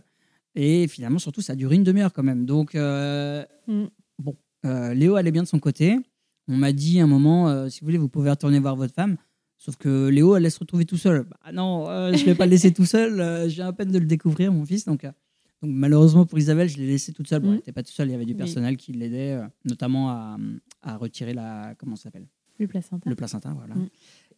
Et 0.55 0.87
finalement, 0.87 1.19
surtout, 1.19 1.41
ça 1.41 1.53
a 1.53 1.55
duré 1.55 1.75
une 1.75 1.83
demi-heure 1.83 2.11
quand 2.13 2.23
même. 2.23 2.45
Donc, 2.45 2.75
euh, 2.75 3.43
Mm. 3.67 3.85
bon, 4.19 4.35
euh, 4.65 4.93
Léo 4.93 5.15
allait 5.15 5.31
bien 5.31 5.43
de 5.43 5.47
son 5.47 5.59
côté. 5.59 5.97
On 6.47 6.55
m'a 6.57 6.71
dit 6.71 6.99
à 6.99 7.03
un 7.03 7.07
moment, 7.07 7.69
si 7.69 7.81
vous 7.81 7.85
voulez, 7.85 7.97
vous 7.99 8.09
pouvez 8.09 8.29
retourner 8.31 8.59
voir 8.59 8.75
votre 8.75 8.93
femme. 8.93 9.17
Sauf 9.61 9.75
que 9.75 10.07
Léo, 10.07 10.35
elle 10.37 10.43
laisse 10.43 10.55
se 10.55 10.59
retrouver 10.59 10.85
tout 10.85 10.97
seul. 10.97 11.25
Bah 11.29 11.51
non, 11.51 11.87
euh, 11.89 12.13
je 12.13 12.21
ne 12.21 12.25
vais 12.27 12.35
pas 12.35 12.45
le 12.47 12.51
laisser 12.51 12.71
tout 12.71 12.85
seul. 12.85 13.19
euh, 13.19 13.47
J'ai 13.49 13.61
à 13.61 13.73
peine 13.73 13.91
de 13.91 13.99
le 13.99 14.05
découvrir, 14.05 14.51
mon 14.53 14.65
fils. 14.65 14.85
Donc, 14.85 15.03
euh, 15.03 15.11
donc 15.61 15.71
malheureusement 15.73 16.25
pour 16.25 16.39
Isabelle, 16.39 16.69
je 16.69 16.77
l'ai 16.77 16.87
laissé 16.87 17.11
toute 17.11 17.27
seule. 17.27 17.41
Bon, 17.41 17.47
Mhm. 17.49 17.53
elle 17.53 17.57
n'était 17.59 17.71
pas 17.73 17.83
toute 17.83 17.93
seule. 17.93 18.07
Il 18.07 18.11
y 18.11 18.15
avait 18.15 18.25
du 18.25 18.31
Oui. 18.31 18.37
personnel 18.37 18.77
qui 18.77 18.93
l'aidait, 18.93 19.33
euh, 19.33 19.45
notamment 19.65 20.09
à, 20.11 20.37
à 20.81 20.95
retirer 20.97 21.33
la. 21.33 21.75
Comment 21.77 21.97
ça 21.97 22.03
s'appelle? 22.03 22.27
Le 22.57 22.67
placenta. 22.67 23.09
Le 23.09 23.15
placenta, 23.15 23.53
voilà. 23.53 23.75
Mhm. 23.75 23.89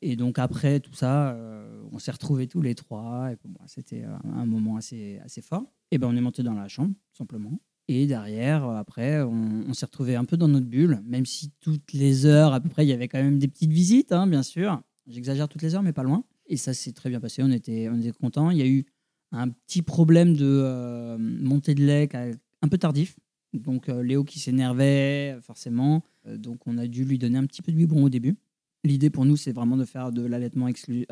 Et 0.04 0.16
donc 0.16 0.40
après 0.40 0.80
tout 0.80 0.94
ça, 0.96 1.38
on 1.92 2.00
s'est 2.00 2.12
retrouvés 2.12 2.48
tous 2.48 2.62
les 2.64 2.74
trois. 2.74 3.30
Et 3.32 3.38
bon, 3.48 3.60
c'était 3.68 4.04
un 4.04 4.46
moment 4.48 4.78
assez, 4.78 5.20
assez 5.24 5.42
fort. 5.42 5.64
Et 5.92 6.00
ben 6.00 6.08
on 6.08 6.16
est 6.16 6.22
monté 6.22 6.42
dans 6.42 6.56
la 6.56 6.68
chambre, 6.68 6.94
simplement. 7.16 7.60
Et 7.88 8.08
derrière, 8.08 8.64
après, 8.70 9.22
on, 9.22 9.64
on 9.68 9.74
s'est 9.74 9.86
retrouvés 9.86 10.16
un 10.16 10.26
peu 10.26 10.38
dans 10.38 10.48
notre 10.48 10.66
bulle, 10.66 11.02
même 11.06 11.26
si 11.28 11.52
toutes 11.60 11.94
les 11.94 12.26
heures, 12.26 12.54
à 12.54 12.60
peu 12.60 12.70
près, 12.70 12.86
il 12.86 12.90
y 12.90 12.94
avait 12.94 13.08
quand 13.08 13.22
même 13.22 13.38
des 13.38 13.48
petites 13.48 13.72
visites, 13.72 14.12
hein, 14.12 14.26
bien 14.28 14.42
sûr. 14.44 14.82
J'exagère 15.08 15.48
toutes 15.50 15.62
les 15.62 15.76
heures, 15.76 15.84
mais 15.84 15.94
pas 15.94 16.04
loin. 16.04 16.24
Et 16.48 16.58
ça 16.58 16.74
s'est 16.74 16.92
très 16.92 17.10
bien 17.10 17.20
passé. 17.20 17.42
On 17.44 17.52
était, 17.52 17.90
on 17.90 18.00
était 18.00 18.12
contents. 18.12 18.50
Il 18.52 18.58
y 18.58 18.62
a 18.62 18.68
eu 18.68 18.86
un 19.32 19.50
petit 19.50 19.82
problème 19.82 20.36
de 20.36 20.46
euh, 20.46 21.18
montée 21.20 21.74
de 21.76 21.84
lait 21.86 22.10
un 22.62 22.68
peu 22.68 22.78
tardif. 22.78 23.18
Donc 23.54 23.90
euh, 23.90 24.02
Léo 24.04 24.24
qui 24.24 24.40
s'énervait, 24.40 25.38
forcément. 25.42 26.04
Euh, 26.28 26.38
donc 26.38 26.68
on 26.68 26.78
a 26.78 26.88
dû 26.88 27.04
lui 27.06 27.18
donner 27.18 27.38
un 27.38 27.46
petit 27.46 27.62
peu 27.62 27.72
de 27.72 27.78
biberon 27.78 28.04
au 28.04 28.10
début. 28.10 28.36
L'idée 28.84 29.10
pour 29.10 29.26
nous, 29.26 29.38
c'est 29.38 29.52
vraiment 29.52 29.78
de 29.78 29.86
faire 29.86 30.12
de 30.12 30.26
l'allaitement 30.26 30.68
exclu- 30.68 31.06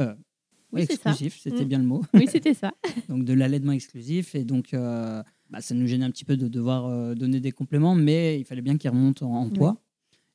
Oui, 0.72 0.82
exclusif. 0.82 1.40
C'était 1.42 1.66
Mm. 1.66 1.68
bien 1.68 1.80
le 1.80 1.86
mot 1.86 2.04
Oui, 2.14 2.26
c'était 2.30 2.54
ça. 2.54 2.72
donc 3.10 3.26
de 3.26 3.34
l'allaitement 3.34 3.72
exclusif. 3.74 4.36
Et 4.36 4.44
donc, 4.44 4.70
bah, 4.74 5.24
ça 5.62 5.74
nous 5.76 5.86
gênait 5.88 6.06
un 6.06 6.12
petit 6.12 6.26
peu 6.26 6.36
de 6.38 6.48
devoir 6.48 7.16
donner 7.16 7.40
des 7.40 7.52
compléments, 7.52 7.96
mais 7.96 8.40
il 8.40 8.44
fallait 8.46 8.62
bien 8.62 8.78
qu'il 8.78 8.90
remonte 8.90 9.22
en, 9.24 9.34
en 9.34 9.50
poids. 9.50 9.82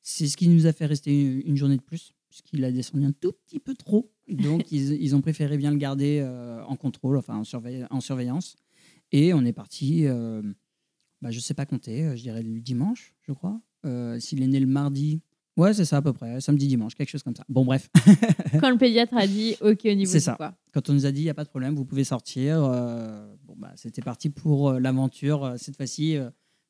C'est 0.02 0.26
ce 0.28 0.36
qui 0.36 0.48
nous 0.48 0.66
a 0.66 0.72
fait 0.72 0.86
rester 0.86 1.10
une, 1.22 1.42
une 1.50 1.56
journée 1.56 1.76
de 1.76 1.82
plus, 1.82 2.14
puisqu'il 2.34 2.64
a 2.64 2.72
descendu 2.72 3.04
un 3.04 3.12
tout 3.12 3.30
petit 3.46 3.60
peu 3.60 3.74
trop. 3.74 4.10
Donc, 4.28 4.64
ils, 4.72 5.00
ils 5.00 5.14
ont 5.14 5.20
préféré 5.20 5.56
bien 5.56 5.70
le 5.70 5.76
garder 5.76 6.18
euh, 6.20 6.64
en 6.64 6.74
contrôle, 6.74 7.16
enfin 7.16 7.36
en, 7.36 7.44
surveille- 7.44 7.86
en 7.90 8.00
surveillance. 8.00 8.56
Et 9.12 9.32
on 9.32 9.44
est 9.44 9.52
parti, 9.52 10.06
euh, 10.06 10.42
bah, 11.22 11.30
je 11.30 11.36
ne 11.36 11.40
sais 11.42 11.54
pas 11.54 11.64
compter, 11.64 12.02
euh, 12.02 12.16
je 12.16 12.22
dirais 12.22 12.42
le 12.42 12.60
dimanche, 12.60 13.14
je 13.22 13.32
crois. 13.32 13.60
Euh, 13.86 14.18
S'il 14.18 14.42
est 14.42 14.48
né 14.48 14.58
le 14.58 14.66
mardi, 14.66 15.20
ouais, 15.56 15.72
c'est 15.74 15.84
ça 15.84 15.98
à 15.98 16.02
peu 16.02 16.12
près, 16.12 16.40
samedi, 16.40 16.66
dimanche, 16.66 16.96
quelque 16.96 17.10
chose 17.10 17.22
comme 17.22 17.36
ça. 17.36 17.44
Bon, 17.48 17.64
bref. 17.64 17.88
Quand 18.60 18.70
le 18.70 18.78
pédiatre 18.78 19.14
a 19.16 19.28
dit 19.28 19.54
OK 19.60 19.82
au 19.84 19.94
niveau 19.94 20.10
C'est 20.10 20.18
ça. 20.20 20.34
poids. 20.34 20.54
Quand 20.72 20.90
on 20.90 20.94
nous 20.94 21.06
a 21.06 21.12
dit 21.12 21.20
il 21.20 21.24
n'y 21.24 21.30
a 21.30 21.34
pas 21.34 21.44
de 21.44 21.50
problème, 21.50 21.76
vous 21.76 21.84
pouvez 21.84 22.02
sortir, 22.04 22.60
bon, 23.44 23.54
bah, 23.56 23.70
c'était 23.76 24.02
parti 24.02 24.28
pour 24.30 24.72
l'aventure, 24.72 25.54
cette 25.56 25.76
fois-ci 25.76 26.16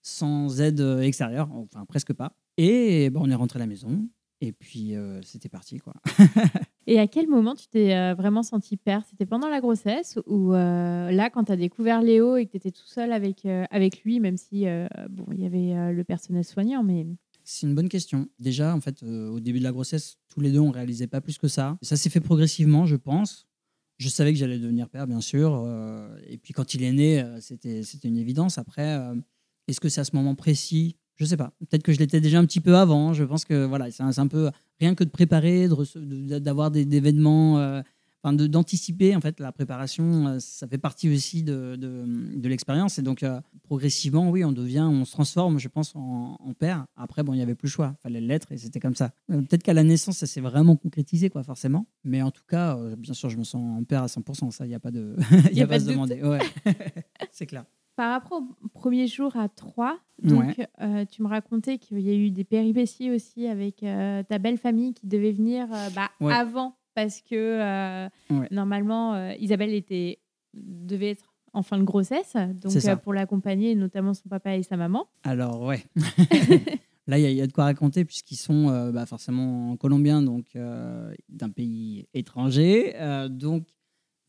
sans 0.03 0.61
aide 0.61 0.81
extérieure, 1.01 1.49
enfin 1.53 1.87
presque 1.87 2.13
pas. 2.13 2.37
Et 2.59 3.09
bah, 3.09 3.21
on 3.23 3.31
est 3.31 3.35
rentré 3.35 3.59
à 3.59 3.61
la 3.61 3.67
maison, 3.67 4.07
et 4.45 4.53
puis 4.53 4.95
euh, 4.95 5.21
c'était 5.23 5.49
parti. 5.49 5.79
quoi. 5.79 5.95
Et 6.87 6.99
à 6.99 7.07
quel 7.07 7.29
moment 7.29 7.55
tu 7.55 7.67
t'es 7.67 7.95
euh, 7.95 8.15
vraiment 8.15 8.43
senti 8.43 8.77
père 8.77 9.03
C'était 9.09 9.25
pendant 9.25 9.49
la 9.49 9.61
grossesse 9.61 10.19
ou 10.27 10.53
euh, 10.53 11.11
là, 11.11 11.31
quand 11.31 11.45
tu 11.45 11.53
as 11.53 11.57
découvert 11.57 12.03
Léo 12.03 12.37
et 12.37 12.45
que 12.45 12.51
tu 12.51 12.57
étais 12.59 12.71
tout 12.71 12.87
seul 12.87 13.13
avec, 13.13 13.47
avec 13.71 14.05
lui, 14.05 14.21
même 14.21 14.37
si 14.37 14.67
bon, 15.09 15.25
il 15.33 15.41
y 15.41 15.47
avait 15.47 15.93
le 15.93 16.05
personnel 16.05 16.45
soignant, 16.45 16.83
mais 16.83 17.07
C'est 17.43 17.67
une 17.67 17.75
bonne 17.75 17.89
question. 17.89 18.29
Déjà, 18.39 18.75
en 18.75 18.81
fait, 18.83 19.03
au 19.03 19.41
début 19.41 19.61
de 19.61 19.65
la 19.65 19.73
grossesse, 19.73 20.19
tous 20.29 20.41
les 20.41 20.53
deux, 20.53 20.59
on 20.59 20.71
réalisait 20.71 21.07
pas 21.07 21.23
plus 21.23 21.39
que 21.39 21.49
ça. 21.49 21.79
Ça 21.81 21.97
s'est 21.97 22.11
fait 22.11 22.21
progressivement, 22.21 22.85
je 22.85 22.97
pense. 22.97 23.47
Je 23.97 24.09
savais 24.11 24.33
que 24.33 24.39
j'allais 24.39 24.59
devenir 24.59 24.91
père, 24.91 25.07
bien 25.07 25.23
sûr. 25.23 25.67
et 26.29 26.37
puis 26.37 26.53
quand 26.53 26.75
il 26.75 26.83
est 26.83 26.93
né, 26.93 27.25
c'était 27.41 27.81
une 28.09 28.19
évidence. 28.19 28.59
Après, 28.59 29.01
est-ce 29.69 29.81
que 29.81 29.89
c'est 29.89 30.03
à 30.03 30.05
ce 30.05 30.15
moment 30.15 30.35
précis 30.35 30.97
Je 31.17 31.25
sais 31.25 31.37
pas. 31.37 31.53
Peut-être 31.61 31.83
que 31.83 31.93
je 31.93 31.99
l'étais 31.99 32.21
déjà 32.21 32.39
un 32.39 32.45
petit 32.45 32.61
peu 32.61 32.77
avant. 32.77 33.13
Je 33.13 33.25
pense 33.25 33.45
que 33.45 33.65
voilà, 33.65 33.91
c'est 33.91 34.03
un, 34.03 34.27
peu 34.27 34.51
rien 34.81 34.95
que 34.95 35.05
de 35.05 35.11
préparer, 35.11 35.69
de- 35.69 36.39
d'avoir 36.39 36.71
des, 36.71 36.83
événements, 36.97 37.59
euh, 37.59 37.83
enfin 38.23 38.33
d'anticiper. 38.33 39.15
En 39.15 39.21
fait, 39.21 39.39
la 39.39 39.53
préparation, 39.53 40.27
euh, 40.27 40.39
ça 40.41 40.67
fait 40.67 40.79
partie 40.79 41.15
aussi 41.15 41.45
de, 41.45 41.77
de, 41.77 42.05
de 42.35 42.49
l'expérience. 42.49 42.99
Et 42.99 43.03
donc, 43.03 43.23
euh, 43.23 43.41
progressivement, 43.63 44.29
oui, 44.29 44.45
on 44.45 44.51
devient, 44.51 44.89
on 44.91 45.05
se 45.05 45.13
transforme, 45.13 45.61
je 45.61 45.69
pense, 45.69 45.95
en, 45.95 46.37
en 46.41 46.53
père. 46.53 46.85
Après, 46.97 47.23
bon, 47.23 47.33
il 47.33 47.37
n'y 47.37 47.43
avait 47.43 47.55
plus 47.55 47.67
le 47.67 47.73
choix. 47.73 47.95
Il 48.01 48.03
fallait 48.03 48.21
l'être 48.21 48.51
et 48.51 48.59
c'était 48.59 48.81
comme 48.81 48.97
ça. 48.97 49.13
Peut-être 49.29 49.63
qu'à 49.63 49.75
la 49.75 49.85
naissance, 49.85 50.17
ça 50.17 50.27
s'est 50.27 50.41
vraiment 50.41 50.75
concrétisé, 50.75 51.31
quoi, 51.31 51.45
forcément. 51.45 51.87
Mais 52.03 52.23
en 52.23 52.33
tout 52.33 52.45
cas, 52.49 52.77
bien 52.99 53.15
sûr, 53.15 53.31
je 53.31 53.37
me 53.37 53.45
sens 53.45 53.79
en 53.79 53.85
père 53.85 54.03
à 54.03 54.07
100%. 54.07 54.51
Ça, 54.51 54.67
il 54.67 54.71
n'y 54.71 54.75
a 54.75 54.81
pas 54.81 54.91
de. 54.91 55.15
Il 55.53 55.57
Y 55.57 55.61
a 55.61 55.65
a 55.65 55.67
pas 55.69 55.75
pas 55.75 55.79
de 55.79 55.85
se 55.85 55.91
demander. 55.91 56.23
Ouais. 56.23 56.41
c'est 57.31 57.47
clair. 57.47 57.65
Par 57.97 58.11
rapport 58.13 58.43
au 58.63 58.69
premier 58.69 59.07
jour 59.07 59.37
à 59.37 59.49
3, 59.49 59.99
donc 60.23 60.61
euh, 60.81 61.05
tu 61.05 61.23
me 61.23 61.29
racontais 61.29 61.79
qu'il 61.79 62.01
y 62.01 62.11
a 62.11 62.15
eu 62.15 62.31
des 62.31 62.45
péripéties 62.45 63.11
aussi 63.11 63.47
avec 63.47 63.83
euh, 63.83 64.23
ta 64.23 64.39
belle 64.39 64.59
famille 64.59 64.95
qui 64.95 65.07
devait 65.07 65.33
venir 65.33 65.67
euh, 65.73 65.89
bah, 65.95 66.11
Ouais. 66.21 66.33
avant 66.33 66.77
parce 66.95 67.21
que 67.21 68.07
Ouais. 68.31 68.49
normalement 68.51 69.31
Isabelle 69.39 69.73
était 69.75 70.21
devait 70.55 71.11
être 71.11 71.33
en 71.53 71.63
fin 71.63 71.79
de 71.79 71.85
grossesse, 71.85 72.35
donc 72.63 73.01
pour 73.03 73.13
l'accompagner, 73.15 73.75
notamment 73.77 74.13
son 74.15 74.29
papa 74.29 74.57
et 74.57 74.63
sa 74.65 74.77
maman. 74.77 75.07
Alors, 75.23 75.63
ouais. 75.63 75.85
Là, 77.07 77.19
il 77.19 77.23
y, 77.23 77.27
a- 77.27 77.31
il 77.31 77.37
y 77.37 77.43
a 77.43 77.47
de 77.47 77.53
quoi 77.53 77.65
raconter 77.65 78.05
puisqu'ils 78.07 78.37
sont 78.37 78.71
euh, 78.71 78.91
bah, 78.91 79.05
forcément 79.07 79.77
colombiens, 79.77 80.23
donc 80.23 80.47
euh, 80.57 81.13
d'un 81.29 81.51
pays 81.51 82.07
étranger. 82.15 82.95
Euh, 82.97 83.29
donc, 83.29 83.67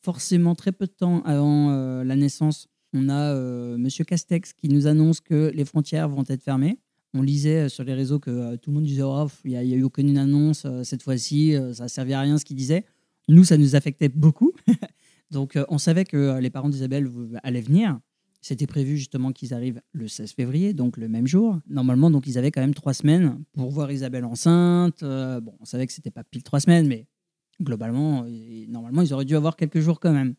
forcément, 0.03 0.55
très 0.55 0.71
peu 0.73 0.85
de 0.85 0.91
temps 0.91 1.21
avant 1.23 1.71
la 2.03 2.15
naissance, 2.15 2.67
on 2.95 3.09
a 3.09 3.33
euh, 3.35 3.77
Monsieur 3.77 4.05
Castex 4.05 4.53
qui 4.53 4.69
nous 4.69 4.87
annonce 4.87 5.19
que 5.19 5.51
les 5.53 5.65
frontières 5.65 6.09
vont 6.09 6.23
être 6.27 6.41
fermées. 6.41 6.79
On 7.15 7.21
lisait 7.21 7.65
euh, 7.65 7.69
sur 7.69 7.85
les 7.85 7.93
réseaux 7.93 8.19
que 8.19 8.29
euh, 8.29 8.57
tout 8.57 8.71
le 8.71 8.75
monde 8.75 8.83
disait 8.83 9.03
Oh, 9.03 9.27
il 9.45 9.51
n'y 9.51 9.57
a, 9.57 9.77
eu 9.77 9.83
aucune 9.83 10.17
annonce 10.17 10.63
euh, 10.65 10.83
cette 10.83 11.01
fois-ci, 11.01 11.55
ça 11.73 11.87
servait 11.87 12.13
à 12.13 12.21
rien 12.21 12.37
ce 12.37 12.43
qu'il 12.43 12.57
disait. 12.57 12.83
Nous, 13.29 13.45
ça 13.45 13.57
nous 13.57 13.75
affectait 13.75 14.09
beaucoup. 14.09 14.51
donc, 15.31 15.57
on 15.69 15.77
savait 15.77 16.03
que 16.03 16.37
les 16.39 16.49
parents 16.49 16.69
d'Isabelle 16.69 17.09
allaient 17.41 17.61
venir. 17.61 17.99
C'était 18.41 18.67
prévu 18.67 18.97
justement 18.97 19.31
qu'ils 19.31 19.55
arrivent 19.55 19.81
le 19.93 20.07
16 20.07 20.33
février, 20.33 20.73
donc 20.73 20.97
le 20.97 21.07
même 21.07 21.25
jour. 21.25 21.59
Normalement, 21.67 22.11
donc 22.11 22.27
ils 22.27 22.37
avaient 22.37 22.51
quand 22.51 22.61
même 22.61 22.75
trois 22.75 22.93
semaines 22.93 23.43
pour 23.53 23.71
voir 23.71 23.91
Isabelle 23.91 24.25
enceinte. 24.25 24.99
Bon, 25.01 25.55
on 25.59 25.65
savait 25.65 25.87
que 25.87 25.93
c'était 25.93 26.11
pas 26.11 26.23
pile 26.23 26.43
trois 26.43 26.59
semaines, 26.59 26.87
mais 26.87 27.07
globalement, 27.59 28.27
normalement, 28.67 29.01
ils 29.01 29.11
auraient 29.11 29.25
dû 29.25 29.35
avoir 29.35 29.55
quelques 29.55 29.79
jours 29.79 29.99
quand 29.99 30.13
même. 30.13 30.35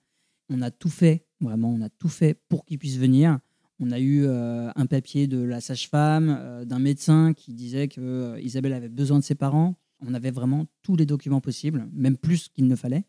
On 0.48 0.62
a 0.62 0.70
tout 0.70 0.88
fait, 0.88 1.26
vraiment, 1.40 1.70
on 1.70 1.80
a 1.82 1.88
tout 1.88 2.08
fait 2.08 2.34
pour 2.48 2.64
qu'ils 2.64 2.78
puissent 2.78 2.98
venir. 2.98 3.38
On 3.78 3.90
a 3.90 3.98
eu 3.98 4.24
euh, 4.24 4.70
un 4.74 4.86
papier 4.86 5.26
de 5.26 5.42
la 5.42 5.60
sage-femme, 5.60 6.36
euh, 6.40 6.64
d'un 6.64 6.78
médecin 6.78 7.34
qui 7.34 7.52
disait 7.52 7.88
que 7.88 8.00
euh, 8.00 8.40
Isabelle 8.40 8.72
avait 8.72 8.88
besoin 8.88 9.18
de 9.18 9.24
ses 9.24 9.34
parents. 9.34 9.74
On 10.06 10.14
avait 10.14 10.30
vraiment 10.30 10.66
tous 10.82 10.96
les 10.96 11.06
documents 11.06 11.40
possibles, 11.40 11.88
même 11.92 12.16
plus 12.16 12.48
qu'il 12.48 12.66
ne 12.66 12.76
fallait. 12.76 13.04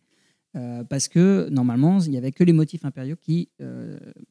Parce 0.89 1.08
que 1.08 1.50
normalement, 1.52 2.00
il 2.00 2.10
n'y 2.10 2.17
avait 2.17 2.32
que 2.32 2.43
les 2.43 2.54
motifs 2.54 2.84
impériaux 2.84 3.15
qui 3.15 3.52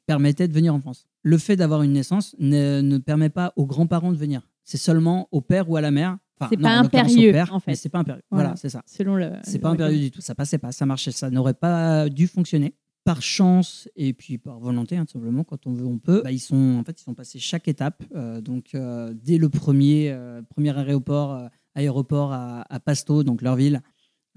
permettaient 0.07 0.49
de 0.49 0.53
venir 0.53 0.75
en 0.75 0.81
France. 0.81 1.07
Le 1.23 1.39
fait 1.39 1.55
d'avoir 1.55 1.83
une 1.83 1.93
naissance 1.93 2.35
ne, 2.41 2.81
ne 2.81 2.99
permet 2.99 3.29
pas 3.29 3.53
aux 3.55 3.65
grands-parents 3.65 4.11
de 4.11 4.17
venir. 4.17 4.43
C'est 4.65 4.77
seulement 4.77 5.29
au 5.31 5.41
père 5.41 5.71
ou 5.71 5.77
à 5.77 5.81
la 5.81 5.93
mère. 5.93 6.19
Enfin, 6.41 6.49
C'est 6.51 6.61
pas 6.61 6.71
impérieux, 6.71 7.31
père, 7.31 7.55
en 7.55 7.61
fait. 7.61 7.77
c'est 7.77 7.91
pas 7.91 8.01
impérieux. 8.01 8.23
Voilà. 8.31 8.49
Voilà, 8.49 8.57
c'est 8.57 8.71
ça. 8.71 8.83
Selon 8.87 9.15
le. 9.15 9.35
C'est 9.45 9.61
pas 9.61 9.69
impérieux 9.69 10.01
du 10.01 10.11
tout. 10.11 10.21
Ça 10.21 10.35
passait 10.35 10.59
pas, 10.59 10.73
ça 10.73 10.85
marchait, 10.85 11.13
ça 11.13 11.31
n'aurait 11.31 11.55
pas 11.55 12.09
dû 12.09 12.27
fonctionner. 12.27 12.75
Par 13.07 13.23
chance 13.23 13.89
et 13.95 14.13
puis 14.13 14.37
par 14.37 14.59
volonté, 14.59 14.97
hein, 14.97 15.05
tout 15.05 15.13
simplement, 15.13 15.45
quand 15.45 15.69
on 15.69 15.73
veut, 15.73 15.87
on 15.87 16.01
peut. 16.01 16.23
Bah, 16.25 16.33
ils 16.33 16.41
sont, 16.41 16.79
en 16.81 16.83
fait, 16.83 17.01
ils 17.01 17.05
sont 17.05 17.15
passés 17.15 17.39
chaque 17.39 17.69
étape. 17.69 18.03
Euh, 18.17 18.41
donc, 18.41 18.75
euh, 18.75 19.15
dès 19.15 19.39
le 19.39 19.49
premier, 19.49 20.11
euh, 20.11 20.43
premier 20.43 20.77
aéroport, 20.77 21.49
aéroport 21.77 22.33
à, 22.33 22.63
à 22.63 22.81
Pasto, 22.81 23.23
donc 23.23 23.43
leur 23.43 23.55
ville, 23.55 23.81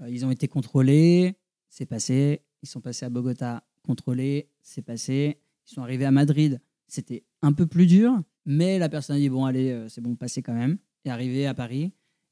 ils 0.08 0.24
ont 0.24 0.30
été 0.30 0.46
contrôlés. 0.46 1.34
C'est 1.68 1.84
passé. 1.84 2.42
Ils 2.62 2.68
sont 2.68 2.80
passés 2.80 3.04
à 3.04 3.10
Bogota, 3.10 3.64
contrôlés. 3.84 4.48
C'est 4.62 4.82
passé. 4.82 5.38
Ils 5.66 5.74
sont 5.74 5.82
arrivés 5.82 6.04
à 6.04 6.12
Madrid. 6.12 6.60
C'était 6.86 7.24
un 7.42 7.52
peu 7.52 7.66
plus 7.66 7.86
dur, 7.86 8.22
mais 8.46 8.78
la 8.78 8.88
personne 8.88 9.16
a 9.16 9.18
dit 9.18 9.30
bon, 9.30 9.46
allez, 9.46 9.86
c'est 9.88 10.00
bon, 10.00 10.14
passez 10.14 10.42
quand 10.42 10.54
même. 10.54 10.78
Et 11.04 11.10
arrivé 11.10 11.44
à 11.48 11.54
Paris, 11.54 11.90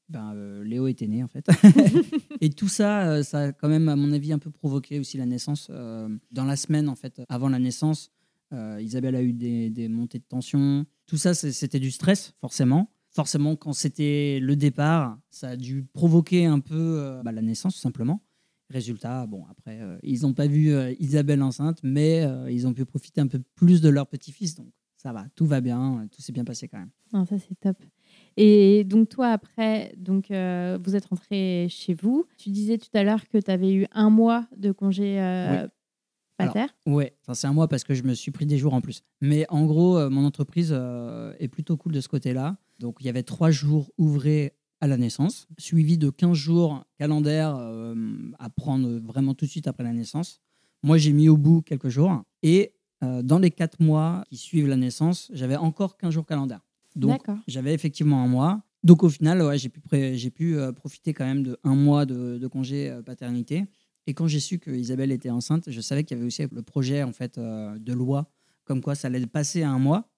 ben, 0.09 0.33
euh, 0.35 0.63
Léo 0.63 0.87
était 0.87 1.07
né 1.07 1.23
en 1.23 1.27
fait. 1.27 1.47
et 2.41 2.49
tout 2.49 2.67
ça, 2.67 3.09
euh, 3.09 3.23
ça 3.23 3.39
a 3.39 3.51
quand 3.51 3.69
même, 3.69 3.87
à 3.89 3.95
mon 3.95 4.11
avis, 4.11 4.33
un 4.33 4.39
peu 4.39 4.51
provoqué 4.51 4.99
aussi 4.99 5.17
la 5.17 5.25
naissance. 5.25 5.67
euh, 5.69 6.09
dans 6.31 6.45
la 6.45 6.55
semaine, 6.55 6.89
en 6.89 6.95
fait, 6.95 7.21
avant 7.29 7.49
la 7.49 7.59
naissance, 7.59 8.11
euh, 8.51 8.81
Isabelle 8.81 9.15
a 9.15 9.21
eu 9.21 9.33
des, 9.33 9.69
des 9.69 9.87
montées 9.87 10.19
de 10.19 10.23
tension. 10.23 10.85
Tout 11.05 11.17
ça, 11.17 11.33
c'était 11.33 11.79
du 11.79 11.91
stress, 11.91 12.33
forcément. 12.41 12.91
Forcément, 13.11 13.55
quand 13.55 13.73
c'était 13.73 14.39
le 14.41 14.55
départ, 14.55 15.19
ça 15.29 15.49
a 15.49 15.55
dû 15.55 15.83
provoquer 15.93 16.45
un 16.45 16.59
peu 16.59 16.75
euh, 16.75 17.21
bah, 17.23 17.31
la 17.31 17.41
naissance, 17.41 17.75
tout 17.75 17.81
simplement. 17.81 18.21
Résultat, 18.69 19.25
bon, 19.25 19.45
après, 19.49 19.79
euh, 19.81 19.97
ils 20.03 20.21
n'ont 20.21 20.33
pas 20.33 20.45
vu 20.45 20.71
euh, 20.71 20.93
Isabelle 20.99 21.41
enceinte, 21.41 21.79
mais 21.81 22.23
euh, 22.23 22.51
ils 22.51 22.67
ont 22.67 22.73
pu 22.73 22.85
profiter 22.85 23.19
un 23.19 23.27
peu 23.27 23.39
plus 23.55 23.81
de 23.81 23.89
leur 23.89 24.05
petit-fils. 24.07 24.53
Donc, 24.55 24.67
ça 24.95 25.11
va, 25.11 25.25
tout 25.35 25.47
va 25.47 25.59
bien, 25.59 26.07
tout 26.11 26.21
s'est 26.21 26.31
bien 26.33 26.43
passé 26.43 26.67
quand 26.67 26.77
même. 26.77 26.91
Non, 27.13 27.25
ça 27.25 27.37
c'est 27.39 27.59
top. 27.59 27.77
Et 28.37 28.83
donc 28.83 29.09
toi 29.09 29.27
après, 29.27 29.93
donc 29.97 30.31
euh, 30.31 30.77
vous 30.83 30.95
êtes 30.95 31.05
rentré 31.05 31.67
chez 31.69 31.93
vous. 31.93 32.25
Tu 32.37 32.49
disais 32.49 32.77
tout 32.77 32.89
à 32.93 33.03
l'heure 33.03 33.27
que 33.27 33.37
tu 33.37 33.51
avais 33.51 33.73
eu 33.73 33.85
un 33.91 34.09
mois 34.09 34.47
de 34.55 34.71
congé 34.71 35.19
euh, 35.19 35.67
pater. 36.37 36.65
Ouais, 36.85 37.13
enfin, 37.21 37.33
c'est 37.33 37.47
un 37.47 37.53
mois 37.53 37.67
parce 37.67 37.83
que 37.83 37.93
je 37.93 38.03
me 38.03 38.13
suis 38.13 38.31
pris 38.31 38.45
des 38.45 38.57
jours 38.57 38.73
en 38.73 38.81
plus. 38.81 39.03
Mais 39.21 39.45
en 39.49 39.65
gros, 39.65 39.97
euh, 39.97 40.09
mon 40.09 40.25
entreprise 40.25 40.71
euh, 40.71 41.33
est 41.39 41.47
plutôt 41.47 41.77
cool 41.77 41.91
de 41.91 42.01
ce 42.01 42.07
côté-là. 42.07 42.57
Donc, 42.79 42.97
il 43.01 43.05
y 43.05 43.09
avait 43.09 43.23
trois 43.23 43.51
jours 43.51 43.91
ouvrés 43.97 44.53
à 44.81 44.87
la 44.87 44.95
naissance, 44.95 45.47
suivi 45.57 45.97
de 45.97 46.09
15 46.09 46.33
jours 46.33 46.85
calendaires 46.97 47.53
à 48.39 48.49
prendre 48.49 48.87
vraiment 48.99 49.33
tout 49.33 49.43
de 49.43 49.49
suite 49.49 49.67
après 49.67 49.83
la 49.83 49.91
naissance. 49.91 50.39
Moi, 50.83 50.97
j'ai 50.97 51.11
mis 51.11 51.27
au 51.27 51.35
bout 51.35 51.61
quelques 51.61 51.89
jours. 51.89 52.23
Et 52.43 52.71
dans 53.01 53.39
les 53.39 53.51
4 53.51 53.81
mois 53.81 54.23
qui 54.29 54.37
suivent 54.37 54.69
la 54.69 54.77
naissance, 54.77 55.29
j'avais 55.33 55.57
encore 55.57 55.97
15 55.97 56.13
jours 56.13 56.25
calendaires. 56.25 56.61
Donc, 56.95 57.21
j'avais 57.47 57.73
effectivement 57.73 58.23
un 58.23 58.27
mois. 58.27 58.61
Donc, 58.83 59.03
au 59.03 59.09
final, 59.09 59.41
ouais, 59.41 59.57
j'ai 59.57 59.69
pu, 59.69 59.79
pré- 59.81 60.17
j'ai 60.17 60.31
pu 60.31 60.57
euh, 60.57 60.71
profiter 60.71 61.13
quand 61.13 61.25
même 61.25 61.43
de 61.43 61.57
un 61.63 61.75
mois 61.75 62.05
de, 62.05 62.37
de 62.37 62.47
congé 62.47 62.89
euh, 62.89 63.01
paternité. 63.01 63.65
Et 64.07 64.13
quand 64.13 64.27
j'ai 64.27 64.39
su 64.39 64.57
que 64.59 64.71
Isabelle 64.71 65.11
était 65.11 65.29
enceinte, 65.29 65.69
je 65.69 65.81
savais 65.81 66.03
qu'il 66.03 66.17
y 66.17 66.19
avait 66.19 66.27
aussi 66.27 66.43
le 66.51 66.61
projet 66.63 67.03
en 67.03 67.11
fait 67.11 67.37
euh, 67.37 67.77
de 67.77 67.93
loi 67.93 68.29
comme 68.63 68.81
quoi 68.81 68.95
ça 68.95 69.07
allait 69.07 69.25
passer 69.27 69.63
à 69.63 69.69
un 69.71 69.79
mois, 69.79 70.09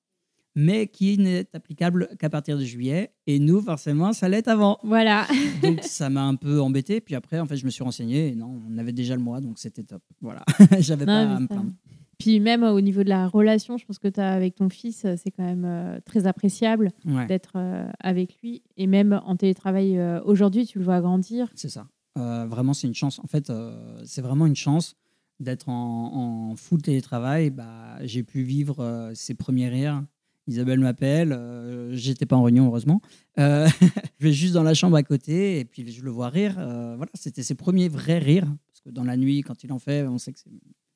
mais 0.56 0.88
qui 0.88 1.18
n'est 1.18 1.48
applicable 1.54 2.10
qu'à 2.20 2.30
partir 2.30 2.58
de 2.58 2.64
juillet. 2.66 3.14
Et 3.28 3.40
nous, 3.40 3.62
forcément, 3.62 4.12
ça 4.14 4.28
l'est 4.30 4.48
avant. 4.50 4.78
Voilà. 4.84 5.26
Donc 5.64 5.82
ça 5.84 6.10
m'a 6.10 6.24
un 6.24 6.36
peu 6.36 6.62
embêté. 6.62 7.00
Puis 7.02 7.16
après, 7.16 7.40
en 7.40 7.46
fait, 7.46 7.56
je 7.58 7.66
me 7.66 7.70
suis 7.70 7.84
renseigné. 7.84 8.30
Et 8.30 8.36
non, 8.36 8.62
on 8.70 8.78
avait 8.78 8.92
déjà 8.92 9.16
le 9.16 9.22
mois, 9.22 9.40
donc 9.42 9.58
c'était 9.60 9.84
top. 9.84 10.04
Voilà, 10.22 10.44
j'avais 10.80 11.06
pas 11.06 11.22
à 11.22 11.40
me 11.40 11.48
plaindre. 11.48 11.72
Puis 12.22 12.40
même 12.40 12.64
euh, 12.64 12.72
au 12.72 12.82
niveau 12.82 13.04
de 13.04 13.10
la 13.10 13.28
relation, 13.28 13.78
je 13.78 13.86
pense 13.86 14.00
que 14.00 14.08
tu 14.08 14.20
as 14.20 14.32
avec 14.32 14.56
ton 14.56 14.70
fils, 14.70 15.06
euh, 15.06 15.16
c'est 15.22 15.32
quand 15.32 15.44
même 15.44 15.66
euh, 15.66 16.00
très 16.06 16.28
appréciable 16.28 16.92
Ouais, 17.06 17.26
d'être 17.28 17.58
avec 18.00 18.38
lui. 18.42 18.62
Et 18.78 18.88
même 18.88 19.20
en 19.26 19.36
télétravail 19.36 20.00
aujourd'hui, 20.26 20.66
tu 20.66 20.80
le 20.80 20.86
vois 20.86 21.02
grandir. 21.02 21.48
c'est 21.56 21.70
ça. 21.70 21.88
Euh, 22.18 22.46
vraiment, 22.46 22.74
c'est 22.74 22.88
une 22.88 22.94
chance. 22.96 23.20
En 23.20 23.28
fait, 23.28 23.50
euh, 23.50 24.02
c'est 24.06 24.22
vraiment 24.22 24.46
une 24.46 24.56
chance 24.56 24.96
d'être 25.40 25.70
en, 25.70 26.52
en 26.52 26.56
full 26.58 26.82
télétravail. 26.82 27.50
Bah, 27.50 27.98
j'ai 28.06 28.22
pu 28.24 28.42
vivre 28.44 28.82
euh, 28.82 29.12
ses 29.16 29.34
premiers 29.34 29.70
rires. 29.70 30.04
Isabelle 30.48 30.80
m'appelle, 30.80 31.38
j'étais 31.94 32.26
pas 32.26 32.36
en 32.36 32.44
réunion 32.44 32.66
heureusement. 32.66 33.00
Je 33.38 33.70
vais 34.20 34.34
juste 34.34 34.54
dans 34.54 34.64
la 34.64 34.74
chambre 34.74 34.98
à 34.98 35.04
côté 35.04 35.60
et 35.60 35.66
puis 35.66 35.90
je 35.90 36.04
le 36.04 36.10
vois 36.10 36.30
rire. 36.30 36.56
Voilà, 36.56 37.12
c'était 37.14 37.44
ses 37.44 37.56
premiers 37.56 37.88
vrais 37.88 38.18
rires 38.18 38.48
parce 38.68 38.82
que 38.84 38.90
dans 38.90 39.04
la 39.04 39.18
nuit, 39.18 39.42
quand 39.42 39.64
il 39.64 39.72
en 39.72 39.80
fait, 39.80 40.04
on 40.08 40.18
sait 40.18 40.34
que 40.34 40.40
c'est 40.40 40.50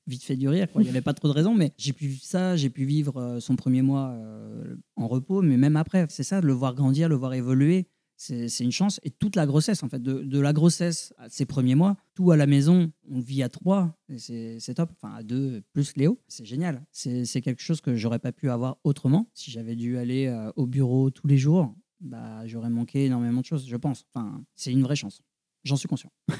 vite 0.07 0.23
fait 0.23 0.35
du 0.35 0.47
rire. 0.47 0.67
Il 0.75 0.81
n'y 0.81 0.89
avait 0.89 1.01
pas 1.01 1.13
trop 1.13 1.27
de 1.27 1.33
raisons, 1.33 1.53
mais 1.53 1.73
j'ai 1.77 1.93
pu 1.93 2.07
vivre 2.07 2.23
ça, 2.23 2.55
j'ai 2.55 2.69
pu 2.69 2.85
vivre 2.85 3.17
euh, 3.17 3.39
son 3.39 3.55
premier 3.55 3.81
mois 3.81 4.09
euh, 4.09 4.75
en 4.95 5.07
repos, 5.07 5.41
mais 5.41 5.57
même 5.57 5.75
après, 5.75 6.05
c'est 6.09 6.23
ça, 6.23 6.41
de 6.41 6.47
le 6.47 6.53
voir 6.53 6.75
grandir, 6.75 7.09
le 7.09 7.15
voir 7.15 7.33
évoluer. 7.33 7.87
C'est 8.17 8.47
une 8.61 8.71
chance. 8.71 9.01
Et 9.03 9.09
toute 9.09 9.35
la 9.35 9.45
grossesse, 9.45 9.83
en 9.83 9.89
fait, 9.89 10.01
de, 10.01 10.39
la 10.39 10.53
grossesse 10.53 11.13
à 11.17 11.27
ses 11.27 11.45
premiers 11.45 11.75
mois, 11.75 11.97
tout 12.13 12.31
à 12.31 12.37
la 12.37 12.47
maison, 12.47 12.91
on 13.11 13.19
vit 13.19 13.43
à 13.43 13.49
trois, 13.49 13.97
c'est 14.17 14.73
top. 14.73 14.89
Enfin, 14.93 15.13
à 15.15 15.21
deux, 15.21 15.63
plus 15.73 15.97
Léo, 15.97 16.21
c'est 16.29 16.45
génial. 16.45 16.85
C'est 16.91 17.41
quelque 17.41 17.61
chose 17.61 17.81
que 17.81 17.95
j'aurais 17.95 18.19
pas 18.19 18.31
pu 18.31 18.49
avoir 18.49 18.77
autrement. 18.85 19.29
Si 19.33 19.51
j'avais 19.51 19.75
dû 19.75 19.97
aller 19.97 20.27
euh, 20.27 20.49
au 20.55 20.65
bureau 20.65 21.09
tous 21.09 21.27
les 21.27 21.37
jours, 21.37 21.75
bah, 21.99 22.47
j'aurais 22.47 22.69
manqué 22.69 23.05
énormément 23.05 23.41
de 23.41 23.45
choses, 23.45 23.67
je 23.67 23.75
pense. 23.75 24.05
Enfin, 24.13 24.41
c'est 24.55 24.71
une 24.71 24.83
vraie 24.83 24.95
chance. 24.95 25.21
J'en 25.65 25.75
suis 25.75 25.87
conscient. 25.87 26.11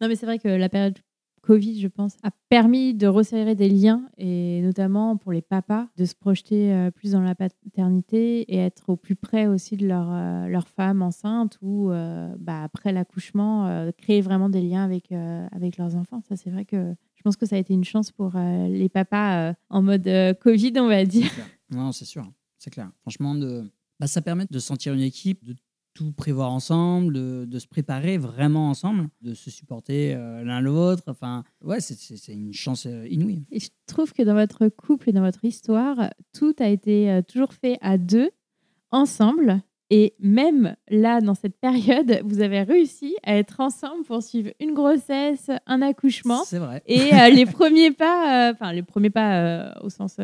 non, 0.00 0.08
mais 0.08 0.14
c'est 0.14 0.24
vrai 0.24 0.38
que 0.38 0.48
la 0.48 0.68
période 0.68 0.96
Covid, 1.42 1.80
je 1.80 1.88
pense, 1.88 2.16
a 2.22 2.30
permis 2.48 2.94
de 2.94 3.06
resserrer 3.06 3.54
des 3.54 3.68
liens 3.68 4.08
et 4.18 4.60
notamment 4.62 5.16
pour 5.16 5.32
les 5.32 5.40
papas 5.40 5.88
de 5.96 6.04
se 6.04 6.14
projeter 6.14 6.72
euh, 6.72 6.90
plus 6.90 7.12
dans 7.12 7.22
la 7.22 7.34
paternité 7.34 8.42
et 8.52 8.58
être 8.58 8.90
au 8.90 8.96
plus 8.96 9.16
près 9.16 9.46
aussi 9.46 9.76
de 9.76 9.86
leur, 9.86 10.08
euh, 10.10 10.48
leur 10.48 10.68
femme 10.68 11.02
enceinte 11.02 11.58
ou 11.62 11.90
euh, 11.90 12.34
bah, 12.38 12.62
après 12.62 12.92
l'accouchement, 12.92 13.90
créer 13.96 14.20
vraiment 14.20 14.48
des 14.48 14.60
liens 14.60 14.84
avec, 14.84 15.12
avec 15.12 15.76
leurs 15.76 15.96
enfants. 15.96 16.22
Ça, 16.28 16.36
c'est 16.36 16.50
vrai 16.50 16.64
que 16.64 16.94
je 17.14 17.22
pense 17.22 17.36
que 17.36 17.46
ça 17.46 17.56
a 17.56 17.58
été 17.58 17.74
une 17.74 17.84
chance 17.84 18.10
pour 18.10 18.32
les 18.36 18.88
papas 18.88 19.54
en 19.68 19.82
mode 19.82 20.08
Covid, 20.40 20.72
on 20.76 20.88
va 20.88 21.04
dire. 21.04 21.30
Non, 21.70 21.92
c'est 21.92 22.04
sûr, 22.04 22.30
c'est 22.58 22.70
clair. 22.70 22.90
Franchement, 23.02 23.34
bah, 24.00 24.06
ça 24.06 24.22
permet 24.22 24.46
de 24.50 24.58
sentir 24.58 24.92
une 24.92 25.02
équipe, 25.02 25.44
de 25.44 25.54
tout 25.94 26.12
prévoir 26.12 26.52
ensemble, 26.52 27.12
de, 27.12 27.44
de 27.46 27.58
se 27.58 27.66
préparer 27.66 28.16
vraiment 28.16 28.70
ensemble, 28.70 29.08
de 29.22 29.34
se 29.34 29.50
supporter 29.50 30.14
euh, 30.14 30.42
l'un 30.44 30.60
l'autre. 30.60 31.02
Enfin, 31.08 31.44
ouais, 31.62 31.80
c'est- 31.80 32.32
une 32.32 32.52
chance 32.52 32.86
euh, 32.86 33.06
inouïe. 33.08 33.44
Et 33.50 33.60
je 33.60 33.68
trouve 33.86 34.12
que 34.12 34.22
dans 34.22 34.34
votre 34.34 34.68
couple 34.68 35.10
et 35.10 35.12
dans 35.12 35.22
votre 35.22 35.44
histoire, 35.44 36.10
tout 36.32 36.54
a 36.60 36.68
été 36.68 37.10
euh, 37.10 37.22
toujours 37.22 37.52
fait 37.52 37.76
à 37.80 37.98
deux, 37.98 38.30
ensemble. 38.90 39.60
Et 39.92 40.14
même 40.20 40.76
là, 40.88 41.20
dans 41.20 41.34
cette 41.34 41.58
période, 41.58 42.20
vous 42.24 42.40
avez 42.40 42.62
réussi 42.62 43.16
à 43.24 43.36
être 43.36 43.58
ensemble 43.58 44.04
pour 44.04 44.22
suivre 44.22 44.50
une 44.60 44.72
grossesse, 44.72 45.50
un 45.66 45.82
accouchement. 45.82 46.44
C'est 46.44 46.58
vrai. 46.60 46.82
Et 46.86 47.12
euh, 47.12 47.28
les 47.30 47.44
premiers 47.46 47.90
pas, 47.90 48.52
enfin 48.52 48.72
les 48.72 48.84
premiers 48.84 49.10
pas 49.10 49.76
au 49.82 49.90
sens, 49.90 50.16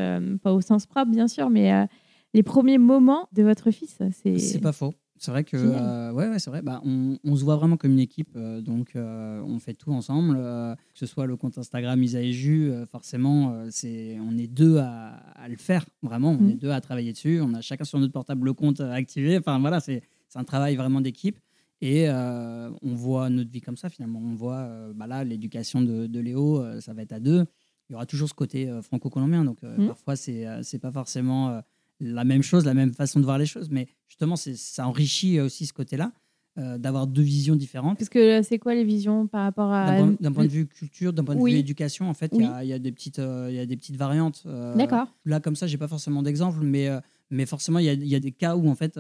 pas 0.43 0.53
au 0.53 0.61
sens 0.61 0.87
propre 0.87 1.11
bien 1.11 1.27
sûr, 1.27 1.51
mais 1.51 1.89
les 2.33 2.45
premiers 2.45 2.79
moments 2.79 3.29
de 3.33 3.43
votre 3.43 3.73
fils. 3.73 3.99
C'est 4.13 4.61
pas 4.61 4.73
faux. 4.73 4.95
C'est 5.19 5.31
vrai 5.31 5.45
que 5.45 5.57
euh, 5.57 6.13
ouais, 6.13 6.29
ouais, 6.29 6.39
c'est 6.39 6.51
vrai. 6.51 6.61
Bah, 6.63 6.81
on, 6.85 7.19
on 7.25 7.37
se 7.37 7.43
voit 7.45 7.57
vraiment 7.57 7.77
comme 7.77 7.93
une 7.93 7.99
équipe, 8.01 8.31
euh, 8.37 8.61
donc 8.61 8.95
euh, 8.97 9.41
on 9.47 9.59
fait 9.59 9.73
tout 9.75 9.91
ensemble. 9.93 10.37
euh, 10.39 10.75
que 10.75 10.99
ce 10.99 11.07
soit 11.07 11.27
le 11.27 11.37
compte 11.37 11.57
Instagram 11.59 12.03
Isa 12.03 12.21
et 12.21 12.33
Jus, 12.33 12.71
forcément, 12.91 13.65
c'est 13.71 14.19
on 14.21 14.37
est 14.37 14.47
deux 14.47 14.77
à, 14.79 15.15
à 15.35 15.49
le 15.49 15.57
faire. 15.57 15.85
Vraiment, 16.03 16.33
on 16.33 16.43
Mhm. 16.43 16.51
est 16.51 16.55
deux 16.57 16.71
à 16.71 16.81
travailler 16.81 17.13
dessus. 17.13 17.41
On 17.41 17.55
a 17.55 17.61
chacun 17.61 17.85
sur 17.85 17.99
notre 17.99 18.13
portable 18.13 18.45
le 18.45 18.53
compte 18.53 18.81
activé. 18.81 19.39
Enfin 19.39 19.59
voilà, 19.59 19.81
c'est 19.81 20.03
c'est 20.29 20.39
un 20.39 20.45
travail 20.45 20.77
vraiment 20.77 21.01
d'équipe. 21.01 21.39
Et 21.81 22.09
on 22.11 22.95
voit 22.95 23.29
notre 23.31 23.51
vie 23.51 23.61
comme 23.61 23.77
ça 23.77 23.89
finalement. 23.89 24.21
On 24.23 24.35
voit 24.35 24.69
bah 24.95 25.07
là 25.07 25.25
l'éducation 25.25 25.83
de, 25.83 26.07
de 26.07 26.21
Léo, 26.21 26.63
ça 26.81 26.93
va 26.95 27.03
être 27.03 27.13
à 27.13 27.21
deux. 27.21 27.45
Il 27.89 27.93
y 27.93 27.95
aura 27.95 28.07
toujours 28.07 28.29
ce 28.29 28.35
côté 28.35 28.69
franco-colombien, 28.83 29.45
donc 29.45 29.63
Mhm. 29.63 29.87
parfois 29.87 30.17
c'est 30.17 30.47
c'est 30.63 30.79
pas 30.79 30.91
forcément 30.93 31.61
la 32.01 32.25
même 32.25 32.43
chose, 32.43 32.65
la 32.65 32.75
même 32.75 32.93
façon 32.93 33.21
de 33.21 33.25
voir 33.25 33.39
les 33.39 33.47
choses, 33.47 33.69
mais 33.71 33.87
justement 34.09 34.37
c'est 34.37 34.57
ça 34.57 34.87
enrichit 34.87 35.41
aussi 35.41 35.67
ce 35.67 35.73
côté-là 35.73 36.13
euh, 36.59 36.79
d'avoir 36.79 37.07
deux 37.07 37.23
visions 37.23 37.57
différentes. 37.57 37.99
Parce 37.99 38.09
que 38.09 38.19
euh, 38.19 38.43
c'est 38.43 38.59
quoi 38.59 38.75
les 38.75 38.85
visions 38.85 39.27
par 39.27 39.43
rapport 39.45 39.71
à. 39.73 39.87
D'un 39.87 40.33
point, 40.33 40.45
de 40.45 40.49
vue 40.49 40.67
culture, 40.67 41.13
d'un 41.13 41.23
point 41.25 41.35
de 41.37 41.43
vue 41.43 41.53
éducation, 41.53 42.09
en 42.09 42.15
fait, 42.15 42.33
il 42.35 42.41
y 42.41 42.45
Oui. 42.45 42.51
a- 42.51 42.65
il 42.65 42.69
y, 42.69 42.73
a 42.73 42.79
des 42.79 42.93
petites, 42.93 43.19
euh, 43.19 43.51
y 43.53 43.59
a 43.59 43.67
des 43.67 43.77
petites 43.77 43.97
variantes. 43.97 44.43
euh, 44.47 44.75
D'accord. 44.75 45.09
Là, 45.27 45.41
comme 45.41 45.55
ça, 45.57 45.67
j'ai 45.67 45.77
pas 45.77 45.89
forcément 45.89 46.23
d'exemple, 46.23 46.61
mais, 46.63 46.89
mais 47.31 47.45
forcément, 47.45 47.79
il 47.79 47.85
y 48.05 48.09
y 48.09 48.15
a 48.15 48.21
des 48.21 48.33
cas 48.33 48.57
où, 48.57 48.69
en 48.69 48.75
fait, 48.75 48.99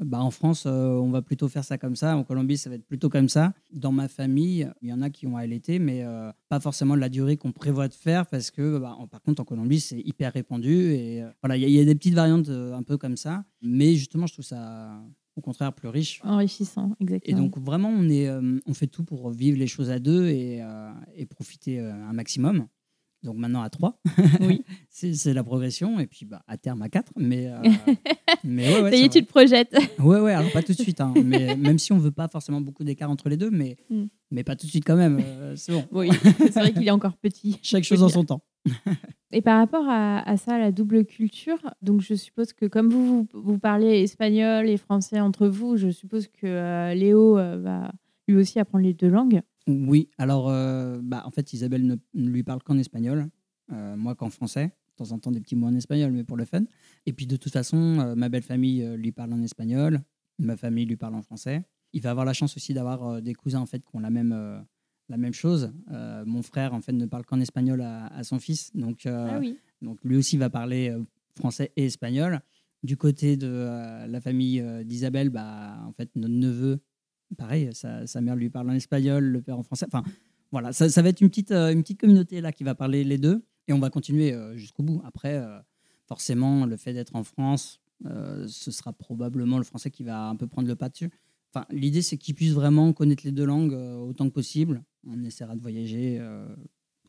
bah, 0.00 0.20
en 0.20 0.30
France, 0.30 0.64
euh, 0.66 0.90
on 0.90 1.10
va 1.10 1.22
plutôt 1.22 1.48
faire 1.48 1.64
ça 1.64 1.76
comme 1.78 1.96
ça. 1.96 2.16
En 2.16 2.24
Colombie, 2.24 2.56
ça 2.56 2.70
va 2.70 2.76
être 2.76 2.86
plutôt 2.86 3.08
comme 3.08 3.28
ça. 3.28 3.52
Dans 3.72 3.92
ma 3.92 4.08
famille, 4.08 4.68
il 4.82 4.88
y 4.88 4.92
en 4.92 5.02
a 5.02 5.10
qui 5.10 5.26
ont 5.26 5.36
allaité, 5.36 5.78
mais 5.78 6.02
euh, 6.04 6.30
pas 6.48 6.60
forcément 6.60 6.94
de 6.94 7.00
la 7.00 7.08
durée 7.08 7.36
qu'on 7.36 7.52
prévoit 7.52 7.88
de 7.88 7.94
faire 7.94 8.26
parce 8.26 8.50
que, 8.50 8.78
bah, 8.78 8.94
en- 8.98 9.06
par 9.08 9.22
contre, 9.22 9.42
en 9.42 9.44
Colombie, 9.44 9.80
c'est 9.80 9.98
hyper 10.00 10.32
répandu. 10.32 10.92
Et 10.92 11.22
euh, 11.22 11.28
voilà, 11.42 11.56
il 11.56 11.62
y, 11.62 11.64
a- 11.64 11.68
il 11.68 11.74
y 11.74 11.80
a 11.80 11.84
des 11.84 11.94
petites 11.94 12.14
variantes 12.14 12.48
un 12.48 12.82
peu 12.82 12.96
comme 12.96 13.16
ça. 13.16 13.44
Mais 13.62 13.94
justement, 13.96 14.26
je 14.26 14.34
trouve 14.34 14.44
ça, 14.44 15.00
au 15.36 15.40
contraire, 15.40 15.72
plus 15.72 15.88
riche. 15.88 16.20
Enrichissant, 16.24 16.94
Et 17.00 17.04
exactement. 17.04 17.38
donc 17.42 17.58
vraiment, 17.58 17.88
on, 17.90 18.08
est, 18.08 18.28
on 18.30 18.74
fait 18.74 18.86
tout 18.86 19.04
pour 19.04 19.30
vivre 19.30 19.58
les 19.58 19.66
choses 19.66 19.90
à 19.90 19.98
deux 19.98 20.26
et, 20.28 20.62
et 21.14 21.26
profiter 21.26 21.80
un 21.80 22.12
maximum. 22.12 22.66
Donc 23.24 23.36
maintenant 23.36 23.62
à 23.62 23.68
trois, 23.70 24.00
Oui. 24.40 24.62
c'est 24.90 25.34
la 25.34 25.42
progression. 25.42 25.98
Et 25.98 26.06
puis 26.06 26.24
bah, 26.24 26.42
à 26.46 26.56
terme 26.56 26.82
à 26.82 26.88
quatre. 26.88 27.12
Mais, 27.16 27.48
euh, 27.48 27.56
mais 28.44 28.68
ouais, 28.72 28.82
ouais, 28.82 28.90
Ça 28.92 28.96
y 28.96 29.02
est, 29.04 29.08
tu 29.08 29.22
te 29.24 29.28
projettes. 29.28 29.76
ouais, 29.98 30.20
ouais, 30.20 30.32
alors 30.32 30.50
pas 30.52 30.62
tout 30.62 30.72
de 30.72 30.78
suite. 30.78 31.00
hein. 31.00 31.12
mais, 31.24 31.56
même 31.56 31.78
si 31.78 31.92
on 31.92 31.98
veut 31.98 32.12
pas 32.12 32.28
forcément 32.28 32.60
beaucoup 32.60 32.84
d'écart 32.84 33.10
entre 33.10 33.28
les 33.28 33.36
deux, 33.36 33.50
mais, 33.50 33.76
Mm. 33.90 34.04
mais 34.30 34.44
pas 34.44 34.54
tout 34.56 34.66
de 34.66 34.70
suite 34.70 34.84
quand 34.86 34.96
même. 34.96 35.18
euh, 35.20 35.54
c'est 35.56 35.72
bon. 35.72 35.84
oui, 35.92 36.10
c'est 36.38 36.54
vrai 36.54 36.72
qu'il 36.72 36.86
est 36.86 36.90
encore 36.92 37.16
petit. 37.16 37.58
Chaque 37.62 37.84
chose 37.84 38.02
en 38.02 38.08
son 38.08 38.24
temps. 38.24 38.42
Et 39.32 39.40
par 39.42 39.58
rapport 39.58 39.86
à, 39.88 40.18
à 40.28 40.36
ça, 40.36 40.58
la 40.58 40.72
double 40.72 41.04
culture, 41.04 41.58
donc 41.82 42.00
je 42.02 42.14
suppose 42.14 42.52
que 42.52 42.66
comme 42.66 42.88
vous, 42.88 43.26
vous, 43.32 43.42
vous 43.42 43.58
parlez 43.58 44.02
espagnol 44.02 44.68
et 44.68 44.76
français 44.76 45.20
entre 45.20 45.48
vous, 45.48 45.76
je 45.76 45.90
suppose 45.90 46.28
que 46.28 46.46
euh, 46.46 46.94
Léo 46.94 47.36
euh, 47.38 47.58
va 47.58 47.90
lui 48.26 48.36
aussi 48.36 48.58
apprendre 48.58 48.84
les 48.84 48.94
deux 48.94 49.08
langues. 49.08 49.40
Oui, 49.68 50.08
alors 50.16 50.48
euh, 50.48 50.98
bah, 51.02 51.22
en 51.26 51.30
fait, 51.30 51.52
Isabelle 51.52 51.86
ne, 51.86 51.96
ne 52.14 52.30
lui 52.30 52.42
parle 52.42 52.62
qu'en 52.62 52.78
espagnol, 52.78 53.28
euh, 53.70 53.96
moi 53.96 54.14
qu'en 54.14 54.30
français. 54.30 54.72
De 54.96 55.04
temps 55.04 55.12
en 55.12 55.18
temps, 55.20 55.30
des 55.30 55.40
petits 55.40 55.54
mots 55.54 55.68
en 55.68 55.74
espagnol, 55.76 56.10
mais 56.10 56.24
pour 56.24 56.36
le 56.36 56.44
fun. 56.44 56.64
Et 57.06 57.12
puis 57.12 57.26
de 57.26 57.36
toute 57.36 57.52
façon, 57.52 58.00
euh, 58.00 58.14
ma 58.16 58.28
belle 58.28 58.42
famille 58.42 58.84
lui 58.96 59.12
parle 59.12 59.32
en 59.32 59.42
espagnol, 59.42 60.00
ma 60.38 60.56
famille 60.56 60.86
lui 60.86 60.96
parle 60.96 61.14
en 61.14 61.22
français. 61.22 61.62
Il 61.92 62.02
va 62.02 62.10
avoir 62.10 62.24
la 62.26 62.32
chance 62.32 62.56
aussi 62.56 62.74
d'avoir 62.74 63.22
des 63.22 63.34
cousins 63.34 63.60
en 63.60 63.66
fait 63.66 63.78
qui 63.78 63.94
ont 63.94 64.00
la 64.00 64.10
même, 64.10 64.64
la 65.08 65.16
même 65.16 65.32
chose. 65.32 65.72
Mon 66.26 66.42
frère 66.42 66.74
en 66.74 66.80
fait 66.82 66.92
ne 66.92 67.06
parle 67.06 67.24
qu'en 67.24 67.40
espagnol 67.40 67.80
à, 67.80 68.08
à 68.08 68.24
son 68.24 68.38
fils, 68.38 68.74
donc, 68.74 69.06
ah 69.06 69.38
oui. 69.38 69.56
donc 69.80 69.98
lui 70.04 70.16
aussi 70.16 70.36
va 70.36 70.50
parler 70.50 70.94
français 71.34 71.72
et 71.76 71.86
espagnol. 71.86 72.40
Du 72.82 72.98
côté 72.98 73.38
de 73.38 73.48
la 74.06 74.20
famille 74.20 74.62
d'Isabelle, 74.84 75.30
bah, 75.30 75.78
en 75.86 75.92
fait, 75.92 76.10
notre 76.14 76.34
neveu, 76.34 76.80
pareil, 77.36 77.70
sa, 77.72 78.06
sa 78.06 78.20
mère 78.20 78.36
lui 78.36 78.50
parle 78.50 78.70
en 78.70 78.74
espagnol, 78.74 79.24
le 79.24 79.42
père 79.42 79.58
en 79.58 79.62
français. 79.62 79.86
Enfin, 79.86 80.02
voilà, 80.50 80.72
ça, 80.72 80.88
ça 80.88 81.02
va 81.02 81.08
être 81.10 81.20
une 81.20 81.28
petite, 81.28 81.50
euh, 81.50 81.72
une 81.72 81.82
petite 81.82 82.00
communauté 82.00 82.40
là 82.40 82.52
qui 82.52 82.64
va 82.64 82.74
parler 82.74 83.04
les 83.04 83.18
deux 83.18 83.42
et 83.66 83.72
on 83.72 83.78
va 83.78 83.90
continuer 83.90 84.32
euh, 84.32 84.56
jusqu'au 84.56 84.82
bout. 84.82 85.02
Après, 85.04 85.34
euh, 85.36 85.58
forcément, 86.06 86.64
le 86.66 86.76
fait 86.76 86.92
d'être 86.92 87.14
en 87.16 87.24
France, 87.24 87.80
ce 88.04 88.70
sera 88.70 88.92
probablement 88.92 89.58
le 89.58 89.64
français 89.64 89.90
qui 89.90 90.04
va 90.04 90.28
un 90.28 90.36
peu 90.36 90.46
prendre 90.46 90.68
le 90.68 90.76
pas 90.76 90.88
dessus. 90.88 91.10
Enfin, 91.52 91.66
l'idée, 91.70 92.00
c'est 92.02 92.16
qu'ils 92.16 92.34
puissent 92.34 92.52
vraiment 92.52 92.92
connaître 92.92 93.24
les 93.24 93.32
deux 93.32 93.44
langues 93.44 93.72
autant 93.72 94.28
que 94.28 94.34
possible. 94.34 94.84
On 95.06 95.22
essaiera 95.24 95.56
de 95.56 95.60
voyager 95.60 96.20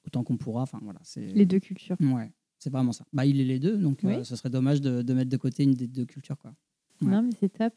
autant 0.05 0.23
qu'on 0.23 0.37
pourra. 0.37 0.63
Enfin, 0.63 0.79
voilà, 0.83 0.99
c'est 1.03 1.21
Les 1.21 1.45
deux 1.45 1.59
cultures. 1.59 1.95
Ouais, 2.01 2.31
c'est 2.57 2.71
vraiment 2.71 2.91
ça. 2.91 3.05
Bah, 3.13 3.25
il 3.25 3.39
est 3.39 3.45
les 3.45 3.59
deux, 3.59 3.77
donc 3.77 4.03
euh, 4.03 4.17
Oui. 4.17 4.25
ce 4.25 4.35
serait 4.35 4.49
dommage 4.49 4.81
de, 4.81 5.01
de 5.01 5.13
mettre 5.13 5.29
de 5.29 5.37
côté 5.37 5.63
une 5.63 5.73
des 5.75 5.87
deux 5.87 6.05
cultures. 6.05 6.37
Quoi. 6.37 6.53
Ouais. 7.01 7.09
Non, 7.11 7.21
mais 7.21 7.31
c'est 7.39 7.49
top. 7.49 7.73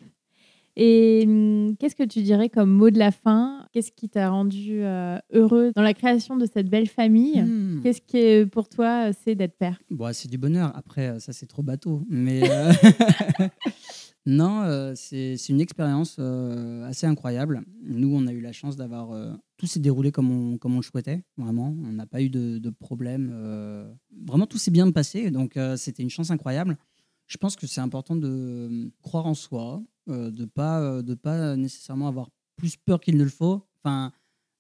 Et 0.76 1.24
hum, 1.26 1.76
qu'est-ce 1.78 1.94
que 1.94 2.02
tu 2.02 2.22
dirais 2.22 2.48
comme 2.48 2.70
mot 2.70 2.90
de 2.90 2.98
la 2.98 3.10
fin? 3.10 3.66
Qu'est-ce 3.72 3.92
qui 3.92 4.08
t'a 4.08 4.30
rendu 4.30 4.82
euh, 4.82 5.18
heureux 5.32 5.70
dans 5.76 5.82
la 5.82 5.92
création 5.94 6.36
de 6.36 6.46
cette 6.46 6.70
belle 6.70 6.88
famille? 6.88 7.42
Hmm. 7.42 7.80
Qu'est-ce 7.82 8.00
qui, 8.00 8.46
pour 8.48 8.68
toi, 8.68 9.08
euh, 9.08 9.12
c'est 9.22 9.34
d'être 9.34 9.56
père? 9.58 9.78
Bon, 9.90 10.10
c'est 10.14 10.28
du 10.30 10.38
bonheur. 10.38 10.72
Après, 10.74 11.08
euh, 11.08 11.18
ça, 11.18 11.32
c'est 11.34 11.46
trop 11.46 11.62
bateau. 11.62 12.02
Mais 12.08 12.48
euh, 12.50 12.72
non, 14.26 14.62
euh, 14.62 14.92
c'est 14.94 15.36
c'est 15.36 15.52
une 15.52 15.60
expérience 15.60 16.16
euh, 16.18 16.84
assez 16.88 17.06
incroyable. 17.06 17.62
Nous, 17.82 18.14
on 18.14 18.26
a 18.26 18.32
eu 18.32 18.40
la 18.40 18.52
chance 18.52 18.76
d'avoir. 18.76 19.12
euh, 19.12 19.32
tout 19.58 19.66
s'est 19.66 19.80
déroulé 19.80 20.10
comme 20.10 20.30
on, 20.30 20.58
comme 20.58 20.72
on 20.74 20.78
le 20.78 20.82
souhaitait, 20.82 21.22
vraiment. 21.36 21.76
On 21.84 21.92
n'a 21.92 22.06
pas 22.06 22.20
eu 22.22 22.30
de, 22.30 22.58
de 22.58 22.70
problème. 22.70 23.30
euh, 23.32 23.92
vraiment, 24.26 24.46
tout 24.46 24.58
s'est 24.58 24.70
bien 24.72 24.90
passé. 24.90 25.30
Donc, 25.30 25.56
euh, 25.56 25.76
c'était 25.76 26.02
une 26.02 26.10
chance 26.10 26.30
incroyable. 26.30 26.76
Je 27.28 27.36
pense 27.36 27.56
que 27.56 27.66
c'est 27.66 27.80
important 27.80 28.16
de 28.16 28.28
euh, 28.28 28.90
croire 29.02 29.26
en 29.26 29.34
soi, 29.34 29.82
euh, 30.08 30.30
de 30.30 30.42
ne 30.42 30.46
pas, 30.46 30.80
euh, 30.80 31.02
de 31.02 31.14
pas 31.14 31.56
nécessairement 31.56 32.08
avoir 32.08 32.30
plus 32.56 32.76
peur 32.76 33.00
qu'il 33.00 33.16
ne 33.16 33.24
le 33.24 33.30
faut. 33.30 33.62
Enfin, 33.82 34.12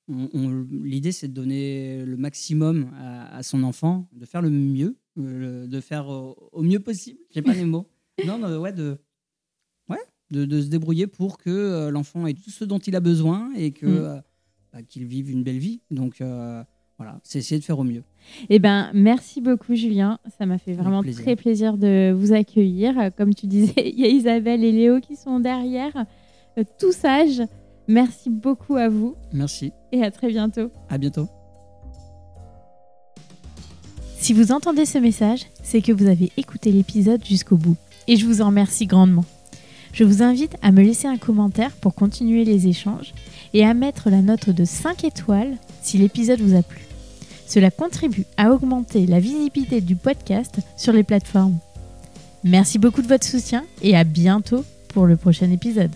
on- 0.08 0.28
on- 0.34 0.66
l'idée, 0.82 1.12
c'est 1.12 1.28
de 1.28 1.32
donner 1.32 2.04
le 2.04 2.16
maximum 2.16 2.90
à, 2.96 3.36
à 3.36 3.42
son 3.42 3.62
enfant, 3.62 4.08
de 4.12 4.24
faire 4.26 4.42
le 4.42 4.50
mieux, 4.50 4.96
euh, 5.18 5.66
de 5.66 5.80
faire 5.80 6.08
au, 6.08 6.48
au 6.52 6.62
mieux 6.62 6.80
possible. 6.80 7.18
J'ai 7.30 7.42
pas 7.42 7.54
les 7.54 7.64
mots. 7.64 7.86
Non, 8.26 8.38
non, 8.38 8.58
ouais, 8.60 8.72
de, 8.72 8.98
ouais, 9.88 9.96
de, 10.30 10.44
de 10.44 10.60
se 10.60 10.66
débrouiller 10.68 11.06
pour 11.06 11.38
que 11.38 11.88
l'enfant 11.88 12.26
ait 12.26 12.34
tout 12.34 12.50
ce 12.50 12.64
dont 12.64 12.78
il 12.78 12.94
a 12.94 13.00
besoin 13.00 13.52
et 13.54 13.72
que 13.72 13.86
Mm. 13.86 14.22
bah, 14.72 14.82
qu'il 14.82 15.06
vive 15.06 15.30
une 15.30 15.42
belle 15.42 15.58
vie. 15.58 15.80
Donc 15.90 16.20
voilà, 17.02 17.18
c'est 17.24 17.40
essayer 17.40 17.58
de 17.58 17.64
faire 17.64 17.78
au 17.80 17.84
mieux. 17.84 18.04
Eh 18.48 18.60
ben, 18.60 18.90
merci 18.94 19.40
beaucoup, 19.40 19.74
Julien. 19.74 20.18
Ça 20.38 20.46
m'a 20.46 20.58
fait 20.58 20.72
vraiment 20.74 21.02
plaisir. 21.02 21.22
très 21.24 21.34
plaisir 21.34 21.76
de 21.76 22.12
vous 22.16 22.32
accueillir. 22.32 22.96
Euh, 22.98 23.10
Comme 23.16 23.34
tu 23.34 23.48
disais, 23.48 23.72
il 23.76 23.98
y 23.98 24.04
a 24.04 24.08
Isabelle 24.08 24.62
et 24.62 24.70
Léo 24.70 25.00
qui 25.00 25.16
sont 25.16 25.40
derrière, 25.40 26.06
euh, 26.58 26.62
tout 26.78 26.92
sages. 26.92 27.42
Merci 27.88 28.30
beaucoup 28.30 28.76
à 28.76 28.88
vous 28.88 29.16
Merci. 29.32 29.72
et 29.90 30.04
à 30.04 30.12
très 30.12 30.28
bientôt. 30.28 30.70
À 30.88 30.96
bientôt. 30.98 31.26
Si 34.20 34.32
vous 34.32 34.52
entendez 34.52 34.86
ce 34.86 34.98
message, 34.98 35.46
c'est 35.64 35.82
que 35.82 35.90
vous 35.90 36.06
avez 36.06 36.30
écouté 36.36 36.70
l'épisode 36.70 37.24
jusqu'au 37.24 37.56
bout. 37.56 37.76
Et 38.06 38.14
je 38.16 38.24
vous 38.26 38.40
en 38.40 38.46
remercie 38.46 38.86
grandement. 38.86 39.24
Je 39.92 40.04
vous 40.04 40.22
invite 40.22 40.54
à 40.62 40.70
me 40.70 40.82
laisser 40.82 41.08
un 41.08 41.18
commentaire 41.18 41.72
pour 41.72 41.96
continuer 41.96 42.44
les 42.44 42.68
échanges 42.68 43.12
et 43.52 43.64
à 43.64 43.74
mettre 43.74 44.08
la 44.10 44.22
note 44.22 44.48
de 44.48 44.64
5 44.64 45.02
étoiles 45.04 45.56
si 45.82 45.98
l'épisode 45.98 46.40
vous 46.40 46.54
a 46.56 46.62
plu. 46.62 46.82
Cela 47.52 47.70
contribue 47.70 48.24
à 48.38 48.50
augmenter 48.50 49.04
la 49.04 49.20
visibilité 49.20 49.82
du 49.82 49.94
podcast 49.94 50.60
sur 50.74 50.94
les 50.94 51.02
plateformes. 51.02 51.58
Merci 52.44 52.78
beaucoup 52.78 53.02
de 53.02 53.06
votre 53.06 53.26
soutien 53.26 53.66
et 53.82 53.94
à 53.94 54.04
bientôt 54.04 54.64
pour 54.88 55.04
le 55.04 55.16
prochain 55.16 55.50
épisode. 55.50 55.90